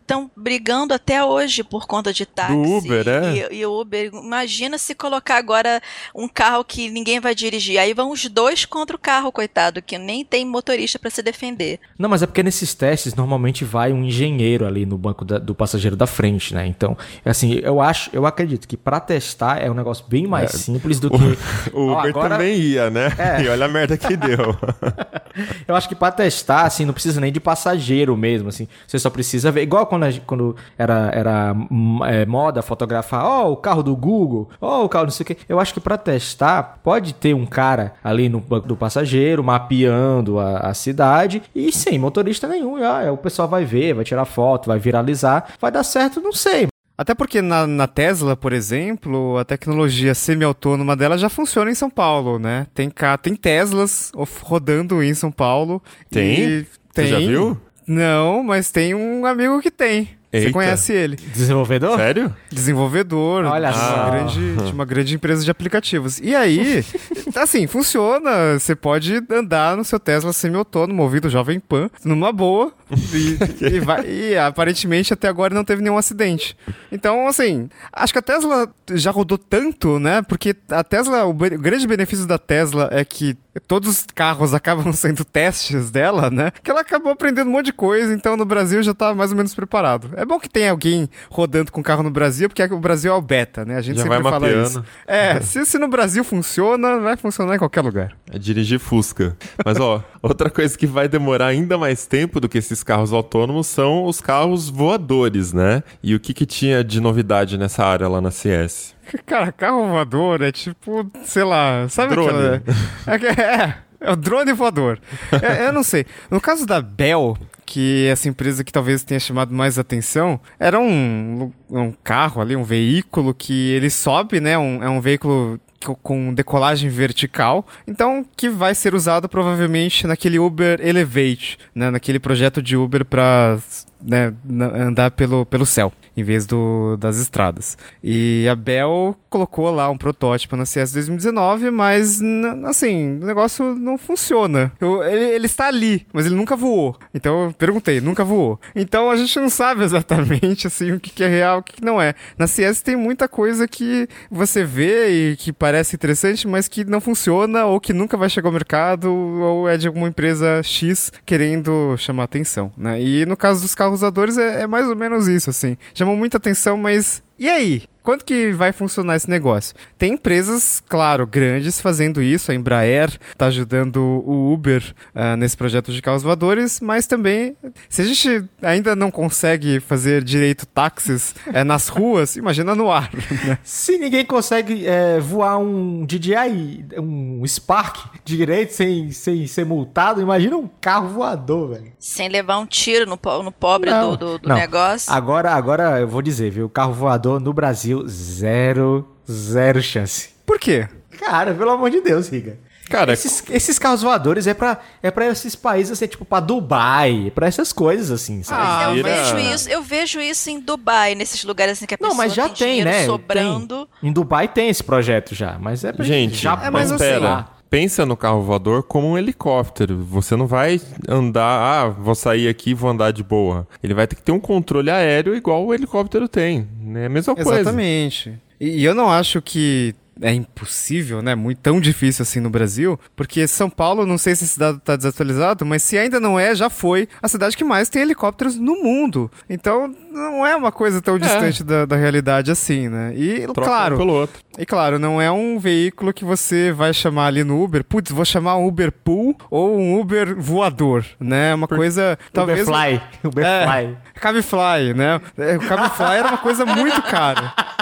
Estão 0.00 0.30
brigando 0.36 0.92
até 0.92 1.24
hoje 1.24 1.62
por 1.62 1.86
conta 1.86 2.12
de 2.12 2.26
táxi. 2.26 2.52
Do 2.52 2.62
Uber, 2.62 3.08
é? 3.08 3.52
E, 3.52 3.60
e 3.60 3.66
Uber. 3.66 4.10
Imagina 4.12 4.78
se 4.78 4.94
colocar 4.94 5.36
agora 5.36 5.80
um 6.14 6.28
carro 6.28 6.64
que 6.64 6.90
ninguém 6.90 7.20
vai 7.20 7.34
dirigir. 7.34 7.78
Aí 7.78 7.94
vão 7.94 8.10
os 8.10 8.26
dois 8.26 8.64
contra 8.64 8.96
o 8.96 8.98
carro, 8.98 9.32
coitado, 9.32 9.80
que 9.82 9.98
nem 9.98 10.24
tem 10.24 10.44
motorista 10.72 10.98
para 10.98 11.10
se 11.10 11.22
defender. 11.22 11.78
Não, 11.98 12.08
mas 12.08 12.22
é 12.22 12.26
porque 12.26 12.42
nesses 12.42 12.74
testes 12.74 13.14
normalmente 13.14 13.64
vai 13.64 13.92
um 13.92 14.02
engenheiro 14.04 14.66
ali 14.66 14.86
no 14.86 14.96
banco 14.96 15.24
da- 15.24 15.38
do 15.38 15.54
passageiro 15.54 15.94
da 15.96 16.06
frente, 16.06 16.54
né? 16.54 16.66
Então, 16.66 16.96
assim, 17.24 17.60
eu 17.62 17.80
acho, 17.80 18.10
eu 18.12 18.24
acredito 18.26 18.66
que 18.66 18.76
pra 18.76 18.98
testar 18.98 19.62
é 19.62 19.70
um 19.70 19.74
negócio 19.74 20.04
bem 20.08 20.26
mais 20.26 20.50
simples 20.52 20.98
do 20.98 21.10
que. 21.10 21.38
O 21.72 21.92
Uber 21.92 22.10
agora- 22.10 22.28
também 22.36 22.56
ia, 22.58 22.90
né? 22.90 23.12
É. 23.18 23.42
E 23.42 23.48
olha 23.48 23.66
a 23.66 23.68
merda 23.68 23.96
que 23.96 24.16
deu. 24.16 24.56
Eu 25.66 25.74
acho 25.74 25.88
que 25.88 25.94
pra 25.94 26.10
testar, 26.12 26.62
assim, 26.66 26.84
não 26.84 26.92
precisa 26.92 27.18
nem 27.20 27.32
de 27.32 27.40
passageiro 27.40 28.14
mesmo, 28.16 28.48
assim. 28.50 28.68
Você 28.86 28.98
só 28.98 29.08
precisa 29.08 29.50
ver. 29.50 29.62
Igual 29.62 29.86
quando, 29.86 30.04
a 30.04 30.10
gente- 30.10 30.24
quando 30.26 30.54
era, 30.76 31.10
era 31.14 31.52
hum, 31.70 32.04
é, 32.04 32.26
moda 32.26 32.60
fotografar, 32.62 33.24
ó, 33.24 33.50
o 33.50 33.56
carro 33.56 33.82
do 33.82 33.96
Google, 33.96 34.50
ó, 34.60 34.84
o 34.84 34.88
carro 34.88 35.04
não 35.06 35.10
sei 35.10 35.24
o 35.24 35.26
quê. 35.26 35.36
Eu 35.48 35.58
acho 35.58 35.72
que 35.72 35.80
pra 35.80 35.96
testar, 35.96 36.80
pode 36.84 37.14
ter 37.14 37.34
um 37.34 37.46
cara 37.46 37.94
ali 38.04 38.28
no 38.28 38.40
banco 38.40 38.68
do 38.68 38.76
passageiro, 38.76 39.42
mapeando 39.42 40.38
a, 40.38 40.51
a 40.58 40.74
cidade, 40.74 41.42
e 41.54 41.72
sem 41.72 41.98
motorista 41.98 42.46
nenhum. 42.48 42.76
Ah, 42.76 43.10
o 43.12 43.16
pessoal 43.16 43.48
vai 43.48 43.64
ver, 43.64 43.94
vai 43.94 44.04
tirar 44.04 44.24
foto, 44.24 44.66
vai 44.66 44.78
viralizar. 44.78 45.54
Vai 45.60 45.70
dar 45.70 45.82
certo, 45.84 46.20
não 46.20 46.32
sei. 46.32 46.66
Até 46.96 47.14
porque 47.14 47.40
na, 47.42 47.66
na 47.66 47.86
Tesla, 47.86 48.36
por 48.36 48.52
exemplo, 48.52 49.36
a 49.38 49.44
tecnologia 49.44 50.14
semi-autônoma 50.14 50.94
dela 50.94 51.16
já 51.18 51.28
funciona 51.28 51.70
em 51.70 51.74
São 51.74 51.88
Paulo, 51.90 52.38
né? 52.38 52.66
Tem, 52.74 52.90
tem 53.22 53.34
Teslas 53.34 54.12
rodando 54.42 55.02
em 55.02 55.14
São 55.14 55.32
Paulo. 55.32 55.82
Tem? 56.10 56.38
e 56.40 56.66
Você 56.94 57.06
já 57.06 57.16
tem- 57.16 57.28
viu? 57.28 57.58
Não, 57.86 58.44
mas 58.44 58.70
tem 58.70 58.94
um 58.94 59.26
amigo 59.26 59.60
que 59.60 59.70
tem. 59.70 60.10
Você 60.32 60.38
Eita. 60.38 60.52
conhece 60.52 60.92
ele. 60.94 61.16
Desenvolvedor? 61.16 61.96
Sério? 61.98 62.34
Desenvolvedor 62.50 63.44
Olha 63.44 63.70
de, 63.70 63.78
uma 63.78 63.84
só. 63.88 64.10
grande, 64.10 64.56
de 64.64 64.72
uma 64.72 64.84
grande 64.86 65.14
empresa 65.14 65.44
de 65.44 65.50
aplicativos. 65.50 66.18
E 66.20 66.34
aí, 66.34 66.82
assim, 67.36 67.66
funciona. 67.66 68.58
Você 68.58 68.74
pode 68.74 69.22
andar 69.30 69.76
no 69.76 69.84
seu 69.84 70.00
Tesla 70.00 70.32
semi-autônomo, 70.32 71.02
ouvido 71.02 71.28
Jovem 71.28 71.60
Pan, 71.60 71.90
numa 72.02 72.32
boa. 72.32 72.72
E, 73.12 73.38
e 73.76 73.80
vai- 73.80 74.04
e 74.06 74.36
aparentemente 74.36 75.12
até 75.12 75.28
agora 75.28 75.54
não 75.54 75.64
teve 75.64 75.82
nenhum 75.82 75.96
acidente. 75.98 76.56
Então, 76.90 77.26
assim, 77.26 77.68
acho 77.92 78.12
que 78.12 78.18
a 78.18 78.22
Tesla 78.22 78.68
já 78.92 79.10
rodou 79.10 79.38
tanto, 79.38 79.98
né? 79.98 80.22
Porque 80.22 80.54
a 80.70 80.84
Tesla, 80.84 81.24
o, 81.24 81.32
be- 81.32 81.54
o 81.54 81.58
grande 81.58 81.86
benefício 81.86 82.26
da 82.26 82.38
Tesla 82.38 82.88
é 82.92 83.04
que 83.04 83.36
todos 83.66 83.88
os 83.88 84.06
carros 84.14 84.52
acabam 84.54 84.92
sendo 84.92 85.24
testes 85.24 85.90
dela, 85.90 86.30
né? 86.30 86.50
Que 86.62 86.70
ela 86.70 86.80
acabou 86.82 87.12
aprendendo 87.12 87.48
um 87.48 87.52
monte 87.52 87.66
de 87.66 87.72
coisa, 87.72 88.12
então 88.14 88.36
no 88.36 88.44
Brasil 88.44 88.82
já 88.82 88.92
tá 88.94 89.14
mais 89.14 89.30
ou 89.30 89.36
menos 89.36 89.54
preparado. 89.54 90.10
É 90.16 90.24
bom 90.24 90.38
que 90.38 90.48
tem 90.48 90.68
alguém 90.68 91.08
rodando 91.30 91.72
com 91.72 91.82
carro 91.82 92.02
no 92.02 92.10
Brasil, 92.10 92.48
porque 92.48 92.62
o 92.62 92.78
Brasil 92.78 93.12
é 93.12 93.16
o 93.16 93.22
beta, 93.22 93.64
né? 93.64 93.76
A 93.76 93.82
gente 93.82 93.96
Já 93.96 94.02
sempre 94.02 94.18
vai 94.20 94.32
fala 94.32 94.46
mapeando. 94.46 94.68
isso. 94.68 94.84
É, 95.06 95.40
se, 95.40 95.64
se 95.66 95.78
no 95.78 95.88
Brasil 95.88 96.22
funciona, 96.24 96.98
vai 96.98 97.16
funcionar 97.16 97.54
em 97.54 97.58
qualquer 97.58 97.80
lugar. 97.80 98.12
É 98.30 98.38
dirigir 98.38 98.78
Fusca. 98.78 99.36
Mas, 99.64 99.78
ó, 99.78 100.02
outra 100.22 100.48
coisa 100.48 100.76
que 100.78 100.86
vai 100.86 101.08
demorar 101.08 101.46
ainda 101.46 101.76
mais 101.76 102.06
tempo 102.06 102.40
do 102.40 102.48
que 102.48 102.58
esses 102.58 102.82
carros 102.82 103.12
autônomos 103.12 103.66
são 103.66 104.04
os 104.04 104.20
carros 104.20 104.68
voadores, 104.68 105.52
né? 105.52 105.82
E 106.02 106.14
o 106.14 106.20
que 106.20 106.32
que 106.32 106.46
tinha 106.46 106.82
de 106.84 107.00
novidade 107.00 107.58
nessa 107.58 107.84
área 107.84 108.08
lá 108.08 108.20
na 108.20 108.30
CS? 108.30 108.94
Cara, 109.26 109.50
carro 109.52 109.88
voador 109.88 110.42
é 110.42 110.52
tipo, 110.52 111.10
sei 111.24 111.44
lá, 111.44 111.86
sabe 111.88 112.10
Drone. 112.14 112.28
aquela... 112.28 112.62
É, 113.06 113.18
que- 113.18 113.26
é, 113.40 113.74
é 114.00 114.12
o 114.12 114.16
drone 114.16 114.52
voador. 114.52 114.98
É, 115.42 115.66
eu 115.66 115.72
não 115.72 115.82
sei. 115.82 116.06
No 116.30 116.40
caso 116.40 116.64
da 116.66 116.80
Bell, 116.80 117.36
que 117.66 118.06
essa 118.06 118.28
empresa 118.28 118.64
que 118.64 118.72
talvez 118.72 119.02
tenha 119.04 119.20
chamado 119.20 119.54
mais 119.54 119.78
atenção 119.78 120.40
era 120.58 120.78
um, 120.80 121.52
um 121.70 121.92
carro 122.02 122.40
ali, 122.42 122.56
um 122.56 122.64
veículo 122.64 123.32
que 123.34 123.70
ele 123.70 123.90
sobe, 123.90 124.40
né? 124.40 124.56
Um, 124.58 124.82
é 124.82 124.88
um 124.88 125.00
veículo 125.00 125.58
com 126.02 126.34
decolagem 126.34 126.88
vertical, 126.88 127.66
então 127.86 128.24
que 128.36 128.48
vai 128.48 128.74
ser 128.74 128.94
usado 128.94 129.28
provavelmente 129.28 130.06
naquele 130.06 130.38
Uber 130.38 130.80
Elevate, 130.80 131.58
né, 131.74 131.90
naquele 131.90 132.18
projeto 132.18 132.62
de 132.62 132.76
Uber 132.76 133.04
para 133.04 133.58
né, 134.00 134.32
andar 134.48 135.10
pelo, 135.10 135.46
pelo 135.46 135.66
céu 135.66 135.92
em 136.16 136.22
vez 136.22 136.46
do, 136.46 136.96
das 136.96 137.18
estradas. 137.18 137.76
E 138.02 138.46
a 138.50 138.54
Bell 138.54 139.16
colocou 139.28 139.70
lá 139.70 139.88
um 139.90 139.96
protótipo 139.96 140.56
na 140.56 140.66
CS 140.66 140.92
2019, 140.92 141.70
mas 141.70 142.20
assim, 142.66 143.18
o 143.20 143.26
negócio 143.26 143.74
não 143.74 143.96
funciona. 143.96 144.72
Eu, 144.80 145.02
ele, 145.02 145.24
ele, 145.24 145.46
está 145.46 145.68
ali, 145.68 146.06
mas 146.12 146.26
ele 146.26 146.34
nunca 146.34 146.54
voou. 146.54 146.96
Então 147.14 147.44
eu 147.44 147.52
perguntei, 147.52 148.00
nunca 148.00 148.24
voou. 148.24 148.60
Então 148.74 149.10
a 149.10 149.16
gente 149.16 149.38
não 149.40 149.48
sabe 149.48 149.82
exatamente 149.84 150.66
assim 150.66 150.92
o 150.92 151.00
que, 151.00 151.10
que 151.10 151.24
é 151.24 151.28
real, 151.28 151.58
o 151.58 151.62
que, 151.62 151.74
que 151.74 151.84
não 151.84 152.00
é. 152.00 152.14
Na 152.36 152.46
CS 152.46 152.82
tem 152.82 152.96
muita 152.96 153.26
coisa 153.26 153.66
que 153.66 154.08
você 154.30 154.64
vê 154.64 155.08
e 155.08 155.36
que 155.36 155.52
parece 155.52 155.96
interessante, 155.96 156.46
mas 156.46 156.68
que 156.68 156.84
não 156.84 157.00
funciona 157.00 157.64
ou 157.64 157.80
que 157.80 157.92
nunca 157.92 158.16
vai 158.16 158.28
chegar 158.28 158.48
ao 158.48 158.52
mercado 158.52 159.12
ou 159.12 159.68
é 159.68 159.76
de 159.76 159.86
alguma 159.86 160.08
empresa 160.08 160.62
X 160.62 161.12
querendo 161.24 161.96
chamar 161.96 162.24
atenção, 162.24 162.70
né? 162.76 163.00
E 163.00 163.24
no 163.24 163.36
caso 163.36 163.62
dos 163.62 163.74
carros 163.74 164.00
usadores 164.00 164.36
é, 164.36 164.62
é 164.62 164.66
mais 164.66 164.86
ou 164.88 164.96
menos 164.96 165.26
isso, 165.26 165.48
assim 165.48 165.76
chamou 166.02 166.16
muita 166.16 166.36
atenção, 166.36 166.76
mas 166.76 167.22
e 167.38 167.48
aí? 167.48 167.82
Quanto 168.02 168.24
que 168.24 168.50
vai 168.50 168.72
funcionar 168.72 169.14
esse 169.14 169.30
negócio? 169.30 169.76
Tem 169.96 170.14
empresas, 170.14 170.82
claro, 170.88 171.24
grandes 171.24 171.80
fazendo 171.80 172.20
isso. 172.20 172.50
A 172.50 172.54
Embraer 172.54 173.16
está 173.30 173.46
ajudando 173.46 173.98
o 174.26 174.52
Uber 174.52 174.82
uh, 175.14 175.36
nesse 175.36 175.56
projeto 175.56 175.92
de 175.92 176.02
carros 176.02 176.22
voadores, 176.22 176.80
mas 176.80 177.06
também, 177.06 177.56
se 177.88 178.02
a 178.02 178.04
gente 178.04 178.44
ainda 178.60 178.96
não 178.96 179.08
consegue 179.08 179.78
fazer 179.78 180.24
direito 180.24 180.66
táxis 180.66 181.32
é, 181.52 181.62
nas 181.62 181.86
ruas, 181.86 182.34
imagina 182.36 182.74
no 182.74 182.90
ar. 182.90 183.08
Né? 183.46 183.56
Se 183.62 183.96
ninguém 183.98 184.24
consegue 184.24 184.84
é, 184.84 185.20
voar 185.20 185.58
um 185.58 186.04
DJI, 186.04 186.84
um 186.98 187.46
Spark 187.46 188.20
direito 188.24 188.72
sem, 188.72 189.12
sem 189.12 189.46
ser 189.46 189.64
multado, 189.64 190.20
imagina 190.20 190.56
um 190.56 190.68
carro 190.80 191.08
voador, 191.08 191.74
velho. 191.74 191.92
Sem 192.00 192.28
levar 192.28 192.58
um 192.58 192.66
tiro 192.66 193.06
no, 193.06 193.18
no 193.44 193.52
pobre 193.52 193.90
não, 193.90 194.16
do, 194.16 194.16
do, 194.16 194.38
do 194.40 194.54
negócio. 194.54 195.12
Agora, 195.12 195.52
agora 195.52 196.00
eu 196.00 196.08
vou 196.08 196.20
dizer, 196.20 196.50
viu? 196.50 196.66
O 196.66 196.70
carro 196.70 196.92
voador 196.92 197.21
no 197.22 197.52
Brasil 197.52 198.06
zero, 198.06 199.08
zero 199.30 199.82
chance. 199.82 200.30
Por 200.46 200.58
quê? 200.58 200.88
Cara, 201.18 201.54
pelo 201.54 201.70
amor 201.70 201.90
de 201.90 202.00
Deus, 202.00 202.28
Riga. 202.28 202.58
Cara, 202.92 203.14
esses, 203.14 203.42
esses 203.48 203.78
carros 203.78 204.02
voadores 204.02 204.46
é 204.46 204.52
pra, 204.52 204.78
é 205.02 205.10
pra 205.10 205.26
esses 205.26 205.56
países, 205.56 205.92
assim, 205.92 206.06
tipo, 206.06 206.26
pra 206.26 206.40
Dubai, 206.40 207.32
pra 207.34 207.46
essas 207.46 207.72
coisas, 207.72 208.10
assim, 208.10 208.42
sabe? 208.42 208.62
Ah, 208.62 208.94
eu, 208.94 209.02
vejo 209.02 209.38
isso, 209.54 209.68
eu 209.70 209.82
vejo 209.82 210.20
isso 210.20 210.50
em 210.50 210.60
Dubai, 210.60 211.14
nesses 211.14 211.42
lugares 211.42 211.78
assim 211.78 211.86
que 211.86 211.94
a 211.94 211.98
pessoa 211.98 212.10
Não, 212.10 212.16
mas 212.18 212.34
já 212.34 212.50
tem, 212.50 212.82
tem 212.82 212.84
né? 212.84 213.06
sobrando. 213.06 213.88
Tem. 213.98 214.10
Em 214.10 214.12
Dubai 214.12 214.46
tem 214.46 214.68
esse 214.68 214.84
projeto 214.84 215.34
já, 215.34 215.56
mas 215.58 215.84
é 215.84 215.92
pra 215.92 216.04
gente. 216.04 216.36
Já 216.36 216.52
é, 216.62 216.70
mas 216.70 216.90
espera. 216.90 217.48
Pensa 217.72 218.04
no 218.04 218.18
carro 218.18 218.42
voador 218.42 218.82
como 218.82 219.08
um 219.08 219.16
helicóptero. 219.16 220.04
Você 220.04 220.36
não 220.36 220.46
vai 220.46 220.78
andar, 221.08 221.42
ah, 221.42 221.88
vou 221.88 222.14
sair 222.14 222.46
aqui 222.46 222.74
vou 222.74 222.90
andar 222.90 223.12
de 223.12 223.24
boa. 223.24 223.66
Ele 223.82 223.94
vai 223.94 224.06
ter 224.06 224.14
que 224.14 224.22
ter 224.22 224.30
um 224.30 224.38
controle 224.38 224.90
aéreo 224.90 225.34
igual 225.34 225.64
o 225.64 225.72
helicóptero 225.72 226.28
tem. 226.28 226.68
É 226.94 227.06
a 227.06 227.08
mesma 227.08 227.34
coisa. 227.34 227.60
Exatamente. 227.60 228.38
E 228.60 228.84
eu 228.84 228.94
não 228.94 229.10
acho 229.10 229.40
que 229.40 229.94
é 230.22 230.32
impossível, 230.32 231.20
né? 231.20 231.34
Muito 231.34 231.58
tão 231.58 231.80
difícil 231.80 232.22
assim 232.22 232.40
no 232.40 232.48
Brasil, 232.48 232.98
porque 233.14 233.46
São 233.46 233.68
Paulo, 233.68 234.06
não 234.06 234.16
sei 234.16 234.34
se 234.36 234.44
esse 234.44 234.58
dado 234.58 234.78
está 234.78 234.96
desatualizado, 234.96 235.66
mas 235.66 235.82
se 235.82 235.98
ainda 235.98 236.20
não 236.20 236.38
é, 236.38 236.54
já 236.54 236.70
foi 236.70 237.08
a 237.20 237.28
cidade 237.28 237.56
que 237.56 237.64
mais 237.64 237.88
tem 237.88 238.02
helicópteros 238.02 238.56
no 238.56 238.82
mundo. 238.82 239.30
Então, 239.50 239.92
não 240.10 240.46
é 240.46 240.54
uma 240.54 240.70
coisa 240.70 241.02
tão 241.02 241.16
é. 241.16 241.18
distante 241.18 241.64
da, 241.64 241.84
da, 241.84 241.96
realidade 241.96 242.50
assim, 242.50 242.88
né? 242.88 243.12
E 243.16 243.40
Troca 243.46 243.62
claro, 243.62 243.96
pelo 243.96 244.12
outro. 244.12 244.40
E 244.56 244.64
claro, 244.64 244.98
não 244.98 245.20
é 245.20 245.30
um 245.30 245.58
veículo 245.58 246.12
que 246.12 246.24
você 246.24 246.70
vai 246.72 246.94
chamar 246.94 247.26
ali 247.26 247.42
no 247.42 247.62
Uber, 247.62 247.82
putz, 247.82 248.12
vou 248.12 248.24
chamar 248.24 248.56
um 248.56 248.66
Uber 248.66 248.92
Pool 248.92 249.36
ou 249.50 249.76
um 249.76 249.98
Uber 249.98 250.36
voador, 250.38 251.04
né? 251.18 251.54
Uma 251.54 251.66
Por... 251.66 251.78
coisa 251.78 252.18
talvez 252.32 252.66
Uberfly, 252.68 253.00
Uberfly. 253.24 253.98
É, 254.14 254.20
Cabify, 254.20 254.94
né? 254.94 255.20
É, 255.36 255.56
o 255.56 255.60
Cabify 255.60 256.14
era 256.18 256.28
uma 256.28 256.38
coisa 256.38 256.64
muito 256.64 257.02
cara. 257.02 257.52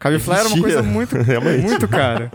Cabify 0.00 0.32
era 0.32 0.48
uma 0.48 0.60
coisa 0.60 0.82
muito, 0.82 1.14
muito 1.62 1.86
cara. 1.86 2.32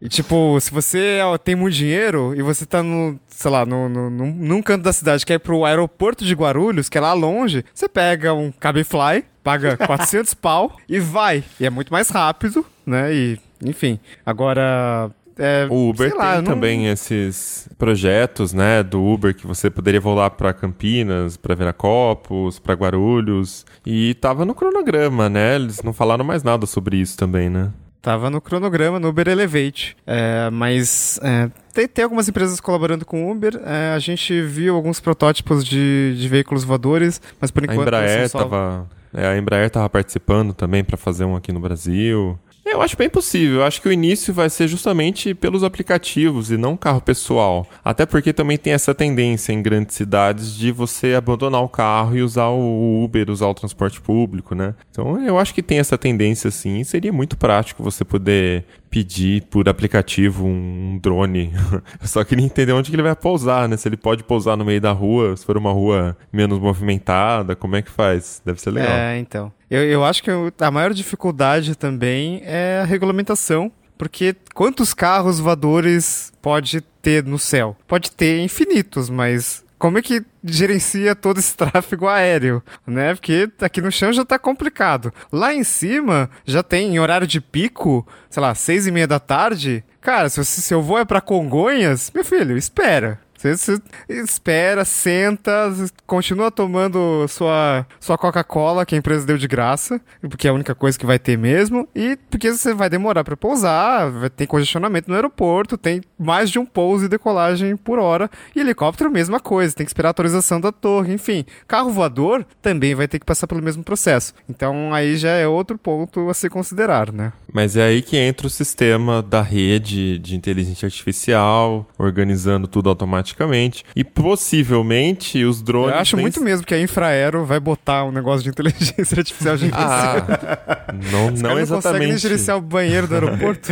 E 0.00 0.08
tipo, 0.08 0.58
se 0.60 0.70
você 0.70 1.18
tem 1.42 1.56
muito 1.56 1.74
dinheiro 1.74 2.32
e 2.36 2.40
você 2.40 2.64
tá 2.64 2.80
no, 2.80 3.18
sei 3.26 3.50
lá, 3.50 3.66
no, 3.66 3.88
no, 3.88 4.08
num 4.08 4.62
canto 4.62 4.84
da 4.84 4.92
cidade 4.92 5.26
que 5.26 5.32
é 5.32 5.38
pro 5.38 5.64
aeroporto 5.64 6.24
de 6.24 6.32
Guarulhos, 6.32 6.88
que 6.88 6.96
é 6.96 7.00
lá 7.00 7.12
longe, 7.12 7.64
você 7.74 7.88
pega 7.88 8.32
um 8.32 8.52
Cabify, 8.52 9.24
paga 9.42 9.76
400 9.84 10.32
pau 10.34 10.76
e 10.88 11.00
vai. 11.00 11.42
E 11.58 11.66
é 11.66 11.70
muito 11.70 11.92
mais 11.92 12.08
rápido, 12.08 12.64
né? 12.86 13.12
E, 13.12 13.40
enfim. 13.64 13.98
Agora, 14.24 15.10
é, 15.38 15.66
o 15.70 15.90
Uber 15.90 16.14
lá, 16.16 16.34
tem 16.34 16.42
não... 16.42 16.52
também 16.52 16.88
esses 16.88 17.68
projetos, 17.78 18.52
né, 18.52 18.82
do 18.82 19.02
Uber 19.02 19.34
que 19.34 19.46
você 19.46 19.70
poderia 19.70 20.00
voar 20.00 20.30
para 20.30 20.52
Campinas, 20.52 21.36
para 21.36 21.54
Viracopos, 21.54 22.58
para 22.58 22.74
Guarulhos 22.74 23.64
e 23.86 24.14
tava 24.14 24.44
no 24.44 24.54
cronograma, 24.54 25.28
né? 25.28 25.54
Eles 25.54 25.82
não 25.82 25.92
falaram 25.92 26.24
mais 26.24 26.42
nada 26.42 26.66
sobre 26.66 26.96
isso 26.96 27.16
também, 27.16 27.48
né? 27.48 27.70
Tava 28.00 28.30
no 28.30 28.40
cronograma, 28.40 28.98
no 28.98 29.08
Uber 29.08 29.28
Elevate. 29.28 29.96
É, 30.06 30.48
mas 30.50 31.18
é, 31.22 31.50
tem, 31.72 31.88
tem, 31.88 32.04
algumas 32.04 32.28
empresas 32.28 32.60
colaborando 32.60 33.04
com 33.04 33.26
o 33.26 33.30
Uber. 33.30 33.60
É, 33.64 33.92
a 33.94 33.98
gente 33.98 34.40
viu 34.42 34.76
alguns 34.76 35.00
protótipos 35.00 35.64
de, 35.64 36.14
de 36.16 36.28
veículos 36.28 36.64
voadores, 36.64 37.20
mas 37.40 37.50
por 37.50 37.64
enquanto... 37.64 37.80
A 37.80 37.82
Embraer 37.82 38.24
estava... 38.24 38.86
É, 39.12 39.26
a 39.26 39.36
Embraer 39.36 39.66
estava 39.66 39.88
participando 39.88 40.52
também 40.52 40.84
para 40.84 40.96
fazer 40.96 41.24
um 41.24 41.34
aqui 41.34 41.50
no 41.50 41.60
Brasil. 41.60 42.38
Eu 42.70 42.82
acho 42.82 42.96
bem 42.96 43.08
possível. 43.08 43.60
Eu 43.60 43.64
acho 43.64 43.80
que 43.80 43.88
o 43.88 43.92
início 43.92 44.32
vai 44.32 44.50
ser 44.50 44.68
justamente 44.68 45.34
pelos 45.34 45.64
aplicativos 45.64 46.50
e 46.50 46.56
não 46.56 46.76
carro 46.76 47.00
pessoal. 47.00 47.66
Até 47.84 48.04
porque 48.04 48.32
também 48.32 48.58
tem 48.58 48.72
essa 48.72 48.94
tendência 48.94 49.52
em 49.52 49.62
grandes 49.62 49.96
cidades 49.96 50.54
de 50.54 50.70
você 50.70 51.14
abandonar 51.14 51.62
o 51.62 51.68
carro 51.68 52.16
e 52.16 52.22
usar 52.22 52.48
o 52.48 53.02
Uber, 53.04 53.30
usar 53.30 53.46
o 53.46 53.54
transporte 53.54 54.00
público, 54.00 54.54
né? 54.54 54.74
Então 54.90 55.24
eu 55.24 55.38
acho 55.38 55.54
que 55.54 55.62
tem 55.62 55.78
essa 55.78 55.96
tendência 55.96 56.50
sim. 56.50 56.84
Seria 56.84 57.12
muito 57.12 57.36
prático 57.36 57.82
você 57.82 58.04
poder 58.04 58.64
pedir 58.90 59.42
por 59.42 59.68
aplicativo 59.68 60.46
um 60.46 60.98
drone. 61.00 61.52
Eu 62.00 62.06
só 62.06 62.24
queria 62.24 62.44
entender 62.44 62.72
onde 62.72 62.90
que 62.90 62.96
ele 62.96 63.02
vai 63.02 63.14
pousar, 63.14 63.68
né? 63.68 63.76
Se 63.76 63.88
ele 63.88 63.96
pode 63.96 64.24
pousar 64.24 64.56
no 64.56 64.64
meio 64.64 64.80
da 64.80 64.92
rua, 64.92 65.36
se 65.36 65.44
for 65.44 65.56
uma 65.56 65.72
rua 65.72 66.16
menos 66.32 66.58
movimentada, 66.58 67.54
como 67.54 67.76
é 67.76 67.82
que 67.82 67.90
faz? 67.90 68.42
Deve 68.44 68.60
ser 68.60 68.70
legal. 68.70 68.92
É, 68.92 69.18
então. 69.18 69.52
Eu, 69.70 69.82
eu 69.84 70.04
acho 70.04 70.22
que 70.22 70.30
a 70.60 70.70
maior 70.70 70.92
dificuldade 70.92 71.74
também 71.76 72.42
é 72.44 72.80
a 72.82 72.84
regulamentação. 72.84 73.70
Porque 73.98 74.36
quantos 74.54 74.94
carros 74.94 75.40
voadores 75.40 76.32
pode 76.40 76.80
ter 77.02 77.24
no 77.24 77.36
céu? 77.36 77.76
Pode 77.86 78.12
ter 78.12 78.40
infinitos, 78.40 79.10
mas 79.10 79.64
como 79.78 79.98
é 79.98 80.02
que 80.02 80.24
gerencia 80.42 81.14
todo 81.14 81.38
esse 81.38 81.54
tráfego 81.56 82.08
aéreo, 82.08 82.62
né? 82.86 83.14
Porque 83.14 83.50
aqui 83.60 83.80
no 83.80 83.92
chão 83.92 84.12
já 84.12 84.24
tá 84.24 84.38
complicado. 84.38 85.12
Lá 85.32 85.54
em 85.54 85.64
cima 85.64 86.28
já 86.44 86.62
tem 86.62 86.94
em 86.94 86.98
horário 86.98 87.26
de 87.26 87.40
pico, 87.40 88.06
sei 88.28 88.42
lá, 88.42 88.54
seis 88.54 88.86
e 88.86 88.90
meia 88.90 89.06
da 89.06 89.20
tarde. 89.20 89.84
Cara, 90.00 90.28
se, 90.28 90.44
se 90.44 90.74
eu 90.74 90.82
vou 90.82 90.98
é 90.98 91.04
para 91.04 91.20
Congonhas, 91.20 92.10
meu 92.14 92.24
filho, 92.24 92.56
espera. 92.56 93.20
Você, 93.38 93.56
você 93.56 93.80
espera, 94.08 94.84
senta, 94.84 95.72
continua 96.04 96.50
tomando 96.50 97.26
sua, 97.28 97.86
sua 98.00 98.18
Coca-Cola, 98.18 98.84
que 98.84 98.96
a 98.96 98.98
empresa 98.98 99.24
deu 99.24 99.38
de 99.38 99.46
graça, 99.46 100.00
porque 100.28 100.48
é 100.48 100.50
a 100.50 100.54
única 100.54 100.74
coisa 100.74 100.98
que 100.98 101.06
vai 101.06 101.20
ter 101.20 101.38
mesmo, 101.38 101.88
e 101.94 102.18
porque 102.28 102.50
você 102.50 102.74
vai 102.74 102.90
demorar 102.90 103.22
para 103.22 103.36
pousar, 103.36 104.10
vai 104.10 104.28
ter 104.28 104.48
congestionamento 104.48 105.08
no 105.08 105.14
aeroporto, 105.14 105.78
tem 105.78 106.02
mais 106.18 106.50
de 106.50 106.58
um 106.58 106.66
pouso 106.66 107.04
e 107.04 107.08
decolagem 107.08 107.76
por 107.76 108.00
hora, 108.00 108.28
e 108.56 108.60
helicóptero, 108.60 109.08
mesma 109.08 109.38
coisa, 109.38 109.72
tem 109.72 109.86
que 109.86 109.90
esperar 109.90 110.08
a 110.08 110.10
autorização 110.10 110.60
da 110.60 110.72
torre, 110.72 111.14
enfim. 111.14 111.44
Carro 111.68 111.90
voador 111.90 112.44
também 112.60 112.92
vai 112.96 113.06
ter 113.06 113.20
que 113.20 113.26
passar 113.26 113.46
pelo 113.46 113.62
mesmo 113.62 113.84
processo. 113.84 114.34
Então 114.48 114.92
aí 114.92 115.16
já 115.16 115.30
é 115.30 115.46
outro 115.46 115.78
ponto 115.78 116.28
a 116.28 116.34
se 116.34 116.50
considerar, 116.50 117.12
né? 117.12 117.32
Mas 117.52 117.76
é 117.76 117.84
aí 117.84 118.02
que 118.02 118.16
entra 118.16 118.46
o 118.46 118.50
sistema 118.50 119.22
da 119.22 119.40
rede 119.40 120.18
de 120.18 120.36
inteligência 120.36 120.86
artificial, 120.86 121.88
organizando 121.98 122.68
tudo 122.68 122.88
automaticamente. 122.88 123.84
E 123.96 124.04
possivelmente 124.04 125.44
os 125.44 125.62
drones. 125.62 125.94
Eu 125.94 126.00
acho 126.00 126.16
têm... 126.16 126.22
muito 126.22 126.40
mesmo 126.42 126.66
que 126.66 126.74
a 126.74 126.80
Infraero 126.80 127.44
vai 127.44 127.58
botar 127.58 128.04
um 128.04 128.12
negócio 128.12 128.42
de 128.42 128.50
inteligência 128.50 129.18
artificial 129.18 129.56
gerencial. 129.56 129.82
Ah, 129.82 130.94
não, 131.10 131.30
não, 131.30 131.50
não 131.50 131.58
exatamente. 131.58 132.12
Não 132.12 132.18
gerenciar 132.18 132.56
o 132.58 132.60
banheiro 132.60 133.06
do 133.06 133.14
aeroporto. 133.14 133.68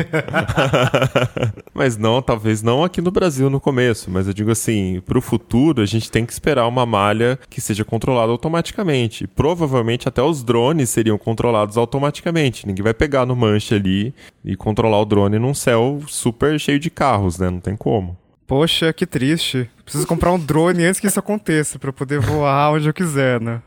mas 1.75 1.97
não, 1.97 2.23
talvez 2.23 2.63
não 2.63 2.83
aqui 2.83 3.01
no 3.01 3.11
Brasil 3.11 3.51
no 3.51 3.61
começo. 3.61 4.11
Mas 4.11 4.27
eu 4.27 4.33
digo 4.33 4.51
assim, 4.51 5.03
para 5.05 5.19
o 5.19 5.21
futuro 5.21 5.83
a 5.83 5.87
gente 5.87 6.11
tem 6.11 6.25
que 6.25 6.33
esperar 6.33 6.67
uma 6.67 6.87
malha 6.87 7.39
que 7.51 7.61
seja 7.61 7.85
controlada 7.85 8.33
automaticamente. 8.33 9.27
Provavelmente 9.27 10.09
até 10.09 10.23
os 10.23 10.43
drones 10.43 10.89
seriam 10.89 11.19
controlados 11.19 11.77
automaticamente. 11.77 12.67
Ninguém 12.67 12.83
vai 12.83 12.95
pegar 12.95 13.27
no 13.27 13.37
manche 13.37 13.66
ali 13.75 14.15
e 14.45 14.57
controlar 14.57 15.01
o 15.01 15.05
drone 15.05 15.39
num 15.39 15.55
céu 15.55 16.01
super 16.07 16.59
cheio 16.59 16.79
de 16.79 16.91
carros, 16.91 17.39
né? 17.39 17.51
Não 17.51 17.61
tem 17.61 17.77
como. 17.77 18.17
Poxa, 18.47 18.93
que 18.93 19.05
triste. 19.05 19.69
Preciso 19.85 20.07
comprar 20.07 20.33
um 20.33 20.39
drone 20.39 20.85
antes 20.85 21.01
que 21.01 21.07
isso 21.07 21.19
aconteça, 21.19 21.79
pra 21.79 21.89
eu 21.89 21.93
poder 21.93 22.21
voar 22.21 22.73
onde 22.73 22.89
eu 22.89 22.95
quiser, 22.95 23.41
né? 23.41 23.61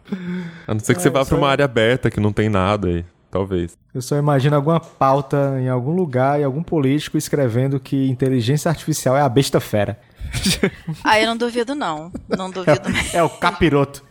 A 0.65 0.73
não 0.73 0.79
ser 0.79 0.95
que 0.95 1.01
você 1.01 1.09
vá 1.09 1.25
pra 1.25 1.35
uma 1.35 1.49
área 1.49 1.65
aberta 1.65 2.09
que 2.09 2.19
não 2.19 2.31
tem 2.31 2.47
nada 2.47 2.87
aí. 2.87 3.05
Talvez. 3.29 3.77
Eu 3.93 4.01
só 4.01 4.17
imagino 4.17 4.55
alguma 4.55 4.79
pauta 4.79 5.57
em 5.59 5.69
algum 5.69 5.91
lugar 5.93 6.39
e 6.39 6.43
algum 6.43 6.63
político 6.63 7.17
escrevendo 7.17 7.79
que 7.79 8.09
inteligência 8.09 8.69
artificial 8.69 9.15
é 9.15 9.21
a 9.21 9.29
besta 9.29 9.59
fera. 9.59 9.99
Ah, 11.03 11.19
eu 11.19 11.27
não 11.27 11.37
duvido 11.37 11.73
não. 11.75 12.11
Não 12.27 12.49
duvido 12.51 12.89
mesmo. 12.89 13.09
É 13.13 13.23
o 13.23 13.29
capiroto. 13.29 14.03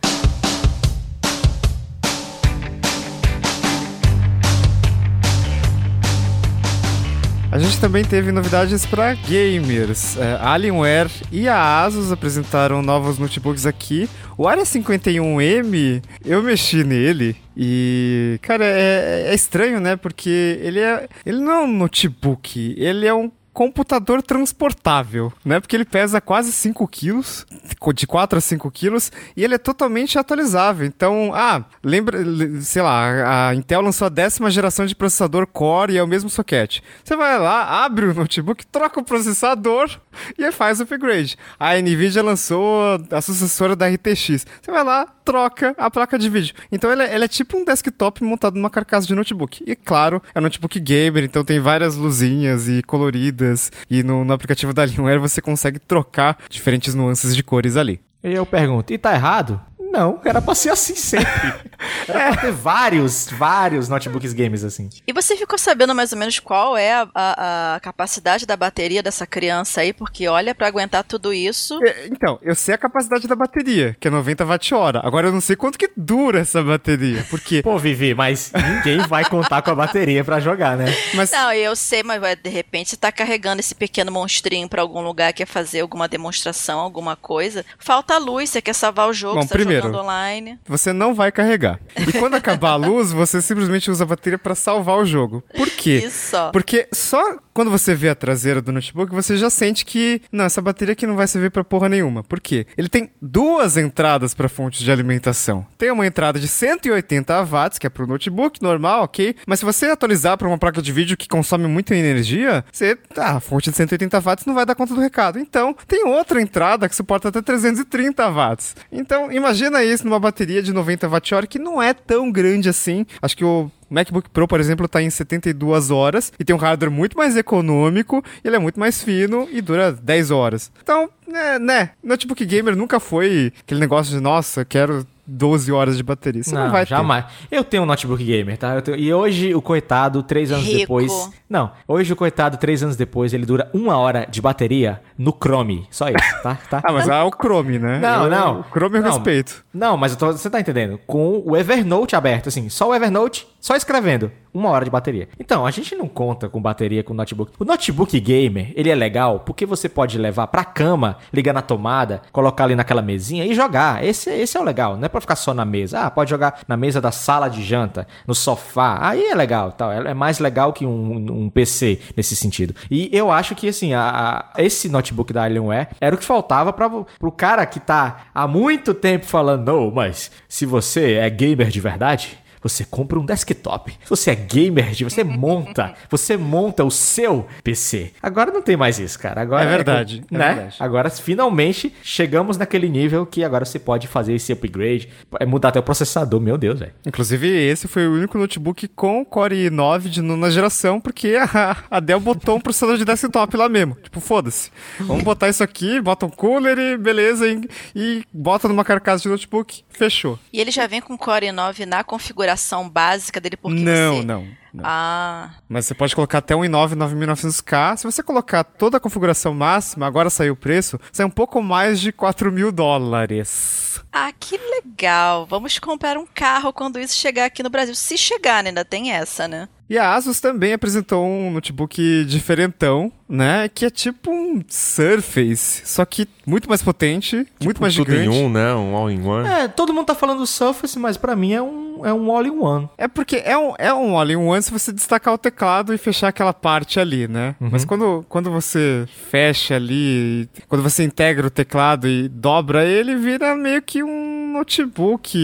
A 7.51 7.57
gente 7.57 7.81
também 7.81 8.05
teve 8.05 8.31
novidades 8.31 8.85
para 8.85 9.15
gamers. 9.15 10.15
É, 10.17 10.37
Alienware 10.39 11.09
e 11.31 11.47
a 11.47 11.83
Asus 11.83 12.11
apresentaram 12.11 12.83
novos 12.83 13.17
notebooks 13.17 13.65
aqui. 13.65 14.07
O 14.37 14.47
Area 14.47 14.63
51M, 14.63 16.03
eu 16.23 16.43
mexi 16.43 16.83
nele 16.83 17.35
e, 17.57 18.37
cara, 18.43 18.63
é, 18.63 19.31
é 19.31 19.33
estranho, 19.33 19.79
né? 19.79 19.95
Porque 19.95 20.59
ele 20.61 20.79
é, 20.79 21.09
ele 21.25 21.39
não 21.39 21.51
é 21.51 21.59
um 21.61 21.67
notebook, 21.67 22.75
ele 22.77 23.07
é 23.07 23.13
um 23.13 23.31
computador 23.53 24.21
transportável, 24.21 25.31
né? 25.43 25.59
Porque 25.59 25.75
ele 25.75 25.85
pesa 25.85 26.21
quase 26.21 26.51
5 26.51 26.87
quilos, 26.87 27.45
de 27.93 28.07
4 28.07 28.37
a 28.37 28.41
5 28.41 28.71
quilos, 28.71 29.11
e 29.35 29.43
ele 29.43 29.55
é 29.55 29.57
totalmente 29.57 30.17
atualizável. 30.17 30.85
Então, 30.85 31.31
ah, 31.33 31.63
lembra, 31.83 32.19
sei 32.61 32.81
lá, 32.81 33.49
a 33.49 33.55
Intel 33.55 33.81
lançou 33.81 34.05
a 34.05 34.09
décima 34.09 34.49
geração 34.49 34.85
de 34.85 34.95
processador 34.95 35.47
Core 35.47 35.93
e 35.93 35.97
é 35.97 36.03
o 36.03 36.07
mesmo 36.07 36.29
socket. 36.29 36.79
Você 37.03 37.15
vai 37.15 37.37
lá, 37.39 37.83
abre 37.83 38.05
o 38.05 38.13
notebook, 38.13 38.65
troca 38.67 38.99
o 38.99 39.03
processador 39.03 39.99
e 40.37 40.51
faz 40.51 40.79
o 40.79 40.83
upgrade. 40.83 41.37
A 41.59 41.75
Nvidia 41.75 42.23
lançou 42.23 42.99
a 43.11 43.21
sucessora 43.21 43.75
da 43.75 43.87
RTX. 43.87 44.45
Você 44.61 44.71
vai 44.71 44.83
lá, 44.83 45.05
troca 45.23 45.75
a 45.77 45.89
placa 45.89 46.17
de 46.17 46.29
vídeo. 46.29 46.55
Então 46.71 46.91
é, 46.91 47.15
ele 47.15 47.25
é 47.25 47.27
tipo 47.27 47.57
um 47.57 47.65
desktop 47.65 48.23
montado 48.23 48.55
numa 48.55 48.69
carcaça 48.69 49.07
de 49.07 49.15
notebook. 49.15 49.63
E 49.65 49.75
claro, 49.75 50.21
é 50.33 50.39
um 50.39 50.43
notebook 50.43 50.79
gamer, 50.79 51.23
então 51.23 51.43
tem 51.43 51.59
várias 51.59 51.95
luzinhas 51.95 52.67
e 52.67 52.81
coloridas 52.83 53.71
e 53.89 54.03
no, 54.03 54.23
no 54.23 54.33
aplicativo 54.33 54.73
da 54.73 54.81
Alienware 54.83 55.19
você 55.19 55.41
consegue 55.41 55.79
trocar 55.79 56.37
diferentes 56.49 56.95
nuances 56.95 57.35
de 57.35 57.43
cores 57.43 57.77
ali. 57.77 57.99
E 58.23 58.33
eu 58.33 58.45
pergunto, 58.45 58.91
e 58.91 58.97
tá 58.97 59.13
errado? 59.13 59.61
Não, 59.91 60.19
era 60.23 60.41
pra 60.41 60.53
ser 60.53 60.69
assim 60.69 60.95
sempre. 60.95 61.27
Era 62.07 62.33
pra 62.33 62.41
ter 62.41 62.51
vários, 62.51 63.29
vários 63.31 63.87
notebooks 63.87 64.33
games 64.33 64.63
assim. 64.63 64.89
E 65.07 65.13
você 65.13 65.37
ficou 65.37 65.57
sabendo 65.57 65.95
mais 65.95 66.11
ou 66.11 66.17
menos 66.17 66.37
qual 66.39 66.75
é 66.75 66.93
a, 66.93 67.07
a, 67.15 67.75
a 67.75 67.79
capacidade 67.79 68.45
da 68.45 68.57
bateria 68.57 69.01
dessa 69.01 69.25
criança 69.25 69.81
aí? 69.81 69.93
Porque 69.93 70.27
olha, 70.27 70.53
pra 70.53 70.67
aguentar 70.67 71.03
tudo 71.03 71.33
isso. 71.33 71.79
É, 71.83 72.07
então, 72.07 72.37
eu 72.41 72.53
sei 72.53 72.75
a 72.75 72.77
capacidade 72.77 73.27
da 73.27 73.35
bateria, 73.35 73.95
que 73.99 74.07
é 74.07 74.11
90 74.11 74.45
watt-hora. 74.45 75.01
Agora 75.03 75.27
eu 75.27 75.31
não 75.31 75.39
sei 75.39 75.55
quanto 75.55 75.77
que 75.77 75.89
dura 75.95 76.39
essa 76.39 76.61
bateria. 76.61 77.25
Porque. 77.29 77.61
Pô, 77.61 77.77
Vivi, 77.77 78.13
mas 78.13 78.51
ninguém 78.53 78.99
vai 79.07 79.23
contar 79.23 79.61
com 79.61 79.71
a 79.71 79.75
bateria 79.75 80.23
pra 80.23 80.39
jogar, 80.39 80.75
né? 80.75 80.85
Mas 81.13 81.31
Não, 81.31 81.51
eu 81.53 81.75
sei, 81.75 82.03
mas 82.03 82.19
vai, 82.19 82.35
de 82.35 82.49
repente 82.49 82.89
você 82.89 82.97
tá 82.97 83.11
carregando 83.11 83.59
esse 83.59 83.73
pequeno 83.73 84.11
monstrinho 84.11 84.67
pra 84.67 84.81
algum 84.81 85.01
lugar, 85.01 85.31
quer 85.33 85.45
fazer 85.45 85.81
alguma 85.81 86.07
demonstração, 86.07 86.79
alguma 86.79 87.15
coisa. 87.15 87.65
Falta 87.77 88.17
luz, 88.17 88.49
você 88.49 88.61
quer 88.61 88.73
salvar 88.73 89.07
o 89.07 89.13
jogo, 89.13 89.35
Bom, 89.35 89.41
você 89.43 89.49
tá 89.49 89.55
primeiro, 89.81 90.03
online. 90.03 90.59
você 90.67 90.93
não 90.93 91.13
vai 91.13 91.31
carregar. 91.31 91.79
E 91.95 92.11
quando 92.13 92.35
acabar 92.35 92.71
a 92.71 92.75
luz, 92.75 93.11
você 93.11 93.41
simplesmente 93.41 93.89
usa 93.89 94.03
a 94.03 94.07
bateria 94.07 94.37
pra 94.37 94.55
salvar 94.55 94.97
o 94.97 95.05
jogo. 95.05 95.43
Por 95.55 95.69
quê? 95.69 96.03
Isso. 96.05 96.37
Porque 96.51 96.87
só 96.93 97.37
quando 97.59 97.71
você 97.71 97.93
vê 97.93 98.07
a 98.07 98.15
traseira 98.15 98.61
do 98.61 98.71
notebook, 98.71 99.13
você 99.13 99.35
já 99.35 99.49
sente 99.49 99.83
que, 99.83 100.21
não, 100.31 100.45
essa 100.45 100.61
bateria 100.61 100.93
aqui 100.93 101.05
não 101.05 101.17
vai 101.17 101.27
servir 101.27 101.51
pra 101.51 101.61
porra 101.61 101.89
nenhuma. 101.89 102.23
Por 102.23 102.39
quê? 102.39 102.65
Ele 102.77 102.87
tem 102.87 103.11
duas 103.21 103.75
entradas 103.75 104.33
para 104.33 104.47
fontes 104.47 104.79
de 104.79 104.89
alimentação. 104.89 105.67
Tem 105.77 105.91
uma 105.91 106.07
entrada 106.07 106.39
de 106.39 106.47
180 106.47 107.43
watts, 107.43 107.77
que 107.77 107.85
é 107.85 107.89
pro 107.89 108.07
notebook 108.07 108.63
normal, 108.63 109.03
ok? 109.03 109.35
Mas 109.45 109.59
se 109.59 109.65
você 109.65 109.87
atualizar 109.87 110.37
para 110.37 110.47
uma 110.47 110.57
placa 110.57 110.81
de 110.81 110.93
vídeo 110.93 111.17
que 111.17 111.27
consome 111.27 111.67
muita 111.67 111.93
energia, 111.93 112.63
você, 112.71 112.97
ah, 113.17 113.35
a 113.35 113.39
fonte 113.41 113.69
de 113.69 113.75
180 113.75 114.21
watts 114.21 114.45
não 114.45 114.55
vai 114.55 114.65
dar 114.65 114.73
conta 114.73 114.93
do 114.93 115.01
recado. 115.01 115.37
Então, 115.37 115.75
tem 115.85 116.05
outra 116.07 116.41
entrada 116.41 116.87
que 116.87 116.95
suporta 116.95 117.27
até 117.27 117.41
330 117.41 118.25
watts. 118.29 118.73
Então, 118.89 119.29
imagina 119.33 119.83
isso 119.83 120.05
numa 120.05 120.17
bateria 120.17 120.63
de 120.63 120.71
90 120.71 121.09
watt-hora 121.09 121.45
que 121.45 121.59
não 121.59 121.83
é 121.83 121.93
tão 121.93 122.31
grande 122.31 122.69
assim. 122.69 123.05
Acho 123.21 123.35
que 123.35 123.43
o 123.43 123.69
MacBook 123.89 124.29
Pro, 124.29 124.47
por 124.47 124.59
exemplo, 124.59 124.85
está 124.85 125.01
em 125.01 125.09
72 125.09 125.91
horas 125.91 126.31
e 126.39 126.43
tem 126.45 126.55
um 126.55 126.59
hardware 126.59 126.91
muito 126.91 127.17
mais 127.17 127.35
econômico, 127.37 128.23
ele 128.43 128.55
é 128.55 128.59
muito 128.59 128.79
mais 128.79 129.01
fino 129.03 129.47
e 129.51 129.61
dura 129.61 129.91
10 129.91 130.31
horas. 130.31 130.71
Então, 130.81 131.09
né, 131.27 131.59
né, 131.59 131.89
notebook 132.03 132.43
gamer 132.45 132.75
nunca 132.75 132.99
foi 132.99 133.51
aquele 133.61 133.79
negócio 133.79 134.15
de, 134.15 134.21
nossa, 134.21 134.63
quero 134.65 135.05
12 135.31 135.71
horas 135.71 135.95
de 135.95 136.01
bateria. 136.01 136.41
Você 136.43 136.55
não, 136.55 136.71
vai 136.71 136.85
ter. 136.87 136.89
jamais. 136.89 137.23
Eu 137.51 137.63
tenho 137.63 137.83
um 137.83 137.85
notebook 137.85 138.23
gamer, 138.23 138.57
tá? 138.57 138.73
Eu 138.73 138.81
tenho- 138.81 138.97
E 138.97 139.13
hoje 139.13 139.53
o 139.53 139.61
coitado, 139.61 140.23
três 140.23 140.51
anos 140.51 140.65
Rico. 140.65 140.79
depois. 140.79 141.29
Não, 141.47 141.71
hoje 141.87 142.11
o 142.11 142.15
coitado, 142.15 142.57
três 142.57 142.81
anos 142.81 142.95
depois, 142.95 143.31
ele 143.31 143.45
dura 143.45 143.69
uma 143.71 143.95
hora 143.95 144.25
de 144.27 144.41
bateria 144.41 144.99
no 145.15 145.31
Chrome. 145.31 145.85
Só 145.91 146.07
isso, 146.09 146.41
tá? 146.41 146.55
tá? 146.67 146.81
Ah, 146.83 146.91
mas 146.91 147.07
é 147.07 147.21
o 147.21 147.29
Chrome, 147.29 147.77
né? 147.77 147.99
Não, 147.99 148.23
Eu- 148.23 148.29
não. 148.31 148.59
O 148.61 148.63
Chrome 148.71 148.97
eu 148.97 149.03
Não. 149.03 149.11
respeito. 149.11 149.63
Não, 149.71 149.95
mas 149.95 150.13
eu 150.13 150.17
tô- 150.17 150.31
você 150.31 150.49
tá 150.49 150.59
entendendo? 150.59 150.99
Com 151.05 151.43
o 151.45 151.55
Evernote 151.55 152.15
aberto, 152.15 152.49
assim, 152.49 152.67
só 152.67 152.89
o 152.89 152.95
Evernote, 152.95 153.47
só 153.59 153.75
escrevendo, 153.75 154.31
uma 154.53 154.69
hora 154.69 154.85
de 154.85 154.89
bateria. 154.91 155.27
Então, 155.39 155.65
a 155.65 155.71
gente 155.71 155.93
não 155.95 156.07
conta 156.07 156.47
com 156.49 156.61
bateria 156.61 157.03
com 157.03 157.13
notebook. 157.13 157.51
O 157.59 157.65
notebook 157.65 158.19
gamer, 158.19 158.71
ele 158.75 158.89
é 158.89 158.95
legal 158.95 159.41
porque 159.41 159.65
você 159.65 159.87
pode 159.87 160.17
levar 160.17 160.47
pra 160.47 160.63
cama, 160.63 161.17
ligar 161.31 161.53
na 161.53 161.61
tomada, 161.61 162.21
colocar 162.31 162.63
ali 162.63 162.75
naquela 162.75 163.01
mesinha 163.01 163.45
e 163.45 163.53
jogar. 163.53 164.03
Esse, 164.03 164.29
esse 164.31 164.57
é 164.57 164.59
o 164.59 164.63
legal, 164.63 164.95
não 164.97 165.05
é 165.05 165.09
pra 165.09 165.21
ficar 165.21 165.35
só 165.35 165.53
na 165.53 165.65
mesa. 165.65 165.99
Ah, 166.01 166.09
pode 166.11 166.29
jogar 166.29 166.61
na 166.67 166.75
mesa 166.77 166.99
da 167.01 167.11
sala 167.11 167.47
de 167.49 167.61
janta, 167.63 168.07
no 168.25 168.33
sofá. 168.33 168.97
Aí 169.01 169.23
é 169.25 169.35
legal, 169.35 169.71
tal. 169.73 169.91
É 169.91 170.09
é 170.09 170.13
mais 170.13 170.39
legal 170.39 170.73
que 170.73 170.85
um, 170.85 171.43
um 171.43 171.49
PC 171.49 171.99
nesse 172.17 172.35
sentido. 172.35 172.73
E 172.89 173.09
eu 173.11 173.29
acho 173.29 173.53
que, 173.53 173.67
assim, 173.67 173.93
a, 173.93 174.49
a- 174.55 174.61
esse 174.63 174.89
notebook 174.89 175.31
da 175.33 175.43
Alienware 175.43 175.89
era 176.01 176.15
o 176.15 176.17
que 176.17 176.25
faltava 176.25 176.71
para 176.73 176.89
pro 176.89 177.31
cara 177.31 177.65
que 177.65 177.79
tá 177.79 178.21
há 178.33 178.47
muito 178.47 178.93
tempo 178.93 179.25
falando, 179.25 179.65
não, 179.65 179.91
mas 179.91 180.31
se 180.47 180.65
você 180.65 181.13
é 181.15 181.29
gamer 181.29 181.67
de 181.67 181.79
verdade, 181.81 182.37
você 182.61 182.83
compra 182.85 183.19
um 183.19 183.25
desktop. 183.25 183.91
Se 184.03 184.09
você 184.09 184.31
é 184.31 184.35
gamer, 184.35 184.91
de- 184.91 185.03
você 185.03 185.23
monta, 185.23 185.93
você 186.09 186.35
monta 186.37 186.83
o 186.83 186.91
seu 186.91 187.47
PC. 187.63 188.13
Agora 188.21 188.51
não 188.51 188.61
tem 188.61 188.75
mais 188.77 188.99
isso, 188.99 189.17
cara. 189.19 189.41
Agora 189.41 189.63
É 189.63 189.67
verdade, 189.67 190.23
é 190.31 190.37
né? 190.37 190.53
verdade. 190.53 190.75
Agora 190.79 191.09
finalmente 191.09 191.93
chegamos 192.03 192.57
naquele 192.57 192.89
nível 192.89 193.25
que 193.25 193.43
agora 193.43 193.63
você 193.65 193.79
pode 193.79 194.07
fazer 194.07 194.33
esse 194.33 194.51
upgrade, 194.51 195.09
é 195.39 195.45
mudar 195.45 195.69
até 195.69 195.79
o 195.79 195.83
processador, 195.83 196.39
meu 196.41 196.57
Deus, 196.57 196.79
velho. 196.79 196.91
Inclusive, 197.05 197.47
esse 197.47 197.87
foi 197.87 198.07
o 198.07 198.13
único 198.13 198.37
notebook 198.37 198.87
com 198.89 199.23
Core 199.23 199.69
i9 199.69 200.09
de 200.09 200.21
nona 200.21 200.51
geração, 200.51 200.99
porque 200.99 201.35
a, 201.39 201.77
a 201.89 201.99
Dell 201.99 202.19
botou 202.19 202.57
um 202.57 202.61
processador 202.61 202.97
de 202.97 203.05
desktop 203.05 203.55
lá 203.55 203.69
mesmo. 203.69 203.95
Tipo, 204.03 204.19
foda-se. 204.19 204.69
Vamos 204.99 205.23
botar 205.23 205.47
isso 205.49 205.63
aqui, 205.63 206.01
bota 206.01 206.25
um 206.25 206.29
cooler 206.29 206.77
e 206.77 206.97
beleza, 206.97 207.47
e, 207.47 207.61
e 207.95 208.23
bota 208.33 208.67
numa 208.67 208.83
carcaça 208.83 209.23
de 209.23 209.29
notebook. 209.29 209.83
Fechou. 209.89 210.37
E 210.51 210.59
ele 210.59 210.71
já 210.71 210.87
vem 210.87 211.01
com 211.01 211.17
Core 211.17 211.47
i9 211.47 211.85
na 211.85 212.03
configuração 212.03 212.48
básica 212.89 213.39
dele, 213.39 213.57
porque 213.57 213.81
não, 213.81 214.17
você... 214.17 214.25
não, 214.25 214.47
não. 214.73 214.83
Ah, 214.85 215.51
Mas 215.67 215.85
você 215.85 215.93
pode 215.95 216.15
colocar 216.15 216.37
até 216.39 216.55
um 216.55 216.61
i9 216.61 216.93
9900K. 216.95 217.97
Se 217.97 218.03
você 218.03 218.21
colocar 218.21 218.63
toda 218.63 218.97
a 218.97 218.99
configuração 218.99 219.53
máxima, 219.53 220.05
agora 220.05 220.29
saiu 220.29 220.53
o 220.53 220.57
preço, 220.57 220.99
sai 221.11 221.25
um 221.25 221.29
pouco 221.29 221.61
mais 221.61 221.99
de 221.99 222.11
4 222.11 222.51
mil 222.51 222.71
dólares. 222.71 223.99
ah, 224.11 224.31
que 224.39 224.57
legal. 224.57 225.45
Vamos 225.45 225.77
comprar 225.79 226.17
um 226.17 226.25
carro 226.25 226.71
quando 226.71 226.99
isso 226.99 227.15
chegar 227.15 227.45
aqui 227.45 227.63
no 227.63 227.69
Brasil. 227.69 227.95
Se 227.95 228.17
chegar, 228.17 228.63
né? 228.63 228.69
Ainda 228.69 228.85
tem 228.85 229.11
essa, 229.11 229.47
né? 229.47 229.67
E 229.89 229.97
a 229.97 230.13
Asus 230.13 230.39
também 230.39 230.73
apresentou 230.73 231.25
um 231.25 231.49
notebook 231.51 232.23
diferentão, 232.25 233.11
né? 233.27 233.67
Que 233.67 233.85
é 233.85 233.89
tipo 233.89 234.29
um 234.31 234.61
Surface, 234.67 235.81
só 235.85 236.05
que 236.05 236.27
muito 236.45 236.69
mais 236.69 236.83
potente, 236.83 237.47
muito 237.63 237.81
mais 237.81 237.95
Tudo 237.95 238.11
gigante. 238.11 238.29
em 238.37 238.45
um, 238.45 238.49
né? 238.49 238.73
Um 238.75 238.95
all-in-one. 238.95 239.47
É, 239.47 239.67
todo 239.67 239.93
mundo 239.93 240.05
tá 240.05 240.15
falando 240.15 240.39
do 240.39 240.47
Surface, 240.47 240.97
mas 240.99 241.17
pra 241.17 241.35
mim 241.35 241.53
é 241.53 241.61
um, 241.61 242.05
é 242.05 242.13
um 242.13 242.31
all-in-one. 242.31 242.87
É 242.97 243.07
porque 243.07 243.37
é 243.43 243.57
um, 243.57 243.73
é 243.79 243.93
um 243.93 244.15
all-in-one 244.17 244.61
se 244.61 244.71
você 244.71 244.91
destacar 244.91 245.33
o 245.33 245.37
teclado 245.37 245.93
e 245.93 245.97
fechar 245.97 246.27
aquela 246.27 246.53
parte 246.53 246.99
ali, 246.99 247.27
né? 247.27 247.55
Mas 247.59 247.83
quando, 247.83 248.23
quando 248.29 248.51
você 248.51 249.05
fecha 249.29 249.75
ali, 249.75 250.47
quando 250.67 250.83
você 250.83 251.03
integra 251.03 251.47
o 251.47 251.51
teclado 251.51 252.07
e 252.07 252.27
dobra 252.27 252.85
ele, 252.85 253.15
vira 253.15 253.55
meio 253.55 253.81
que 253.81 254.03
um 254.03 254.38
notebook, 254.49 255.37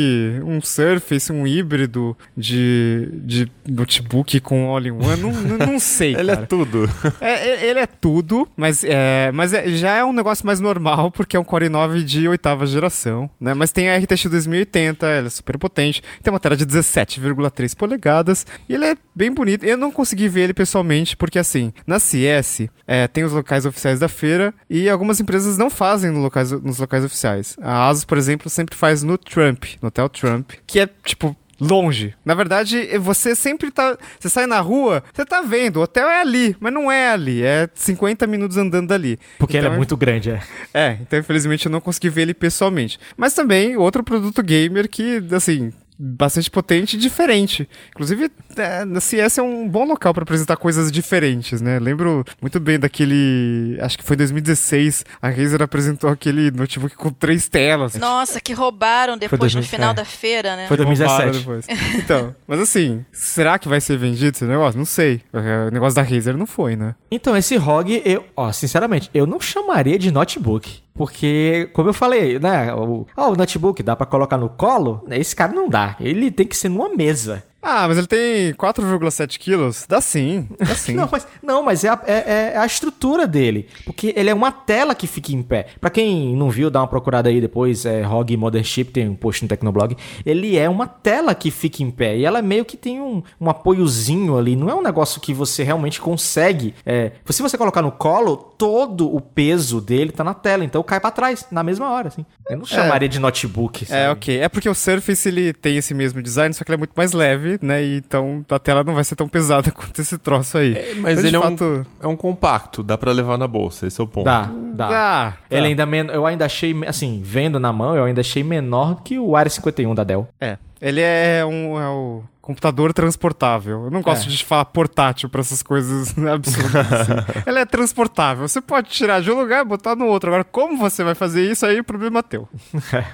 um 0.43 0.60
Surface, 0.62 1.32
um 1.32 1.45
híbrido 1.47 2.18
de, 2.36 3.10
de 3.14 3.51
notebook 3.68 4.39
com 4.41 4.70
all-in-one, 4.70 5.22
não, 5.22 5.32
não, 5.32 5.58
não 5.74 5.80
sei, 5.80 6.16
Ele 6.20 6.32
é 6.32 6.36
cara. 6.36 6.47
tudo. 6.47 6.89
É, 7.22 7.32
é- 7.49 7.70
ele 7.70 7.80
é 7.80 7.88
tudo, 7.88 8.47
mas, 8.56 8.84
é, 8.84 9.32
mas 9.34 9.53
é- 9.53 9.68
já 9.70 9.95
é 9.95 10.03
um 10.03 10.14
negócio 10.14 10.45
mais 10.45 10.60
normal, 10.60 11.12
porque 11.12 11.36
é 11.36 11.39
um 11.39 11.43
Core 11.43 11.68
i9 11.70 12.03
de 12.03 12.28
oitava 12.28 12.66
geração, 12.66 13.30
né? 13.39 13.53
Mas 13.53 13.72
tem 13.72 13.89
a 13.89 13.97
RTX 13.97 14.26
2080, 14.26 15.06
ela 15.08 15.28
é 15.28 15.30
super 15.30 15.58
potente, 15.58 16.01
tem 16.22 16.32
uma 16.34 16.39
tela 16.39 16.56
de 16.56 16.66
17,3 16.66 17.74
polegadas, 17.76 18.45
e 18.68 18.74
ele 18.74 18.86
é 18.86 18.97
bem 19.16 19.32
bonito. 19.32 19.64
Eu 19.66 19.78
não 19.78 19.91
consegui 19.91 20.28
ver 20.28 20.41
ele 20.41 20.53
pessoalmente, 20.53 21.16
porque 21.18 21.39
assim, 21.39 21.72
na 21.88 21.99
CS 21.99 22.68
é, 22.88 23.08
tem 23.08 23.24
os 23.24 23.32
locais 23.32 23.66
oficiais 23.66 23.99
da 23.99 24.08
feira, 24.08 24.53
e 24.70 24.89
algumas 24.89 25.20
empresas 25.20 25.58
não 25.58 25.70
fazem 25.70 26.12
no 26.12 26.20
locais, 26.20 26.51
nos 26.51 26.80
locais 26.80 27.03
oficiais. 27.03 27.56
A 27.62 27.88
Asus, 27.89 28.06
por 28.06 28.18
exemplo, 28.18 28.49
sempre 28.49 28.76
faz 28.76 28.94
no 29.03 29.17
Trump, 29.17 29.65
no 29.81 29.87
Hotel 29.87 30.09
Trump, 30.09 30.51
que 30.65 30.79
é 30.79 30.89
tipo 31.03 31.35
longe. 31.59 32.13
Na 32.23 32.33
verdade, 32.33 32.97
você 32.99 33.35
sempre 33.35 33.71
tá. 33.71 33.97
Você 34.19 34.29
sai 34.29 34.45
na 34.45 34.59
rua, 34.59 35.03
você 35.13 35.25
tá 35.25 35.41
vendo, 35.41 35.77
o 35.77 35.81
hotel 35.83 36.07
é 36.07 36.21
ali, 36.21 36.55
mas 36.59 36.73
não 36.73 36.91
é 36.91 37.09
ali. 37.09 37.43
É 37.43 37.69
50 37.73 38.27
minutos 38.27 38.57
andando 38.57 38.87
dali. 38.87 39.17
Porque 39.37 39.57
ele 39.57 39.65
Então, 39.65 39.73
é 39.73 39.77
muito 39.77 39.95
grande, 39.97 40.31
é. 40.31 40.41
É, 40.73 40.97
então 41.01 41.19
infelizmente 41.19 41.65
eu 41.65 41.71
não 41.71 41.81
consegui 41.81 42.09
ver 42.09 42.23
ele 42.23 42.33
pessoalmente. 42.33 42.99
Mas 43.15 43.33
também 43.33 43.77
outro 43.77 44.03
produto 44.03 44.41
gamer 44.43 44.89
que, 44.89 45.23
assim. 45.31 45.71
Bastante 45.97 46.51
potente 46.51 46.95
e 46.95 46.99
diferente. 46.99 47.67
Inclusive, 47.89 48.29
é, 48.57 48.83
na 48.83 48.99
CS 48.99 49.37
é 49.37 49.41
um 49.41 49.67
bom 49.67 49.85
local 49.85 50.13
para 50.13 50.23
apresentar 50.23 50.57
coisas 50.57 50.91
diferentes, 50.91 51.61
né? 51.61 51.79
Lembro 51.79 52.25
muito 52.41 52.59
bem 52.59 52.77
daquele. 52.77 53.77
Acho 53.81 53.97
que 53.97 54.03
foi 54.03 54.15
em 54.15 54.17
2016. 54.17 55.05
A 55.21 55.29
Razer 55.29 55.61
apresentou 55.61 56.09
aquele 56.09 56.51
notebook 56.51 56.95
com 56.95 57.11
três 57.11 57.47
telas. 57.47 57.95
Nossa, 57.95 58.41
que 58.41 58.53
roubaram 58.53 59.17
depois 59.17 59.39
2000, 59.39 59.61
no 59.61 59.67
final 59.67 59.91
é. 59.91 59.93
da 59.93 60.05
feira, 60.05 60.55
né? 60.55 60.67
Foi 60.67 60.77
Roubaram 60.77 61.31
2017. 61.31 61.39
depois. 61.39 61.65
Então, 61.95 62.35
mas 62.47 62.59
assim, 62.59 63.05
será 63.11 63.57
que 63.57 63.67
vai 63.67 63.79
ser 63.79 63.97
vendido 63.97 64.35
esse 64.35 64.45
negócio? 64.45 64.77
Não 64.77 64.85
sei. 64.85 65.21
O 65.33 65.71
negócio 65.71 65.95
da 65.95 66.01
Razer 66.01 66.35
não 66.35 66.45
foi, 66.45 66.75
né? 66.75 66.95
Então, 67.09 67.35
esse 67.35 67.55
ROG, 67.55 68.01
eu, 68.03 68.25
ó, 68.35 68.51
sinceramente, 68.51 69.09
eu 69.13 69.25
não 69.25 69.39
chamaria 69.39 69.97
de 69.97 70.11
notebook. 70.11 70.84
Porque, 70.95 71.69
como 71.73 71.89
eu 71.89 71.93
falei, 71.93 72.39
né? 72.39 72.73
O, 72.73 73.05
ó, 73.17 73.31
o 73.31 73.35
notebook 73.35 73.83
dá 73.83 73.97
pra 73.97 74.05
colocar 74.05 74.37
no 74.37 74.47
colo? 74.49 75.03
Esse 75.11 75.35
cara 75.35 75.51
não 75.51 75.67
dá. 75.67 75.97
Ele 75.99 76.31
tem 76.31 76.47
que 76.47 76.55
ser 76.55 76.69
numa 76.69 76.87
mesa. 76.95 77.43
Ah, 77.68 77.88
mas 77.88 77.97
ele 77.97 78.05
tem 78.05 78.53
4,7 78.53 79.39
quilos? 79.39 79.86
Dá 79.89 79.99
sim, 79.99 80.47
dá 80.59 80.68
sim. 80.76 80.93
Não, 80.93 81.09
mas, 81.11 81.28
não, 81.41 81.63
mas 81.63 81.84
é, 81.84 81.89
a, 81.89 81.99
é- 82.05 82.51
é 82.53 82.57
a 82.57 82.66
estrutura 82.66 83.26
dele. 83.26 83.68
Porque 83.86 84.13
ele 84.16 84.30
é 84.30 84.34
uma 84.36 84.51
tela 84.51 84.93
que 84.93 85.07
fica 85.07 85.32
em 85.32 85.41
pé. 85.41 85.66
Pra 85.82 85.89
quem 85.89 86.36
não 86.36 86.51
viu, 86.51 86.70
dá 86.70 86.80
uma 86.82 86.88
procurada 86.88 87.28
aí 87.28 87.41
depois. 87.41 87.84
É 87.86 88.03
ROG 88.03 88.38
Mothership, 88.38 88.91
tem 88.91 89.09
um 89.09 89.16
post 89.16 89.41
no 89.41 89.49
Tecnoblog. 89.49 89.97
Ele 90.24 90.55
é 90.57 90.70
uma 90.70 90.86
tela 90.88 91.34
que 91.34 91.49
fica 91.49 91.82
em 91.82 91.89
pé. 91.89 92.16
E 92.18 92.24
ela 92.24 92.39
meio 92.41 92.63
que 92.63 92.78
tem 92.78 93.01
um, 93.01 93.24
um 93.41 93.49
apoiozinho 93.49 94.38
ali. 94.38 94.55
Não 94.55 94.70
é 94.70 94.76
um 94.76 94.82
negócio 94.84 95.20
que 95.20 95.34
você 95.34 95.63
realmente 95.63 95.99
consegue. 95.99 96.76
É, 96.86 97.13
se 97.28 97.41
você 97.41 97.57
colocar 97.57 97.82
no 97.82 97.91
colo, 97.91 98.38
todo 98.38 99.13
o 99.13 99.20
peso 99.20 99.82
dele 99.82 100.11
tá 100.11 100.24
na 100.24 100.34
tela. 100.36 100.63
Então 100.63 100.84
cai 100.84 100.99
pra 100.99 101.09
trás, 101.09 101.47
na 101.51 101.63
mesma 101.63 101.89
hora, 101.89 102.09
assim. 102.09 102.26
Eu 102.47 102.57
não 102.57 102.66
chamaria 102.66 103.09
de 103.09 103.18
notebook. 103.20 103.84
É, 103.86 103.88
sabe? 103.88 104.09
ok. 104.11 104.39
É 104.39 104.47
porque 104.49 104.70
o 104.70 104.76
Surface 104.76 105.28
ele 105.28 105.51
tem 105.51 105.78
esse 105.78 105.93
mesmo 105.95 106.22
design, 106.22 106.53
só 106.53 106.63
que 106.63 106.70
ele 106.72 106.76
é 106.76 106.78
muito 106.78 106.93
mais 106.95 107.11
leve, 107.11 107.55
né? 107.62 107.84
Então 107.84 108.43
a 108.49 108.60
tela 108.60 108.84
não 108.84 108.93
vai 108.95 109.03
ser 109.03 109.16
tão 109.16 109.28
pesada 109.28 109.70
quanto 109.74 109.99
esse 110.01 110.18
troço 110.18 110.58
aí. 110.58 110.74
Mas 111.01 111.20
Então, 111.20 111.28
ele 111.28 111.38
é, 111.38 111.41
fato, 111.41 111.64
um, 111.64 111.86
é 112.01 112.08
um 112.08 112.16
compacto, 112.16 112.82
dá 112.84 112.97
pra 112.97 113.12
levar 113.12 113.38
na 113.38 113.47
bolsa, 113.47 113.88
esse 113.88 113.99
é 113.99 114.03
o 114.03 114.08
ponto. 114.08 114.26
Dá, 114.26 114.49
dá. 114.74 114.88
Dá, 114.89 115.34
Ele 115.49 115.62
dá. 115.62 115.68
ainda 115.68 115.86
men- 115.86 116.10
eu 116.12 116.26
ainda 116.26 116.45
achei, 116.45 116.76
assim, 116.88 117.22
vendo 117.24 117.60
na 117.60 117.72
mão, 117.74 117.95
eu 117.95 118.03
ainda 118.03 118.22
achei 118.22 118.43
menor 118.43 119.01
que 119.03 119.18
o 119.20 119.36
Area 119.36 119.49
51 119.49 119.93
da 119.95 120.03
Dell. 120.03 120.28
É. 120.39 120.58
Ele 120.82 121.01
é 121.01 121.43
um 121.45 121.80
é 121.80 121.88
o 121.89 122.22
computador 122.45 122.93
transportável. 122.93 123.85
Eu 123.85 123.91
não 123.91 124.01
gosto 124.01 124.27
É. 124.27 124.29
de 124.29 124.45
falar 124.45 124.65
portátil 124.65 125.27
pra 125.29 125.41
essas 125.41 125.63
coisas 125.63 126.13
absurdas. 126.31 126.75
assim. 126.91 127.11
Ele 127.47 127.59
é 127.59 127.65
transportável. 127.65 128.47
Você 128.47 128.61
pode 128.61 128.89
tirar 128.89 129.21
de 129.21 129.31
um 129.31 129.39
lugar 129.39 129.61
e 129.65 129.67
botar 129.67 129.95
no 129.95 130.05
outro. 130.05 130.29
Agora, 130.29 130.43
como 130.43 130.77
você 130.77 131.03
vai 131.03 131.15
fazer 131.15 131.49
isso 131.49 131.65
aí, 131.65 131.79
o 131.79 131.83
problema 131.83 132.19
é 132.19 132.21
teu. 132.21 132.47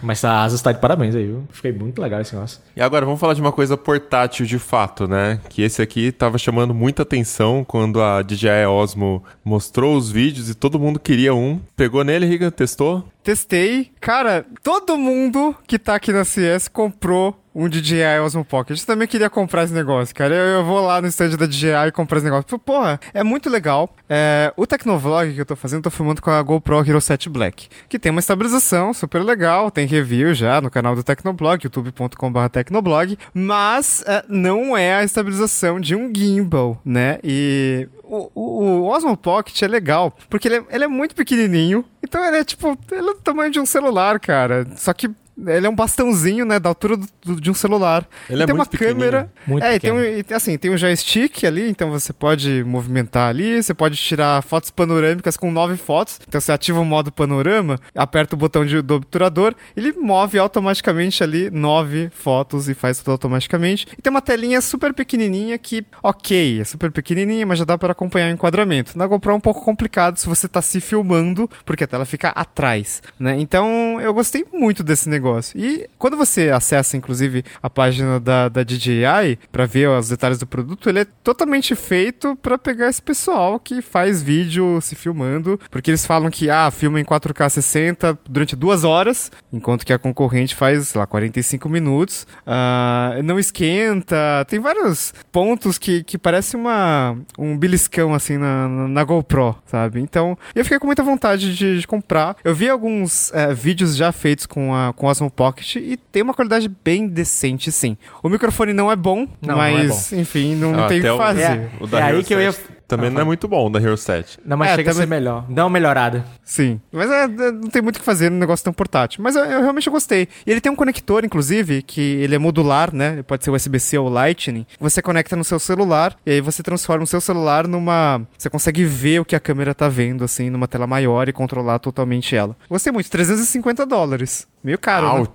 Mas 0.03 0.23
a 0.25 0.43
Asus 0.43 0.61
tá 0.61 0.71
de 0.71 0.79
parabéns 0.79 1.15
aí, 1.15 1.25
viu? 1.25 1.43
Fiquei 1.51 1.71
muito 1.71 2.01
legal 2.01 2.19
esse 2.21 2.33
negócio. 2.33 2.59
E 2.75 2.81
agora 2.81 3.05
vamos 3.05 3.19
falar 3.19 3.33
de 3.33 3.41
uma 3.41 3.51
coisa 3.51 3.77
portátil 3.77 4.45
de 4.45 4.59
fato, 4.59 5.07
né? 5.07 5.39
Que 5.49 5.61
esse 5.61 5.81
aqui 5.81 6.11
tava 6.11 6.37
chamando 6.37 6.73
muita 6.73 7.03
atenção 7.03 7.63
quando 7.63 8.01
a 8.01 8.21
DJI 8.21 8.65
Osmo 8.67 9.23
mostrou 9.43 9.95
os 9.95 10.11
vídeos 10.11 10.49
e 10.49 10.55
todo 10.55 10.79
mundo 10.79 10.99
queria 10.99 11.33
um. 11.33 11.59
Pegou 11.75 12.03
nele, 12.03 12.25
Riga? 12.25 12.51
Testou? 12.51 13.03
Testei. 13.23 13.91
Cara, 14.01 14.45
todo 14.63 14.97
mundo 14.97 15.55
que 15.67 15.77
tá 15.77 15.95
aqui 15.95 16.11
na 16.11 16.25
CS 16.25 16.67
comprou 16.67 17.39
um 17.53 17.67
DJI 17.67 18.19
Osmo 18.23 18.43
Pocket. 18.45 18.79
Eu 18.79 18.85
também 18.85 19.07
queria 19.07 19.29
comprar 19.29 19.63
esse 19.63 19.73
negócio, 19.73 20.15
cara. 20.15 20.33
Eu, 20.33 20.59
eu 20.59 20.65
vou 20.65 20.81
lá 20.81 21.01
no 21.01 21.07
stand 21.07 21.31
da 21.37 21.45
DJI 21.45 21.87
e 21.87 21.91
comprar 21.91 22.17
esse 22.17 22.25
negócio. 22.25 22.59
Porra, 22.59 22.99
é 23.13 23.23
muito 23.23 23.49
legal. 23.49 23.93
É, 24.09 24.53
o 24.55 24.65
Tecnovlog 24.65 25.33
que 25.33 25.41
eu 25.41 25.45
tô 25.45 25.55
fazendo, 25.55 25.79
eu 25.79 25.83
tô 25.83 25.91
filmando 25.91 26.21
com 26.21 26.29
a 26.29 26.41
GoPro 26.41 26.79
Hero 26.87 27.01
7 27.01 27.29
Black, 27.29 27.67
que 27.87 27.99
tem 27.99 28.11
uma 28.11 28.19
estabilização 28.19 28.93
super 28.93 29.23
legal, 29.23 29.71
tem 29.71 29.85
review 29.85 30.33
já 30.33 30.61
no 30.61 30.69
canal 30.69 30.95
do 30.95 31.03
Tecnoblog, 31.03 31.63
youtube.com.br 31.63 32.47
Tecnoblog, 32.51 33.17
mas 33.33 34.03
é, 34.05 34.23
não 34.27 34.75
é 34.75 34.95
a 34.95 35.03
estabilização 35.03 35.79
de 35.79 35.95
um 35.95 36.11
gimbal, 36.13 36.79
né? 36.85 37.19
E 37.23 37.87
o, 38.03 38.29
o, 38.35 38.63
o 38.63 38.87
Osmo 38.87 39.15
Pocket 39.15 39.61
é 39.61 39.67
legal, 39.67 40.15
porque 40.29 40.47
ele 40.47 40.57
é, 40.57 40.63
ele 40.69 40.83
é 40.83 40.87
muito 40.87 41.15
pequenininho, 41.15 41.85
então 42.03 42.23
ele 42.25 42.37
é 42.37 42.43
tipo, 42.43 42.77
ele 42.91 43.09
é 43.09 43.13
do 43.13 43.21
tamanho 43.21 43.51
de 43.51 43.59
um 43.59 43.65
celular, 43.65 44.19
cara. 44.19 44.67
Só 44.75 44.93
que 44.93 45.09
ele 45.47 45.65
é 45.65 45.69
um 45.69 45.75
bastãozinho, 45.75 46.45
né, 46.45 46.59
da 46.59 46.69
altura 46.69 46.97
do- 46.97 47.07
do- 47.25 47.41
de 47.41 47.49
um 47.49 47.53
celular. 47.53 48.07
Ele 48.29 48.41
E 48.41 48.43
é 48.43 48.45
tem 48.45 48.55
muito 48.55 48.73
uma 48.73 48.79
câmera. 48.79 49.31
Muito 49.47 49.63
é, 49.63 49.75
e 49.75 49.79
tem, 49.79 49.91
um, 49.91 49.99
e 50.03 50.25
assim, 50.33 50.57
tem 50.57 50.71
um 50.71 50.77
joystick 50.77 51.43
ali, 51.45 51.69
então 51.69 51.89
você 51.89 52.11
pode 52.13 52.63
movimentar 52.63 53.29
ali, 53.29 53.61
você 53.61 53.73
pode 53.73 53.95
tirar 53.97 54.41
fotos 54.43 54.69
panorâmicas 54.69 55.37
com 55.37 55.51
nove 55.51 55.77
fotos. 55.77 56.19
Então 56.27 56.39
você 56.39 56.51
ativa 56.51 56.79
o 56.79 56.85
modo 56.85 57.11
panorama, 57.11 57.79
aperta 57.95 58.35
o 58.35 58.37
botão 58.37 58.65
de- 58.65 58.81
do 58.81 58.95
obturador, 58.95 59.55
ele 59.75 59.93
move 59.93 60.37
automaticamente 60.37 61.23
ali 61.23 61.49
nove 61.49 62.09
fotos 62.13 62.69
e 62.69 62.73
faz 62.73 62.99
tudo 62.99 63.11
automaticamente. 63.11 63.87
E 63.97 64.01
tem 64.01 64.11
uma 64.11 64.21
telinha 64.21 64.61
super 64.61 64.93
pequenininha 64.93 65.57
que, 65.57 65.85
ok, 66.03 66.61
é 66.61 66.63
super 66.63 66.91
pequenininha, 66.91 67.45
mas 67.45 67.57
já 67.59 67.65
dá 67.65 67.77
para 67.77 67.91
acompanhar 67.93 68.27
o 68.29 68.33
enquadramento. 68.33 68.97
Na 68.97 69.07
GoPro 69.07 69.31
é 69.31 69.35
um 69.35 69.39
pouco 69.39 69.63
complicado 69.63 70.17
se 70.17 70.27
você 70.27 70.47
tá 70.47 70.61
se 70.61 70.79
filmando, 70.81 71.49
porque 71.65 71.83
a 71.83 71.87
tela 71.87 72.05
fica 72.05 72.29
atrás, 72.29 73.01
né? 73.19 73.39
Então 73.39 73.99
eu 74.01 74.13
gostei 74.13 74.45
muito 74.53 74.83
desse 74.83 75.07
negócio. 75.09 75.20
E 75.55 75.87
quando 75.97 76.17
você 76.17 76.49
acessa, 76.49 76.97
inclusive, 76.97 77.43
a 77.61 77.69
página 77.69 78.19
da, 78.19 78.49
da 78.49 78.63
DJI 78.63 79.39
para 79.51 79.65
ver 79.65 79.89
os 79.89 80.09
detalhes 80.09 80.37
do 80.37 80.47
produto, 80.47 80.89
ele 80.89 80.99
é 80.99 81.05
totalmente 81.23 81.75
feito 81.75 82.35
para 82.35 82.57
pegar 82.57 82.89
esse 82.89 83.01
pessoal 83.01 83.59
que 83.59 83.81
faz 83.81 84.21
vídeo 84.21 84.79
se 84.81 84.95
filmando, 84.95 85.59
porque 85.69 85.91
eles 85.91 86.05
falam 86.05 86.29
que, 86.29 86.49
ah, 86.49 86.69
filma 86.71 86.99
em 86.99 87.03
4K 87.03 87.49
60 87.49 88.17
durante 88.29 88.55
duas 88.55 88.83
horas, 88.83 89.31
enquanto 89.51 89.85
que 89.85 89.93
a 89.93 89.99
concorrente 89.99 90.55
faz, 90.55 90.89
sei 90.89 90.99
lá, 90.99 91.07
45 91.07 91.69
minutos, 91.69 92.27
ah, 92.45 93.15
não 93.23 93.39
esquenta, 93.39 94.45
tem 94.47 94.59
vários 94.59 95.13
pontos 95.31 95.77
que, 95.77 96.03
que 96.03 96.17
parece 96.17 96.55
uma, 96.55 97.17
um 97.37 97.57
beliscão, 97.57 98.13
assim, 98.13 98.37
na, 98.37 98.67
na, 98.67 99.03
GoPro, 99.03 99.55
sabe? 99.65 99.99
Então, 99.99 100.37
eu 100.55 100.63
fiquei 100.63 100.79
com 100.79 100.85
muita 100.85 101.03
vontade 101.03 101.55
de, 101.55 101.79
de 101.79 101.87
comprar. 101.87 102.35
Eu 102.43 102.53
vi 102.53 102.69
alguns 102.69 103.31
eh, 103.33 103.53
vídeos 103.53 103.95
já 103.95 104.11
feitos 104.11 104.45
com 104.45 104.73
a 104.73 104.93
com 104.93 105.07
o 105.07 105.09
Osmo 105.11 105.29
Pocket 105.29 105.75
e 105.75 105.97
tem 106.11 106.23
uma 106.23 106.33
qualidade 106.33 106.69
bem 106.83 107.07
decente, 107.07 107.71
sim. 107.71 107.97
O 108.23 108.29
microfone 108.29 108.73
não 108.73 108.91
é 108.91 108.95
bom, 108.95 109.27
Não, 109.41 109.55
não 109.55 109.63
é 109.63 109.71
mas, 109.83 110.11
enfim, 110.13 110.55
não, 110.55 110.71
não 110.71 110.85
Ah, 110.85 110.87
tem 110.87 110.99
o 110.99 111.01
que 111.03 111.17
fazer. 111.17 111.41
É. 111.41 111.69
É 111.97 112.01
aí 112.01 112.23
que 112.23 112.33
eu 112.33 112.41
ia- 112.41 112.51
7 112.51 112.80
Também 112.91 113.07
Ah, 113.07 113.13
não 113.13 113.21
é 113.21 113.23
muito 113.23 113.47
bom, 113.47 113.71
da 113.71 113.79
Hero 113.79 113.95
7. 113.97 114.39
Não, 114.45 114.57
mas 114.57 114.71
É, 114.71 114.75
chega 114.75 114.91
a 114.91 114.93
também- 114.93 115.07
ser 115.07 115.09
melhor. 115.09 115.45
Dá 115.49 115.63
uma 115.63 115.69
melhorada. 115.69 116.25
Sim, 116.43 116.79
mas 116.91 117.09
é, 117.09 117.23
é, 117.23 117.27
não 117.27 117.69
tem 117.69 117.81
muito 117.81 117.95
o 117.95 117.99
que 117.99 118.05
fazer 118.05 118.29
num 118.29 118.37
negócio 118.37 118.63
tão 118.63 118.73
portátil. 118.73 119.23
Mas 119.23 119.35
eu, 119.35 119.43
eu 119.45 119.61
realmente 119.61 119.89
gostei. 119.89 120.27
E 120.45 120.51
ele 120.51 120.59
tem 120.61 120.71
um 120.71 120.75
conector, 120.75 121.23
inclusive, 121.23 121.81
que 121.81 122.01
ele 122.01 122.35
é 122.35 122.37
modular, 122.37 122.93
né? 122.93 123.13
Ele 123.13 123.23
pode 123.23 123.43
ser 123.43 123.51
USB-C 123.51 123.97
ou 123.97 124.09
Lightning. 124.09 124.65
Você 124.79 125.01
conecta 125.01 125.35
no 125.35 125.43
seu 125.43 125.57
celular 125.59 126.15
e 126.25 126.31
aí 126.31 126.41
você 126.41 126.61
transforma 126.61 127.03
o 127.03 127.07
seu 127.07 127.21
celular 127.21 127.67
numa... 127.67 128.21
Você 128.37 128.49
consegue 128.49 128.83
ver 128.83 129.21
o 129.21 129.25
que 129.25 129.35
a 129.35 129.39
câmera 129.39 129.73
tá 129.73 129.87
vendo, 129.87 130.23
assim, 130.23 130.49
numa 130.49 130.67
tela 130.67 130.85
maior 130.85 131.29
e 131.29 131.33
controlar 131.33 131.79
totalmente 131.79 132.35
ela. 132.35 132.55
Gostei 132.69 132.91
muito. 132.91 133.09
350 133.09 133.85
dólares. 133.85 134.47
Meio 134.63 134.77
caro, 134.77 135.07
né? 135.19 135.27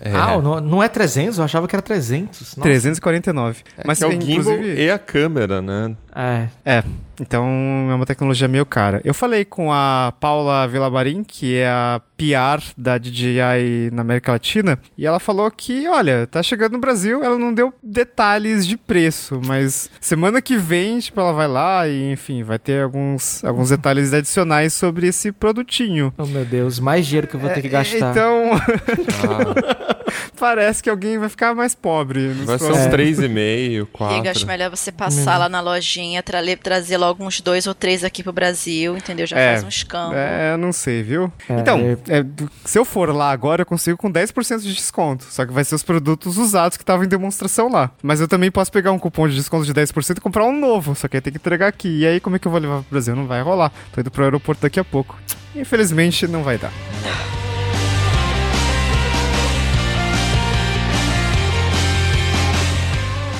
É. 0.00 0.10
Ah, 0.14 0.40
não, 0.40 0.60
não 0.60 0.82
é 0.82 0.88
300? 0.88 1.38
Eu 1.38 1.44
achava 1.44 1.68
que 1.68 1.74
era 1.74 1.82
300. 1.82 2.56
Nossa. 2.56 2.60
349. 2.60 3.62
Mas 3.84 3.98
que 3.98 4.04
é 4.04 4.06
o 4.08 4.10
gimbal 4.10 4.26
inclusive- 4.28 4.82
e 4.84 4.90
a 4.90 4.98
câmera, 4.98 5.62
né? 5.62 5.94
É. 6.14 6.48
É, 6.64 6.84
então 7.20 7.44
é 7.90 7.94
uma 7.94 8.06
tecnologia 8.06 8.48
meio 8.48 8.66
cara. 8.66 9.00
Eu 9.04 9.14
falei 9.14 9.44
com 9.44 9.72
a 9.72 10.12
Paula 10.20 10.66
Vilabarim, 10.66 11.22
que 11.24 11.56
é 11.56 11.68
a 11.68 12.00
PR 12.16 12.62
da 12.76 12.98
DJI 12.98 13.90
na 13.92 14.02
América 14.02 14.32
Latina, 14.32 14.78
e 14.96 15.06
ela 15.06 15.18
falou 15.18 15.50
que, 15.50 15.86
olha, 15.88 16.26
tá 16.26 16.42
chegando 16.42 16.72
no 16.72 16.78
Brasil, 16.78 17.22
ela 17.22 17.38
não 17.38 17.52
deu 17.52 17.72
detalhes 17.82 18.66
de 18.66 18.76
preço, 18.76 19.40
mas 19.44 19.90
semana 20.00 20.40
que 20.40 20.56
vem, 20.56 20.98
tipo, 20.98 21.20
ela 21.20 21.32
vai 21.32 21.48
lá 21.48 21.88
e, 21.88 22.12
enfim, 22.12 22.42
vai 22.42 22.58
ter 22.58 22.82
alguns, 22.82 23.44
alguns 23.44 23.70
detalhes 23.70 24.12
adicionais 24.12 24.72
sobre 24.72 25.08
esse 25.08 25.32
produtinho. 25.32 26.12
Oh, 26.16 26.26
meu 26.26 26.44
Deus. 26.44 26.78
Mais 26.78 27.06
dinheiro 27.06 27.26
que 27.26 27.34
eu 27.34 27.40
vou 27.40 27.50
ter 27.50 27.62
que 27.62 27.68
gastar. 27.68 28.10
Então, 28.10 28.50
Ah, 28.54 29.94
Parece 30.38 30.82
que 30.82 30.90
alguém 30.90 31.18
vai 31.18 31.28
ficar 31.28 31.54
mais 31.54 31.74
pobre. 31.74 32.28
Vai 32.28 32.58
ser 32.58 32.70
uns 32.72 32.86
3,5, 32.86 33.86
4. 33.92 34.16
Riga, 34.16 34.30
acho 34.30 34.46
melhor 34.46 34.70
você 34.70 34.92
passar 34.92 35.38
lá 35.38 35.48
na 35.48 35.60
lojinha, 35.60 36.22
tra 36.22 36.40
trazer 36.62 36.96
logo 37.04 37.24
uns 37.24 37.40
dois 37.40 37.66
ou 37.66 37.74
três 37.74 38.02
aqui 38.04 38.22
pro 38.22 38.32
Brasil, 38.32 38.96
entendeu? 38.96 39.26
Já 39.26 39.38
É, 39.38 39.52
faz 39.52 39.64
um 39.64 39.68
escambo. 39.68 40.14
É, 40.14 40.52
eu 40.52 40.58
não 40.58 40.72
sei, 40.72 41.02
viu? 41.02 41.32
É, 41.48 41.60
então, 41.60 41.78
é- 42.08 42.18
é, 42.18 42.22
do- 42.22 42.50
se 42.64 42.78
eu 42.78 42.84
for 42.84 43.14
lá 43.14 43.30
agora, 43.30 43.62
eu 43.62 43.66
consigo 43.66 43.96
com 43.96 44.10
10% 44.10 44.62
de 44.62 44.74
desconto. 44.74 45.24
Só 45.30 45.44
que 45.46 45.52
vai 45.52 45.64
ser 45.64 45.74
os 45.74 45.82
produtos 45.82 46.36
usados 46.38 46.76
que 46.76 46.82
estavam 46.82 47.04
em 47.04 47.08
demonstração 47.08 47.70
lá. 47.70 47.90
Mas 48.02 48.20
eu 48.20 48.28
também 48.28 48.50
posso 48.50 48.70
pegar 48.72 48.92
um 48.92 48.98
cupom 48.98 49.28
de 49.28 49.34
desconto 49.34 49.64
de 49.66 49.72
10% 49.74 50.18
e 50.18 50.20
comprar 50.20 50.44
um 50.44 50.58
novo. 50.58 50.94
Só 50.94 51.06
que 51.08 51.16
aí 51.16 51.20
tem 51.20 51.32
que 51.32 51.38
entregar 51.38 51.68
aqui. 51.68 52.00
E 52.00 52.06
aí, 52.06 52.20
como 52.20 52.36
é 52.36 52.38
que 52.38 52.46
eu 52.46 52.52
vou 52.52 52.60
levar 52.60 52.80
pro 52.80 52.90
Brasil? 52.90 53.14
Não 53.14 53.26
vai 53.26 53.42
rolar. 53.42 53.72
Tô 53.92 54.00
indo 54.00 54.10
pro 54.10 54.24
aeroporto 54.24 54.62
daqui 54.62 54.80
a 54.80 54.84
pouco. 54.84 55.16
Infelizmente, 55.54 56.26
não 56.26 56.42
vai 56.42 56.58
dar. 56.58 56.72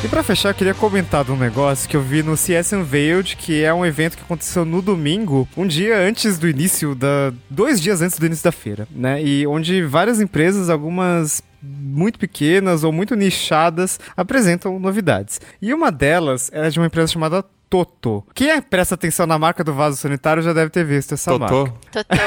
E 0.05 0.09
pra 0.09 0.23
fechar, 0.23 0.51
eu 0.51 0.55
queria 0.55 0.75
comentar 0.75 1.25
de 1.25 1.33
um 1.33 1.37
negócio 1.37 1.89
que 1.89 1.97
eu 1.97 2.03
vi 2.03 2.23
no 2.23 2.37
CS 2.37 2.75
Unveiled, 2.75 3.37
que 3.37 3.65
é 3.65 3.73
um 3.73 3.87
evento 3.87 4.19
que 4.19 4.23
aconteceu 4.23 4.63
no 4.63 4.83
domingo, 4.83 5.49
um 5.57 5.67
dia 5.67 5.97
antes 5.99 6.37
do 6.37 6.47
início 6.47 6.95
da. 6.95 7.33
dois 7.49 7.81
dias 7.81 8.03
antes 8.03 8.19
do 8.19 8.27
início 8.27 8.45
da 8.45 8.53
feira, 8.53 8.87
né? 8.91 9.23
E 9.23 9.47
onde 9.47 9.83
várias 9.83 10.21
empresas, 10.21 10.69
algumas 10.69 11.43
muito 11.63 12.19
pequenas 12.19 12.85
ou 12.85 12.93
muito 12.93 13.15
nichadas, 13.15 13.99
apresentam 14.15 14.79
novidades. 14.79 15.41
E 15.63 15.73
uma 15.73 15.91
delas 15.91 16.51
era 16.53 16.71
de 16.71 16.79
uma 16.79 16.87
empresa 16.87 17.11
chamada 17.11 17.43
Toto. 17.75 18.25
Quem 18.33 18.51
é- 18.51 18.61
presta 18.61 18.95
atenção 18.95 19.27
na 19.27 19.37
marca 19.37 19.65
do 19.65 19.75
vaso 19.75 19.97
sanitário 19.97 20.41
já 20.43 20.53
deve 20.53 20.71
ter 20.71 20.85
visto 20.85 21.15
essa 21.15 21.37
marca. 21.37 21.55
Totô? 21.55 21.73
Totô. 21.91 22.23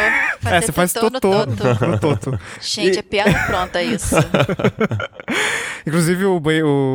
É, 0.50 0.62
você 0.62 0.72
faz 0.74 0.92
totô 0.92 1.10
no 1.10 1.20
Totô 1.22 1.56
Toto. 1.56 1.88
no 1.88 2.00
Toto. 2.00 2.40
Gente, 2.60 3.00
é 3.00 3.02
piada 3.02 3.34
pronta 3.46 3.82
isso. 3.82 4.16
Inclusive, 5.88 6.26
o, 6.26 6.42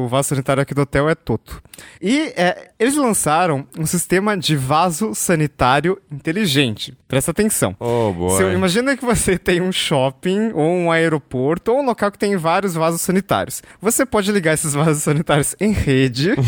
o 0.04 0.08
vaso 0.08 0.28
sanitário 0.28 0.62
aqui 0.62 0.74
do 0.74 0.82
hotel 0.82 1.08
é 1.08 1.14
Toto. 1.14 1.62
E 2.00 2.32
é, 2.36 2.70
eles 2.78 2.94
lançaram 2.94 3.66
um 3.78 3.86
sistema 3.86 4.36
de 4.36 4.54
vaso 4.54 5.14
sanitário 5.14 5.98
inteligente. 6.10 6.94
Presta 7.12 7.30
atenção. 7.30 7.76
Oh, 7.78 8.10
boy. 8.10 8.38
Se, 8.38 8.42
imagina 8.54 8.96
que 8.96 9.04
você 9.04 9.36
tem 9.36 9.60
um 9.60 9.70
shopping, 9.70 10.50
ou 10.54 10.66
um 10.66 10.90
aeroporto, 10.90 11.70
ou 11.70 11.80
um 11.80 11.84
local 11.84 12.10
que 12.10 12.18
tem 12.18 12.38
vários 12.38 12.72
vasos 12.74 13.02
sanitários. 13.02 13.62
Você 13.82 14.06
pode 14.06 14.32
ligar 14.32 14.54
esses 14.54 14.72
vasos 14.72 15.02
sanitários 15.02 15.54
em 15.60 15.72
rede. 15.72 16.30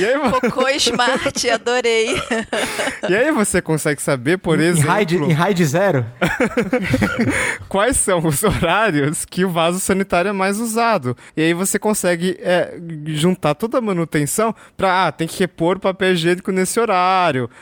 e, 0.00 0.06
aí, 0.06 0.18
Cocô 0.40 0.70
Smart, 0.70 1.50
adorei. 1.50 2.16
e 3.06 3.14
aí 3.14 3.30
você 3.30 3.60
consegue 3.60 4.00
saber, 4.00 4.38
por 4.38 4.58
Em 4.58 4.62
exemplo, 4.64 4.90
raid, 4.90 5.16
em 5.16 5.32
raid 5.32 5.66
zero? 5.66 6.06
quais 7.68 7.98
são 7.98 8.26
os 8.26 8.42
horários 8.42 9.26
que 9.26 9.44
o 9.44 9.50
vaso 9.50 9.78
sanitário 9.80 10.30
é 10.30 10.32
mais 10.32 10.58
usado. 10.58 11.14
E 11.36 11.42
aí 11.42 11.52
você 11.52 11.78
consegue 11.78 12.38
é, 12.40 12.74
juntar 13.04 13.54
toda 13.54 13.76
a 13.76 13.82
manutenção 13.82 14.54
pra, 14.78 15.08
ah, 15.08 15.12
tem 15.12 15.28
que 15.28 15.38
repor 15.40 15.78
papel 15.78 16.14
higiênico 16.14 16.50
nesse 16.50 16.80
horário. 16.80 17.17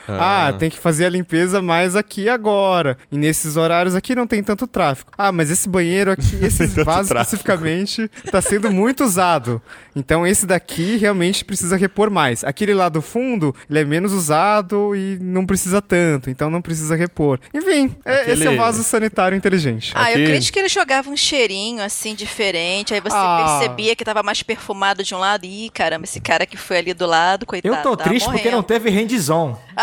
Ah. 0.07 0.47
Ah. 0.47 0.53
tem 0.53 0.69
que 0.69 0.77
fazer 0.77 1.05
a 1.05 1.09
limpeza 1.09 1.61
mais 1.61 1.95
aqui 1.95 2.23
e 2.23 2.29
agora. 2.29 2.97
E 3.11 3.17
nesses 3.17 3.57
horários 3.57 3.95
aqui 3.95 4.13
não 4.15 4.27
tem 4.27 4.43
tanto 4.43 4.67
tráfego. 4.67 5.11
Ah, 5.17 5.31
mas 5.31 5.49
esse 5.51 5.67
banheiro 5.67 6.11
aqui, 6.11 6.37
esse 6.43 6.67
vaso 6.83 7.13
especificamente, 7.13 8.09
tá 8.31 8.41
sendo 8.41 8.71
muito 8.71 9.03
usado. 9.03 9.61
Então 9.95 10.25
esse 10.27 10.45
daqui 10.45 10.97
realmente 10.97 11.43
precisa 11.43 11.75
repor 11.75 12.09
mais. 12.09 12.43
Aquele 12.43 12.73
lá 12.73 12.89
do 12.89 13.01
fundo, 13.01 13.55
ele 13.69 13.79
é 13.79 13.85
menos 13.85 14.13
usado 14.13 14.95
e 14.95 15.17
não 15.21 15.45
precisa 15.45 15.81
tanto, 15.81 16.29
então 16.29 16.49
não 16.49 16.61
precisa 16.61 16.95
repor. 16.95 17.39
Enfim, 17.53 17.95
é- 18.05 18.21
esse 18.31 18.43
é 18.43 18.45
o 18.45 18.49
Aquele- 18.49 18.57
vaso 18.57 18.83
sanitário 18.83 19.35
inteligente. 19.37 19.91
Ah, 19.95 20.11
eu 20.11 20.15
Aqui- 20.17 20.25
creio 20.25 20.41
que 20.51 20.59
ele 20.59 20.69
jogava 20.69 21.09
um 21.09 21.17
cheirinho 21.17 21.81
assim 21.83 22.13
diferente, 22.15 22.93
aí 22.93 23.01
você 23.01 23.15
Ah. 23.17 23.57
percebia 23.59 23.95
que 23.95 24.05
tava 24.05 24.21
mais 24.23 24.43
perfumado 24.43 25.03
de 25.03 25.13
um 25.15 25.19
lado. 25.19 25.45
Ih, 25.45 25.69
caramba, 25.73 26.05
esse 26.05 26.19
cara 26.19 26.45
que 26.45 26.57
foi 26.57 26.77
ali 26.77 26.93
do 26.93 27.05
lado, 27.05 27.45
coitado. 27.45 27.75
Eu 27.75 27.81
tô 27.81 27.95
triste 27.97 28.25
porque 28.25 28.45
não 28.49 28.57
morrendo. 28.59 28.63
teve 28.67 28.89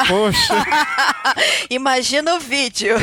Poxa, 0.08 0.54
Imagina 1.70 2.34
o 2.34 2.40
vídeo. 2.40 2.96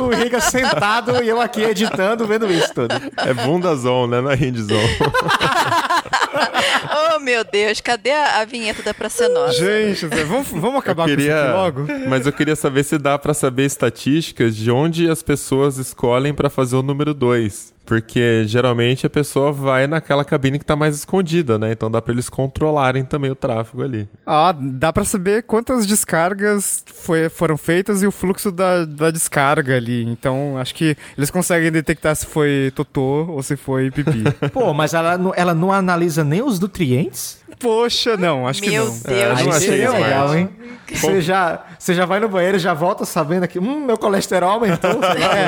O 0.00 0.08
Riga 0.08 0.40
sentado 0.40 1.22
e 1.22 1.28
eu 1.28 1.40
aqui 1.40 1.62
editando, 1.62 2.26
vendo 2.26 2.50
isso 2.50 2.72
tudo. 2.74 2.94
É 3.16 3.34
bunda 3.34 3.74
zone, 3.76 4.12
né? 4.12 4.20
Não 4.20 4.30
é 4.30 4.34
hand 4.34 4.56
zone. 4.56 4.98
oh, 7.16 7.20
meu 7.20 7.44
Deus, 7.44 7.80
cadê 7.80 8.10
a, 8.10 8.40
a 8.40 8.44
vinheta 8.44 8.82
da 8.82 8.94
Praça 8.94 9.28
Nossa? 9.28 9.52
gente, 9.54 10.06
vamos, 10.24 10.48
vamos 10.48 10.80
acabar 10.80 11.08
Eu 11.08 11.16
com 11.16 11.22
isso 11.22 11.30
aqui 11.30 11.40
queria, 11.40 11.54
logo? 11.54 11.86
mas 12.08 12.26
eu 12.26 12.32
queria 12.32 12.56
saber 12.56 12.84
se 12.84 12.98
dá 12.98 13.18
pra 13.18 13.34
saber 13.34 13.64
estatísticas 13.64 14.56
de 14.56 14.70
onde 14.70 15.08
as 15.10 15.22
pessoas 15.22 15.78
escolhem 15.78 16.34
pra 16.34 16.48
fazer 16.50 16.76
o 16.76 16.82
número 16.82 17.14
2. 17.14 17.74
Porque 17.88 18.44
geralmente 18.46 19.06
a 19.06 19.10
pessoa 19.10 19.50
vai 19.50 19.86
naquela 19.86 20.22
cabine 20.22 20.58
que 20.58 20.64
tá 20.66 20.76
mais 20.76 20.94
escondida, 20.94 21.58
né? 21.58 21.72
Então 21.72 21.90
dá 21.90 22.02
pra 22.02 22.12
eles 22.12 22.28
controlarem 22.28 23.02
também 23.02 23.30
o 23.30 23.34
tráfego 23.34 23.82
ali. 23.82 24.06
Ah, 24.26 24.54
dá 24.54 24.92
pra 24.92 25.06
saber 25.06 25.44
quantas 25.44 25.86
descargas 25.86 26.84
foi- 26.94 27.30
foram 27.30 27.56
feitas 27.56 28.02
e 28.02 28.06
o 28.06 28.12
fluxo 28.12 28.52
da, 28.52 28.84
da 28.84 29.10
descarga 29.10 29.74
ali. 29.76 30.04
Então, 30.04 30.58
acho 30.58 30.74
que 30.74 30.98
eles 31.16 31.30
conseguem 31.30 31.72
detectar 31.72 32.14
se 32.14 32.26
foi 32.26 32.70
totô 32.74 33.24
ou 33.30 33.42
se 33.42 33.56
foi 33.56 33.90
pipi. 33.90 34.22
Pô, 34.52 34.74
mas 34.74 34.92
ela, 34.92 35.16
não- 35.16 35.32
ela 35.34 35.54
não 35.54 35.72
analisa 35.72 36.22
nem 36.22 36.42
os 36.42 36.60
nutrientes? 36.60 37.38
Poxa, 37.58 38.18
não, 38.18 38.46
acho 38.46 38.62
que 38.62 38.68
Meu 38.70 38.84
não. 38.84 38.92
Deus 38.92 39.06
É, 39.06 39.42
não 39.44 39.50
achei 39.50 39.78
céu. 39.80 39.92
legal, 39.94 40.36
hein? 40.36 40.50
Você 40.92 41.20
já, 41.22 41.64
você 41.78 41.94
já 41.94 42.04
vai 42.04 42.20
no 42.20 42.28
banheiro 42.28 42.56
e 42.56 42.60
já 42.60 42.72
volta 42.74 43.04
sabendo 43.06 43.48
que, 43.48 43.58
hum, 43.58 43.84
meu 43.86 43.96
colesterol 43.98 44.50
aumentou. 44.50 44.90
sei 44.92 45.00
lá, 45.24 45.38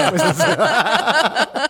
É. 1.67 1.70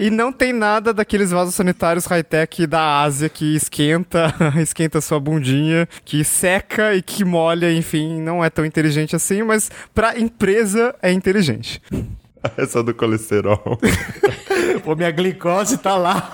E 0.00 0.08
não 0.08 0.32
tem 0.32 0.50
nada 0.50 0.94
daqueles 0.94 1.30
vasos 1.30 1.54
sanitários 1.54 2.06
high-tech 2.06 2.66
da 2.66 3.02
Ásia 3.02 3.28
que 3.28 3.54
esquenta, 3.54 4.34
esquenta 4.56 4.98
sua 4.98 5.20
bundinha, 5.20 5.86
que 6.06 6.24
seca 6.24 6.94
e 6.94 7.02
que 7.02 7.22
molha, 7.22 7.70
enfim, 7.70 8.18
não 8.18 8.42
é 8.42 8.48
tão 8.48 8.64
inteligente 8.64 9.14
assim, 9.14 9.42
mas 9.42 9.70
pra 9.94 10.18
empresa 10.18 10.94
é 11.02 11.12
inteligente. 11.12 11.82
Essa 12.56 12.82
do 12.82 12.94
colesterol. 12.94 13.78
Pô, 14.82 14.96
minha 14.96 15.10
glicose 15.10 15.76
tá 15.76 15.94
lá. 15.98 16.32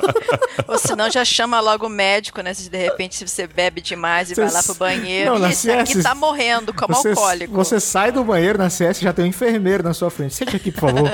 Ou 0.68 0.78
senão 0.78 1.10
já 1.10 1.24
chama 1.24 1.58
logo 1.58 1.86
o 1.86 1.90
médico, 1.90 2.42
né? 2.42 2.54
Se 2.54 2.70
de 2.70 2.78
repente 2.78 3.16
se 3.16 3.26
você 3.26 3.48
bebe 3.48 3.80
demais 3.80 4.30
e 4.30 4.36
Você 4.36 4.42
vai 4.44 4.52
lá 4.52 4.62
pro 4.62 4.74
banheiro. 4.76 5.32
Não, 5.32 5.38
na 5.40 5.48
e 5.48 5.50
esse 5.50 5.68
aqui 5.68 5.94
CS 5.94 6.04
tá 6.04 6.14
morrendo 6.14 6.72
como 6.72 6.94
Você, 6.94 7.08
alcoólico. 7.08 7.52
você 7.52 7.80
sai 7.80 8.12
do 8.12 8.22
banheiro 8.22 8.56
na 8.56 8.70
CS 8.70 9.00
já 9.00 9.12
tem 9.12 9.24
um 9.24 9.28
enfermeiro 9.28 9.82
na 9.82 9.92
sua 9.92 10.08
frente. 10.08 10.34
Sente 10.34 10.54
aqui, 10.54 10.70
por 10.70 10.92
favor. 10.92 11.10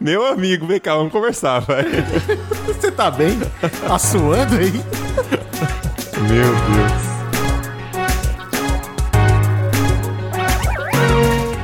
Meu 0.00 0.26
amigo, 0.26 0.66
vem 0.66 0.80
cá, 0.80 0.94
vamos 0.94 1.12
conversar, 1.12 1.60
vai. 1.60 1.84
Você 2.66 2.90
tá 2.90 3.10
bem? 3.10 3.38
Tá 3.86 3.98
suando 3.98 4.56
aí? 4.56 4.72
Meu 6.28 6.54
Deus. 6.54 7.14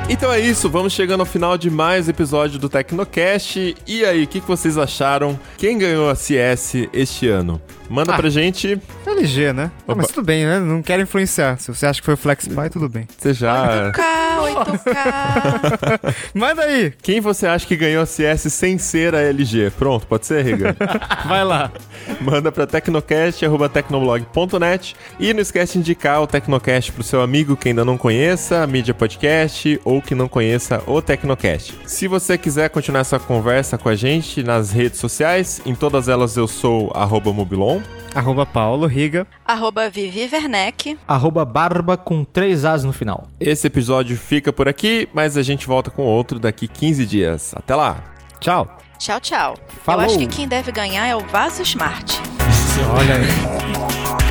Então 0.08 0.32
é 0.32 0.40
isso, 0.40 0.68
vamos 0.68 0.92
chegando 0.92 1.20
ao 1.20 1.26
final 1.26 1.56
de 1.56 1.70
mais 1.70 2.06
um 2.06 2.10
episódio 2.10 2.58
do 2.58 2.68
Tecnocast. 2.68 3.74
E 3.86 4.04
aí, 4.04 4.24
o 4.24 4.26
que, 4.26 4.40
que 4.40 4.46
vocês 4.46 4.76
acharam? 4.76 5.38
Quem 5.56 5.78
ganhou 5.78 6.10
a 6.10 6.14
CS 6.14 6.88
este 6.92 7.28
ano? 7.28 7.60
Manda 7.90 8.14
Ah. 8.14 8.16
pra 8.16 8.30
gente. 8.30 8.80
LG, 9.06 9.52
né? 9.52 9.70
Não, 9.86 9.94
mas 9.96 10.06
tudo 10.06 10.24
bem, 10.24 10.46
né? 10.46 10.58
Não 10.60 10.80
quero 10.82 11.02
influenciar. 11.02 11.58
Se 11.58 11.68
você 11.74 11.84
acha 11.86 12.00
que 12.00 12.04
foi 12.06 12.14
o 12.14 12.16
FlexPy, 12.16 12.70
tudo 12.70 12.88
bem. 12.88 13.06
Você 13.18 13.34
já. 13.34 13.90
8K, 13.92 14.40
8K. 14.40 16.00
Manda 16.34 16.62
aí! 16.62 16.92
Quem 17.02 17.20
você 17.20 17.46
acha 17.46 17.66
que 17.66 17.76
ganhou 17.76 18.02
a 18.02 18.06
CS 18.06 18.50
sem 18.52 18.78
ser 18.78 19.14
a 19.14 19.20
LG? 19.20 19.70
Pronto, 19.76 20.06
pode 20.06 20.24
ser, 20.26 20.42
Riga? 20.44 20.74
Vai 21.26 21.44
lá. 21.44 21.70
Manda 22.20 22.50
pra 22.52 22.66
tecnocast.tecnoblog.net 22.66 24.94
e 25.18 25.32
não 25.34 25.40
esquece 25.40 25.72
de 25.74 25.78
indicar 25.80 26.22
o 26.22 26.26
Tecnocast 26.26 26.92
pro 26.92 27.02
seu 27.02 27.20
amigo 27.22 27.56
que 27.56 27.68
ainda 27.70 27.84
não 27.84 27.98
conheça 27.98 28.62
a 28.62 28.66
mídia 28.66 28.94
podcast 28.94 29.80
ou 29.84 30.00
que 30.00 30.14
não 30.14 30.28
conheça 30.28 30.80
o 30.86 31.02
Tecnocast. 31.02 31.74
Se 31.86 32.06
você 32.06 32.38
quiser 32.38 32.70
continuar 32.70 33.00
essa 33.00 33.18
conversa 33.18 33.76
com 33.76 33.88
a 33.88 33.94
gente 33.96 34.42
nas 34.42 34.70
redes 34.70 35.00
sociais, 35.00 35.60
em 35.66 35.74
todas 35.74 36.08
elas 36.08 36.36
eu 36.36 36.46
sou 36.46 36.92
arroba 36.94 37.32
Mobilon. 37.32 37.79
Arroba 38.14 38.44
Paulo 38.44 38.86
Riga. 38.86 39.26
Arroba 39.46 39.88
Vivi 39.88 40.28
Werneck. 40.32 40.98
Arroba 41.06 41.44
barba 41.44 41.96
com 41.96 42.24
três 42.24 42.64
As 42.64 42.84
no 42.84 42.92
final. 42.92 43.28
Esse 43.38 43.66
episódio 43.66 44.16
fica 44.16 44.52
por 44.52 44.68
aqui, 44.68 45.08
mas 45.12 45.36
a 45.36 45.42
gente 45.42 45.66
volta 45.66 45.90
com 45.90 46.02
outro 46.02 46.38
daqui 46.38 46.66
15 46.66 47.06
dias. 47.06 47.52
Até 47.54 47.74
lá! 47.74 48.02
Tchau. 48.40 48.78
Tchau, 48.98 49.20
tchau. 49.20 49.54
Falou. 49.84 50.02
Eu 50.02 50.06
acho 50.06 50.18
que 50.18 50.26
quem 50.26 50.48
deve 50.48 50.72
ganhar 50.72 51.06
é 51.06 51.14
o 51.14 51.20
Vaso 51.20 51.62
Smart. 51.62 52.20
Olha 52.96 53.16
aí. 53.16 54.29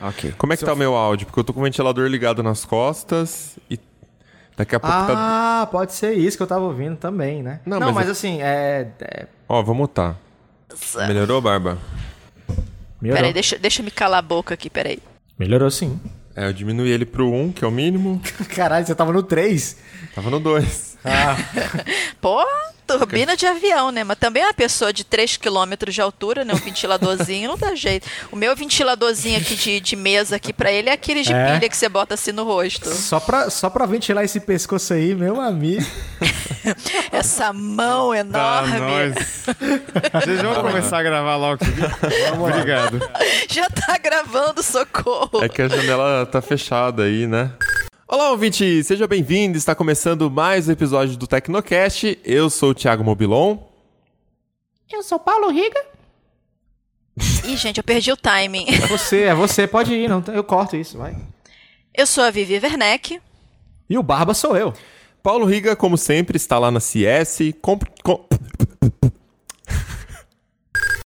Ok. 0.00 0.32
Como 0.38 0.52
é 0.52 0.56
que 0.56 0.64
tá 0.64 0.72
o 0.72 0.76
meu 0.76 0.94
áudio? 0.94 1.26
Porque 1.26 1.40
eu 1.40 1.44
tô 1.44 1.52
com 1.52 1.60
o 1.60 1.64
ventilador 1.64 2.06
ligado 2.08 2.42
nas 2.42 2.64
costas 2.64 3.58
e 3.70 3.78
daqui 4.56 4.74
a 4.76 4.80
pouco 4.80 4.94
tá. 4.96 5.14
Ah, 5.62 5.66
pode 5.70 5.92
ser 5.92 6.12
isso 6.14 6.36
que 6.36 6.42
eu 6.42 6.46
tava 6.46 6.64
ouvindo 6.64 6.96
também, 6.96 7.42
né? 7.42 7.60
Não, 7.66 7.80
Não, 7.80 7.86
mas 7.88 7.96
mas, 7.96 8.06
eu- 8.06 8.12
assim, 8.12 8.40
é, 8.42 8.88
é- 9.00 9.26
Ó, 9.48 9.62
vou 9.62 9.74
mutar. 9.74 10.16
Melhorou, 11.06 11.40
Barba? 11.40 11.78
Melhorou. 13.00 13.20
Peraí, 13.20 13.32
deixa, 13.32 13.58
deixa 13.58 13.80
eu 13.80 13.84
me 13.84 13.90
calar 13.90 14.18
a 14.18 14.22
boca 14.22 14.54
aqui, 14.54 14.68
peraí. 14.70 14.98
Melhorou 15.38 15.70
sim. 15.70 15.98
É, 16.36 16.46
eu 16.46 16.52
diminui 16.52 16.90
ele 16.90 17.04
pro 17.04 17.32
1, 17.32 17.52
que 17.52 17.64
é 17.64 17.68
o 17.68 17.70
mínimo. 17.70 18.20
Caralho, 18.54 18.86
você 18.86 18.94
tava 18.94 19.12
no 19.12 19.22
3. 19.22 19.76
Tava 20.14 20.30
no 20.30 20.38
2. 20.38 20.87
Pô, 22.20 22.44
turbina 22.86 23.36
de 23.36 23.46
avião, 23.46 23.90
né? 23.90 24.02
Mas 24.04 24.18
também 24.18 24.42
é 24.42 24.46
uma 24.46 24.54
pessoa 24.54 24.92
de 24.92 25.04
3 25.04 25.36
km 25.36 25.72
de 25.88 26.00
altura, 26.00 26.44
né? 26.44 26.52
Um 26.54 26.56
ventiladorzinho, 26.56 27.48
não 27.50 27.56
dá 27.58 27.74
jeito. 27.74 28.08
O 28.32 28.36
meu 28.36 28.54
ventiladorzinho 28.56 29.38
aqui 29.38 29.54
de, 29.54 29.80
de 29.80 29.96
mesa 29.96 30.36
aqui 30.36 30.52
pra 30.52 30.72
ele 30.72 30.88
é 30.88 30.92
aquele 30.92 31.22
de 31.22 31.32
É. 31.32 31.54
pilha 31.54 31.68
que 31.68 31.76
você 31.76 31.88
bota 31.88 32.14
assim 32.14 32.32
no 32.32 32.44
rosto. 32.44 32.90
Só 32.90 33.20
pra, 33.20 33.48
só 33.50 33.70
pra 33.70 33.86
ventilar 33.86 34.24
esse 34.24 34.40
pescoço 34.40 34.92
aí, 34.94 35.14
meu 35.14 35.40
amigo. 35.40 35.84
Essa 37.12 37.52
mão 37.52 38.10
Tá, 38.10 38.18
enorme. 38.18 38.78
nós. 38.80 39.14
Vocês 40.24 40.42
vão 40.42 40.54
começar 40.62 40.98
a 40.98 41.02
gravar 41.02 41.36
logo. 41.36 41.60
Obrigado. 42.42 43.00
Já 43.48 43.68
tá 43.70 43.96
gravando, 43.98 44.62
socorro. 44.62 45.42
É 45.42 45.48
que 45.48 45.62
a 45.62 45.68
janela 45.68 46.26
tá 46.26 46.40
fechada 46.42 47.04
aí, 47.04 47.26
né? 47.26 47.50
Olá, 48.10 48.30
ouvinte! 48.30 48.82
Seja 48.84 49.06
bem-vindo! 49.06 49.58
Está 49.58 49.74
começando 49.74 50.30
mais 50.30 50.66
um 50.66 50.72
episódio 50.72 51.14
do 51.16 51.26
Tecnocast. 51.26 52.18
Eu 52.24 52.48
sou 52.48 52.70
o 52.70 52.74
Thiago 52.74 53.04
Mobilon. 53.04 53.58
Eu 54.90 55.02
sou 55.02 55.18
Paulo 55.18 55.50
Riga. 55.50 55.84
Ih, 57.44 57.56
gente, 57.56 57.76
eu 57.76 57.84
perdi 57.84 58.10
o 58.10 58.16
timing. 58.16 58.64
É 58.66 58.86
você, 58.86 59.22
é 59.24 59.34
você, 59.34 59.66
pode 59.66 59.92
ir, 59.92 60.08
não, 60.08 60.24
eu 60.28 60.42
corto 60.42 60.74
isso, 60.74 60.96
vai. 60.96 61.14
Eu 61.94 62.06
sou 62.06 62.24
a 62.24 62.30
Vivi 62.30 62.54
Werneck. 62.54 63.20
E 63.90 63.98
o 63.98 64.02
Barba 64.02 64.32
sou 64.32 64.56
eu. 64.56 64.72
Paulo 65.22 65.44
Riga, 65.44 65.76
como 65.76 65.98
sempre, 65.98 66.36
está 66.36 66.58
lá 66.58 66.70
na 66.70 66.80
CS. 66.80 67.40
Com... 67.60 67.78
com- 68.02 68.24